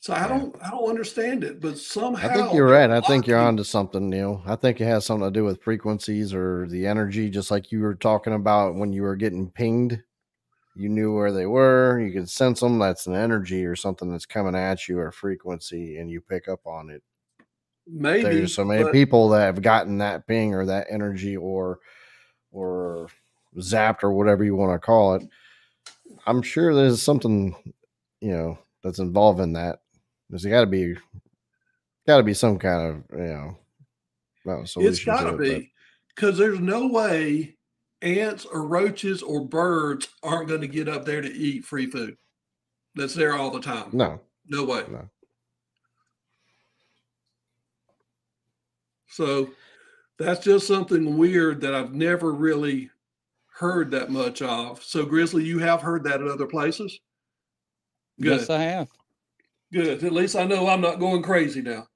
So 0.00 0.12
I 0.12 0.26
don't 0.26 0.54
I 0.60 0.68
don't 0.70 0.90
understand 0.90 1.44
it, 1.44 1.60
but 1.60 1.78
somehow 1.78 2.28
I 2.28 2.34
think 2.34 2.54
you're 2.54 2.68
right. 2.68 2.90
I 2.90 3.00
think 3.00 3.28
you're 3.28 3.38
onto 3.38 3.62
something, 3.62 4.10
Neal. 4.10 4.42
I 4.44 4.56
think 4.56 4.80
it 4.80 4.86
has 4.86 5.06
something 5.06 5.28
to 5.28 5.30
do 5.30 5.44
with 5.44 5.62
frequencies 5.62 6.34
or 6.34 6.66
the 6.68 6.88
energy, 6.88 7.30
just 7.30 7.52
like 7.52 7.70
you 7.70 7.80
were 7.80 7.94
talking 7.94 8.32
about 8.32 8.74
when 8.74 8.92
you 8.92 9.02
were 9.02 9.14
getting 9.14 9.48
pinged. 9.48 10.02
You 10.74 10.88
knew 10.88 11.14
where 11.14 11.30
they 11.30 11.46
were. 11.46 12.00
You 12.00 12.12
could 12.12 12.28
sense 12.28 12.58
them. 12.58 12.80
That's 12.80 13.06
an 13.06 13.14
energy 13.14 13.64
or 13.64 13.76
something 13.76 14.10
that's 14.10 14.26
coming 14.26 14.56
at 14.56 14.88
you 14.88 14.98
or 14.98 15.12
frequency, 15.12 15.98
and 15.98 16.10
you 16.10 16.20
pick 16.20 16.48
up 16.48 16.66
on 16.66 16.90
it. 16.90 17.04
Maybe 17.86 18.22
There's 18.22 18.54
so 18.54 18.64
many 18.64 18.84
but- 18.84 18.92
people 18.92 19.28
that 19.30 19.46
have 19.46 19.62
gotten 19.62 19.98
that 19.98 20.26
ping 20.26 20.54
or 20.54 20.66
that 20.66 20.86
energy 20.90 21.36
or 21.36 21.80
or 22.50 23.08
zapped 23.58 24.02
or 24.02 24.12
whatever 24.12 24.44
you 24.44 24.54
want 24.56 24.72
to 24.72 24.78
call 24.84 25.14
it. 25.14 25.22
I'm 26.26 26.42
sure 26.42 26.74
there's 26.74 27.02
something, 27.02 27.54
you 28.20 28.30
know, 28.32 28.58
that's 28.84 28.98
involved 28.98 29.40
in 29.40 29.54
that. 29.54 29.80
There's 30.28 30.44
got 30.44 30.60
to 30.60 30.66
be, 30.66 30.94
got 32.06 32.18
to 32.18 32.22
be 32.22 32.34
some 32.34 32.58
kind 32.58 32.88
of, 33.10 33.18
you 33.18 33.24
know, 33.24 33.56
well, 34.44 34.64
It's 34.76 35.04
got 35.04 35.30
to 35.30 35.36
be 35.36 35.72
because 36.14 36.36
there's 36.36 36.60
no 36.60 36.88
way 36.88 37.56
ants 38.02 38.44
or 38.44 38.66
roaches 38.66 39.22
or 39.22 39.46
birds 39.46 40.08
aren't 40.22 40.48
going 40.48 40.60
to 40.60 40.68
get 40.68 40.88
up 40.88 41.04
there 41.04 41.20
to 41.20 41.32
eat 41.32 41.64
free 41.64 41.86
food 41.86 42.16
that's 42.94 43.14
there 43.14 43.34
all 43.34 43.50
the 43.50 43.60
time. 43.60 43.88
No, 43.92 44.20
No 44.48 44.64
way. 44.64 44.84
no. 44.90 45.08
So 49.12 49.50
that's 50.18 50.44
just 50.44 50.66
something 50.66 51.18
weird 51.18 51.60
that 51.60 51.74
I've 51.74 51.92
never 51.92 52.32
really 52.32 52.90
heard 53.54 53.90
that 53.90 54.10
much 54.10 54.40
of. 54.40 54.82
So, 54.82 55.04
Grizzly, 55.04 55.44
you 55.44 55.58
have 55.58 55.82
heard 55.82 56.04
that 56.04 56.22
at 56.22 56.28
other 56.28 56.46
places? 56.46 56.98
Good. 58.20 58.40
Yes, 58.40 58.50
I 58.50 58.62
have. 58.62 58.88
Good. 59.72 60.02
At 60.02 60.12
least 60.12 60.34
I 60.34 60.44
know 60.44 60.66
I'm 60.66 60.80
not 60.80 60.98
going 60.98 61.22
crazy 61.22 61.60
now. 61.60 61.86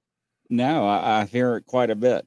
No, 0.50 0.86
I, 0.86 1.20
I 1.20 1.24
hear 1.24 1.56
it 1.56 1.66
quite 1.66 1.90
a 1.90 1.96
bit. 1.96 2.26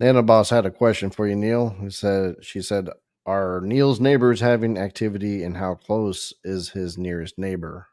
Nana 0.00 0.22
Boss 0.22 0.50
had 0.50 0.66
a 0.66 0.70
question 0.70 1.10
for 1.10 1.26
you, 1.26 1.36
Neal. 1.36 1.70
Who 1.70 1.90
said 1.90 2.36
she 2.44 2.62
said, 2.62 2.88
"Are 3.26 3.60
Neal's 3.60 4.00
neighbors 4.00 4.40
having 4.40 4.78
activity, 4.78 5.42
and 5.42 5.56
how 5.56 5.74
close 5.74 6.32
is 6.44 6.70
his 6.70 6.96
nearest 6.96 7.38
neighbor?" 7.38 7.88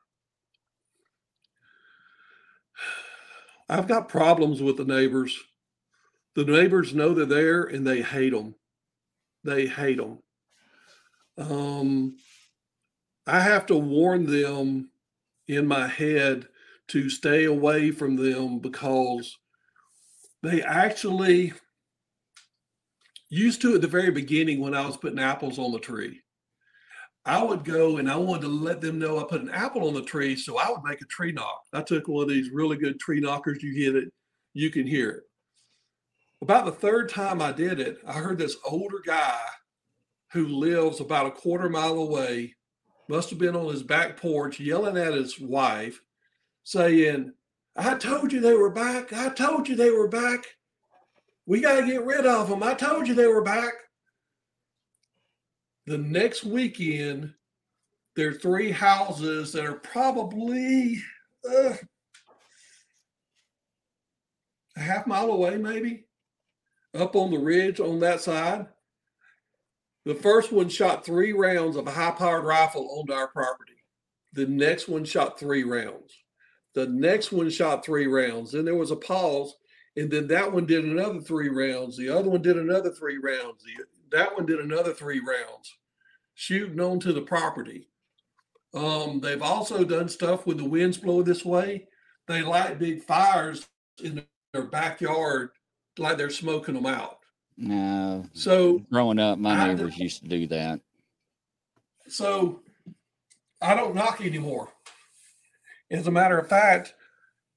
I've 3.69 3.87
got 3.87 4.09
problems 4.09 4.61
with 4.61 4.77
the 4.77 4.85
neighbors. 4.85 5.37
The 6.35 6.45
neighbors 6.45 6.93
know 6.93 7.13
they're 7.13 7.25
there 7.25 7.63
and 7.63 7.85
they 7.85 8.01
hate 8.01 8.31
them. 8.31 8.55
They 9.43 9.67
hate 9.67 9.97
them. 9.97 10.19
Um, 11.37 12.17
I 13.27 13.39
have 13.39 13.67
to 13.67 13.75
warn 13.75 14.25
them 14.25 14.89
in 15.47 15.67
my 15.67 15.87
head 15.87 16.47
to 16.89 17.09
stay 17.09 17.45
away 17.45 17.91
from 17.91 18.15
them 18.15 18.59
because 18.59 19.37
they 20.41 20.63
actually 20.63 21.53
used 23.29 23.61
to 23.61 23.75
at 23.75 23.81
the 23.81 23.87
very 23.87 24.09
beginning 24.09 24.59
when 24.59 24.73
I 24.73 24.85
was 24.85 24.97
putting 24.97 25.19
apples 25.19 25.59
on 25.59 25.71
the 25.71 25.79
tree. 25.79 26.21
I 27.25 27.43
would 27.43 27.63
go 27.63 27.97
and 27.97 28.09
I 28.09 28.15
wanted 28.15 28.43
to 28.43 28.47
let 28.47 28.81
them 28.81 28.97
know 28.97 29.19
I 29.19 29.23
put 29.23 29.41
an 29.41 29.49
apple 29.49 29.87
on 29.87 29.93
the 29.93 30.01
tree, 30.01 30.35
so 30.35 30.57
I 30.57 30.69
would 30.69 30.83
make 30.83 31.01
a 31.01 31.05
tree 31.05 31.31
knock. 31.31 31.63
I 31.73 31.81
took 31.81 32.07
one 32.07 32.23
of 32.23 32.29
these 32.29 32.49
really 32.51 32.77
good 32.77 32.99
tree 32.99 33.19
knockers. 33.19 33.61
You 33.61 33.73
hit 33.73 33.95
it, 33.95 34.11
you 34.53 34.69
can 34.69 34.87
hear 34.87 35.09
it. 35.09 35.23
About 36.41 36.65
the 36.65 36.71
third 36.71 37.09
time 37.09 37.41
I 37.41 37.51
did 37.51 37.79
it, 37.79 37.99
I 38.07 38.13
heard 38.13 38.37
this 38.37 38.55
older 38.65 39.01
guy 39.05 39.39
who 40.31 40.47
lives 40.47 40.99
about 41.01 41.25
a 41.25 41.31
quarter 41.31 41.69
mile 41.69 41.97
away, 41.97 42.55
must 43.09 43.29
have 43.31 43.39
been 43.39 43.55
on 43.55 43.71
his 43.71 43.83
back 43.83 44.17
porch 44.17 44.59
yelling 44.59 44.97
at 44.97 45.13
his 45.13 45.39
wife, 45.39 45.99
saying, 46.63 47.33
I 47.75 47.95
told 47.95 48.31
you 48.31 48.39
they 48.39 48.53
were 48.53 48.69
back. 48.69 49.11
I 49.11 49.29
told 49.29 49.67
you 49.67 49.75
they 49.75 49.91
were 49.91 50.07
back. 50.07 50.45
We 51.45 51.61
got 51.61 51.79
to 51.79 51.85
get 51.85 52.05
rid 52.05 52.25
of 52.25 52.49
them. 52.49 52.61
I 52.61 52.73
told 52.73 53.07
you 53.07 53.15
they 53.15 53.27
were 53.27 53.43
back. 53.43 53.73
The 55.85 55.97
next 55.97 56.43
weekend, 56.43 57.33
there 58.15 58.29
are 58.29 58.33
three 58.33 58.71
houses 58.71 59.53
that 59.53 59.65
are 59.65 59.75
probably 59.75 61.01
uh, 61.49 61.73
a 64.77 64.79
half 64.79 65.07
mile 65.07 65.31
away, 65.31 65.57
maybe. 65.57 66.05
up 66.93 67.15
on 67.15 67.31
the 67.31 67.37
ridge 67.37 67.79
on 67.79 67.99
that 67.99 68.21
side. 68.21 68.67
The 70.05 70.15
first 70.15 70.51
one 70.51 70.69
shot 70.69 71.05
three 71.05 71.33
rounds 71.33 71.75
of 71.75 71.87
a 71.87 71.91
high 71.91 72.11
powered 72.11 72.45
rifle 72.45 72.89
onto 72.99 73.13
our 73.13 73.27
property. 73.27 73.73
The 74.33 74.45
next 74.47 74.87
one 74.87 75.05
shot 75.05 75.39
three 75.39 75.63
rounds. 75.63 76.13
The 76.75 76.87
next 76.87 77.31
one 77.31 77.49
shot 77.49 77.83
three 77.85 78.07
rounds. 78.07 78.51
Then 78.51 78.65
there 78.65 78.75
was 78.75 78.91
a 78.91 78.95
pause, 78.95 79.55
and 79.97 80.09
then 80.09 80.27
that 80.27 80.51
one 80.51 80.65
did 80.65 80.85
another 80.85 81.19
three 81.19 81.49
rounds. 81.49 81.97
The 81.97 82.09
other 82.09 82.29
one 82.29 82.41
did 82.41 82.57
another 82.57 82.91
three 82.91 83.17
rounds. 83.17 83.63
That 84.11 84.35
one 84.35 84.45
did 84.45 84.59
another 84.59 84.93
three 84.93 85.19
rounds, 85.19 85.75
shooting 86.33 86.79
onto 86.79 87.13
the 87.13 87.21
property. 87.21 87.87
Um, 88.73 89.19
they've 89.19 89.41
also 89.41 89.83
done 89.83 90.09
stuff 90.09 90.45
when 90.45 90.57
the 90.57 90.65
winds 90.65 90.97
blow 90.97 91.21
this 91.21 91.43
way. 91.43 91.87
They 92.27 92.41
light 92.41 92.79
big 92.79 93.03
fires 93.03 93.67
in 94.03 94.23
their 94.53 94.63
backyard, 94.63 95.49
like 95.97 96.17
they're 96.17 96.29
smoking 96.29 96.75
them 96.75 96.85
out. 96.85 97.19
No. 97.57 98.25
So 98.33 98.79
Growing 98.91 99.19
up, 99.19 99.37
my 99.37 99.67
neighbors 99.67 99.97
used 99.97 100.21
to 100.21 100.29
do 100.29 100.47
that. 100.47 100.79
So 102.07 102.61
I 103.61 103.75
don't 103.75 103.95
knock 103.95 104.21
anymore. 104.21 104.71
As 105.91 106.07
a 106.07 106.11
matter 106.11 106.37
of 106.37 106.47
fact, 106.47 106.93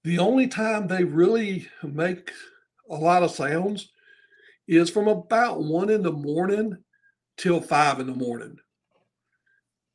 the 0.05 0.19
only 0.19 0.49
time 0.49 0.89
they 0.89 1.05
really 1.05 1.69
make 1.83 2.33
a 2.91 2.97
lot 2.97 3.23
of 3.23 3.31
sounds 3.31 3.92
is 4.69 4.91
from 4.91 5.09
about 5.09 5.63
one 5.63 5.91
in 5.91 6.03
the 6.03 6.13
morning 6.13 6.77
till 7.37 7.61
five 7.61 8.01
in 8.01 8.07
the 8.07 8.15
morning. 8.15 8.57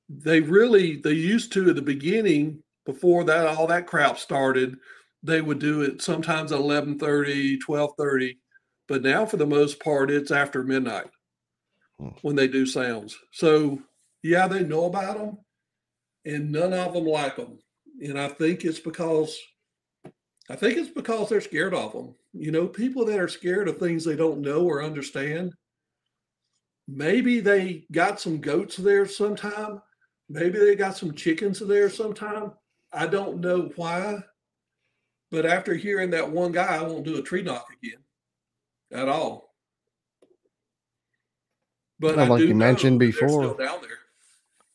They 0.09 0.41
really, 0.41 0.97
they 0.97 1.13
used 1.13 1.51
to 1.53 1.69
at 1.69 1.75
the 1.75 1.81
beginning, 1.81 2.63
before 2.85 3.23
that 3.25 3.47
all 3.47 3.67
that 3.67 3.87
crap 3.87 4.17
started, 4.17 4.77
they 5.23 5.41
would 5.41 5.59
do 5.59 5.81
it 5.81 6.01
sometimes 6.01 6.51
at 6.51 6.59
11:30, 6.59 7.59
12:30, 7.59 8.37
but 8.87 9.01
now 9.01 9.25
for 9.25 9.37
the 9.37 9.45
most 9.45 9.79
part 9.79 10.11
it's 10.11 10.31
after 10.31 10.63
midnight 10.63 11.09
Hmm. 11.99 12.09
when 12.21 12.35
they 12.35 12.47
do 12.47 12.65
sounds. 12.65 13.17
So 13.31 13.81
yeah, 14.23 14.47
they 14.47 14.63
know 14.63 14.85
about 14.85 15.17
them, 15.17 15.37
and 16.25 16.51
none 16.51 16.73
of 16.73 16.93
them 16.93 17.05
like 17.05 17.35
them. 17.35 17.59
And 18.01 18.19
I 18.19 18.27
think 18.27 18.63
it's 18.63 18.79
because 18.79 19.37
I 20.49 20.55
think 20.55 20.77
it's 20.77 20.89
because 20.89 21.29
they're 21.29 21.41
scared 21.41 21.73
of 21.73 21.91
them. 21.91 22.15
You 22.33 22.51
know, 22.51 22.67
people 22.67 23.05
that 23.05 23.19
are 23.19 23.27
scared 23.27 23.67
of 23.67 23.77
things 23.77 24.05
they 24.05 24.15
don't 24.15 24.41
know 24.41 24.63
or 24.63 24.81
understand. 24.81 25.53
Maybe 26.87 27.41
they 27.41 27.85
got 27.91 28.21
some 28.21 28.39
goats 28.39 28.77
there 28.77 29.05
sometime. 29.05 29.81
Maybe 30.29 30.57
they 30.57 30.75
got 30.75 30.95
some 30.95 31.13
chickens 31.13 31.59
there 31.59 31.89
sometime. 31.89 32.53
I 32.93 33.07
don't 33.07 33.39
know 33.39 33.71
why. 33.75 34.19
But 35.31 35.45
after 35.45 35.75
hearing 35.75 36.11
that 36.11 36.31
one 36.31 36.53
guy, 36.53 36.77
I 36.77 36.83
won't 36.83 37.03
do 37.03 37.17
a 37.17 37.21
tree 37.21 37.41
knock 37.41 37.67
again 37.81 37.99
at 38.91 39.09
all. 39.09 39.53
But 41.99 42.15
Well, 42.15 42.25
I 42.25 42.29
like 42.29 42.43
you 42.43 42.55
mentioned 42.55 42.99
before. 42.99 43.43
down 43.57 43.81
there. 43.81 43.97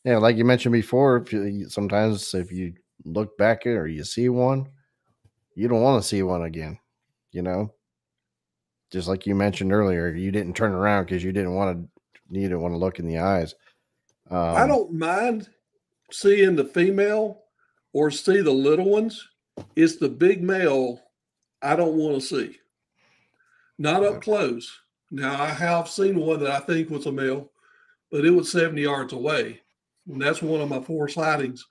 Yeah, 0.03 0.17
like 0.17 0.35
you 0.35 0.45
mentioned 0.45 0.73
before, 0.73 1.17
if 1.17 1.31
you, 1.31 1.69
sometimes 1.69 2.33
if 2.33 2.51
you 2.51 2.73
look 3.05 3.37
back 3.37 3.65
or 3.65 3.87
you 3.87 4.03
see 4.03 4.29
one, 4.29 4.67
you 5.55 5.67
don't 5.67 5.81
want 5.81 6.01
to 6.01 6.07
see 6.07 6.23
one 6.23 6.43
again. 6.43 6.79
You 7.31 7.41
know, 7.41 7.73
just 8.91 9.07
like 9.07 9.25
you 9.25 9.35
mentioned 9.35 9.73
earlier, 9.73 10.09
you 10.09 10.31
didn't 10.31 10.55
turn 10.55 10.71
around 10.71 11.05
because 11.05 11.23
you 11.23 11.31
didn't 11.31 11.55
want 11.55 11.77
to. 11.77 11.89
You 12.29 12.43
didn't 12.43 12.61
want 12.61 12.73
to 12.73 12.79
look 12.79 12.99
in 12.99 13.07
the 13.07 13.19
eyes. 13.19 13.53
Um, 14.29 14.55
I 14.55 14.65
don't 14.65 14.93
mind 14.93 15.49
seeing 16.11 16.55
the 16.55 16.65
female 16.65 17.43
or 17.91 18.09
see 18.09 18.41
the 18.41 18.51
little 18.51 18.89
ones. 18.89 19.27
It's 19.75 19.97
the 19.97 20.09
big 20.09 20.41
male 20.41 21.01
I 21.61 21.75
don't 21.75 21.95
want 21.95 22.15
to 22.15 22.21
see. 22.21 22.57
Not 23.77 24.03
up 24.03 24.21
close. 24.21 24.79
Now 25.11 25.41
I 25.41 25.47
have 25.47 25.87
seen 25.87 26.19
one 26.19 26.39
that 26.39 26.51
I 26.51 26.59
think 26.59 26.89
was 26.89 27.05
a 27.05 27.11
male, 27.11 27.51
but 28.11 28.25
it 28.25 28.31
was 28.31 28.51
70 28.51 28.81
yards 28.81 29.13
away. 29.13 29.61
And 30.07 30.21
that's 30.21 30.41
one 30.41 30.61
of 30.61 30.69
my 30.69 30.81
four 30.81 31.07
sightings. 31.07 31.65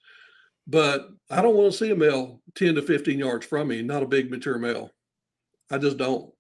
But 0.67 1.11
I 1.33 1.41
don't 1.41 1.57
want 1.57 1.73
to 1.73 1.79
see 1.79 1.91
a 1.91 1.97
male 1.97 2.43
10 2.57 2.75
to 2.75 2.83
15 2.83 3.19
yards 3.19 3.47
from 3.47 3.69
me, 3.69 3.81
not 3.81 4.03
a 4.03 4.07
big 4.07 4.31
mature 4.31 4.59
male. 4.59 4.91
I 5.71 5.79
just 5.79 5.97
don't. 5.97 6.31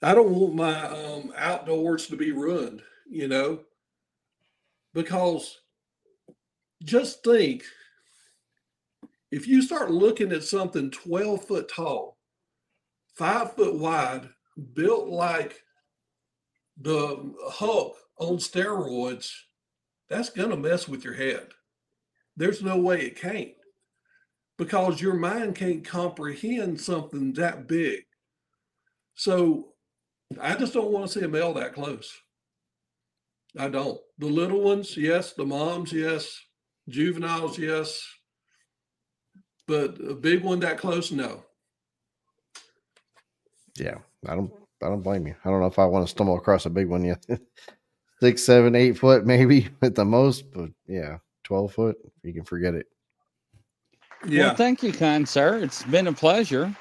I 0.00 0.14
don't 0.14 0.30
want 0.30 0.54
my 0.54 0.80
um, 0.86 1.32
outdoors 1.36 2.06
to 2.06 2.16
be 2.16 2.30
ruined, 2.30 2.82
you 3.10 3.26
know, 3.26 3.62
because 4.94 5.58
just 6.84 7.24
think 7.24 7.64
if 9.32 9.48
you 9.48 9.60
start 9.60 9.90
looking 9.90 10.30
at 10.30 10.44
something 10.44 10.92
12 10.92 11.44
foot 11.44 11.68
tall, 11.68 12.16
five 13.16 13.54
foot 13.54 13.74
wide, 13.74 14.28
built 14.74 15.08
like 15.08 15.60
the 16.80 17.34
Hulk 17.48 17.96
on 18.18 18.36
steroids, 18.36 19.32
that's 20.08 20.30
going 20.30 20.50
to 20.50 20.56
mess 20.56 20.86
with 20.86 21.02
your 21.02 21.14
head. 21.14 21.48
There's 22.38 22.62
no 22.62 22.78
way 22.78 23.00
it 23.00 23.20
can't 23.20 23.50
because 24.58 25.00
your 25.00 25.14
mind 25.14 25.56
can't 25.56 25.84
comprehend 25.84 26.80
something 26.80 27.32
that 27.32 27.66
big. 27.66 28.02
So 29.16 29.70
I 30.40 30.54
just 30.54 30.72
don't 30.72 30.92
want 30.92 31.10
to 31.10 31.18
see 31.18 31.24
a 31.24 31.28
male 31.28 31.52
that 31.54 31.74
close. 31.74 32.16
I 33.58 33.68
don't. 33.68 33.98
The 34.18 34.26
little 34.26 34.60
ones, 34.60 34.96
yes. 34.96 35.32
The 35.32 35.44
moms, 35.44 35.92
yes. 35.92 36.38
Juveniles, 36.88 37.58
yes. 37.58 38.06
But 39.66 39.98
a 40.00 40.14
big 40.14 40.44
one 40.44 40.60
that 40.60 40.78
close, 40.78 41.10
no. 41.10 41.42
Yeah, 43.76 43.96
I 44.26 44.36
don't. 44.36 44.52
I 44.80 44.86
don't 44.86 45.02
blame 45.02 45.26
you. 45.26 45.34
I 45.44 45.50
don't 45.50 45.60
know 45.60 45.66
if 45.66 45.78
I 45.80 45.86
want 45.86 46.06
to 46.06 46.10
stumble 46.10 46.36
across 46.36 46.66
a 46.66 46.70
big 46.70 46.88
one 46.88 47.04
yet. 47.04 47.26
Six, 48.20 48.44
seven, 48.44 48.76
eight 48.76 48.96
foot, 48.96 49.26
maybe 49.26 49.68
at 49.82 49.96
the 49.96 50.04
most, 50.04 50.52
but 50.52 50.70
yeah, 50.86 51.18
twelve 51.48 51.72
foot. 51.72 51.96
You 52.22 52.34
can 52.34 52.44
forget 52.44 52.74
it. 52.74 52.86
Well, 54.28 54.54
thank 54.54 54.82
you, 54.82 54.92
kind 54.92 55.28
sir. 55.28 55.56
It's 55.56 55.82
been 55.84 56.08
a 56.08 56.12
pleasure. 56.12 56.74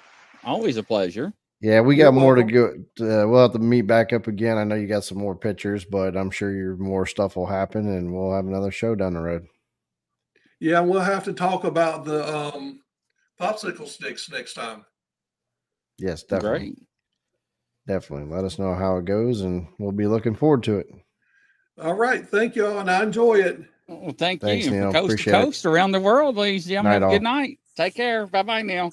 Always 0.44 0.77
a 0.77 0.84
pleasure. 0.84 1.34
Yeah, 1.61 1.81
we 1.81 1.95
You're 1.95 2.11
got 2.11 2.19
more 2.19 2.35
to 2.35 2.44
go. 2.44 2.65
Uh, 2.99 3.27
we'll 3.27 3.41
have 3.41 3.53
to 3.53 3.60
meet 3.60 3.84
back 3.84 4.14
up 4.14 4.27
again. 4.27 4.57
I 4.57 4.64
know 4.64 4.76
you 4.76 4.88
got 4.88 5.03
some 5.03 5.18
more 5.18 5.35
pictures, 5.35 5.85
but 5.85 6.15
I'm 6.15 6.30
sure 6.30 6.53
your 6.53 6.76
more 6.76 7.06
stuff 7.06 7.35
will 7.35 7.48
happen, 7.48 7.88
and 7.88 8.14
we'll 8.14 8.35
have 8.35 8.45
another 8.45 8.72
show 8.72 8.94
down 8.94 9.14
the 9.14 9.22
road. 9.22 9.48
Yeah, 10.60 10.81
we'll 10.81 10.99
have 10.99 11.23
to 11.23 11.34
talk 11.34 11.64
about 11.64 12.06
the 12.06 12.27
um, 12.35 12.81
popsicle 13.39 13.88
sticks 13.88 14.30
next 14.30 14.53
time. 14.53 14.85
Yes, 15.98 16.23
definitely, 16.23 16.60
Great. 16.60 16.80
definitely. 17.88 18.35
Let 18.35 18.45
us 18.45 18.60
know 18.60 18.76
how 18.76 18.98
it 18.98 19.06
goes, 19.06 19.41
and 19.41 19.68
we'll 19.80 19.91
be 19.91 20.07
looking 20.07 20.35
forward 20.35 20.64
to 20.64 20.77
it. 20.77 20.88
All 21.81 21.94
right. 21.94 22.27
Thank 22.27 22.56
you 22.56 22.65
all, 22.68 22.80
and 22.80 22.89
I 22.89 23.03
enjoy 23.03 23.35
it. 23.35 23.61
Well, 23.88 24.14
thank 24.18 24.41
Thanks, 24.41 24.65
you. 24.65 24.72
Neal. 24.72 24.91
Coast 24.91 24.93
to 24.93 25.14
Appreciate 25.14 25.34
it. 25.34 25.43
coast 25.43 25.65
around 25.65 25.91
the 25.91 25.99
world, 25.99 26.35
ladies 26.35 26.65
and 26.65 26.72
gentlemen. 26.72 27.01
Night 27.01 27.09
Good 27.09 27.26
all. 27.26 27.34
night. 27.34 27.59
Take 27.76 27.95
care. 27.95 28.27
Bye 28.27 28.43
bye 28.43 28.61
now. 28.61 28.91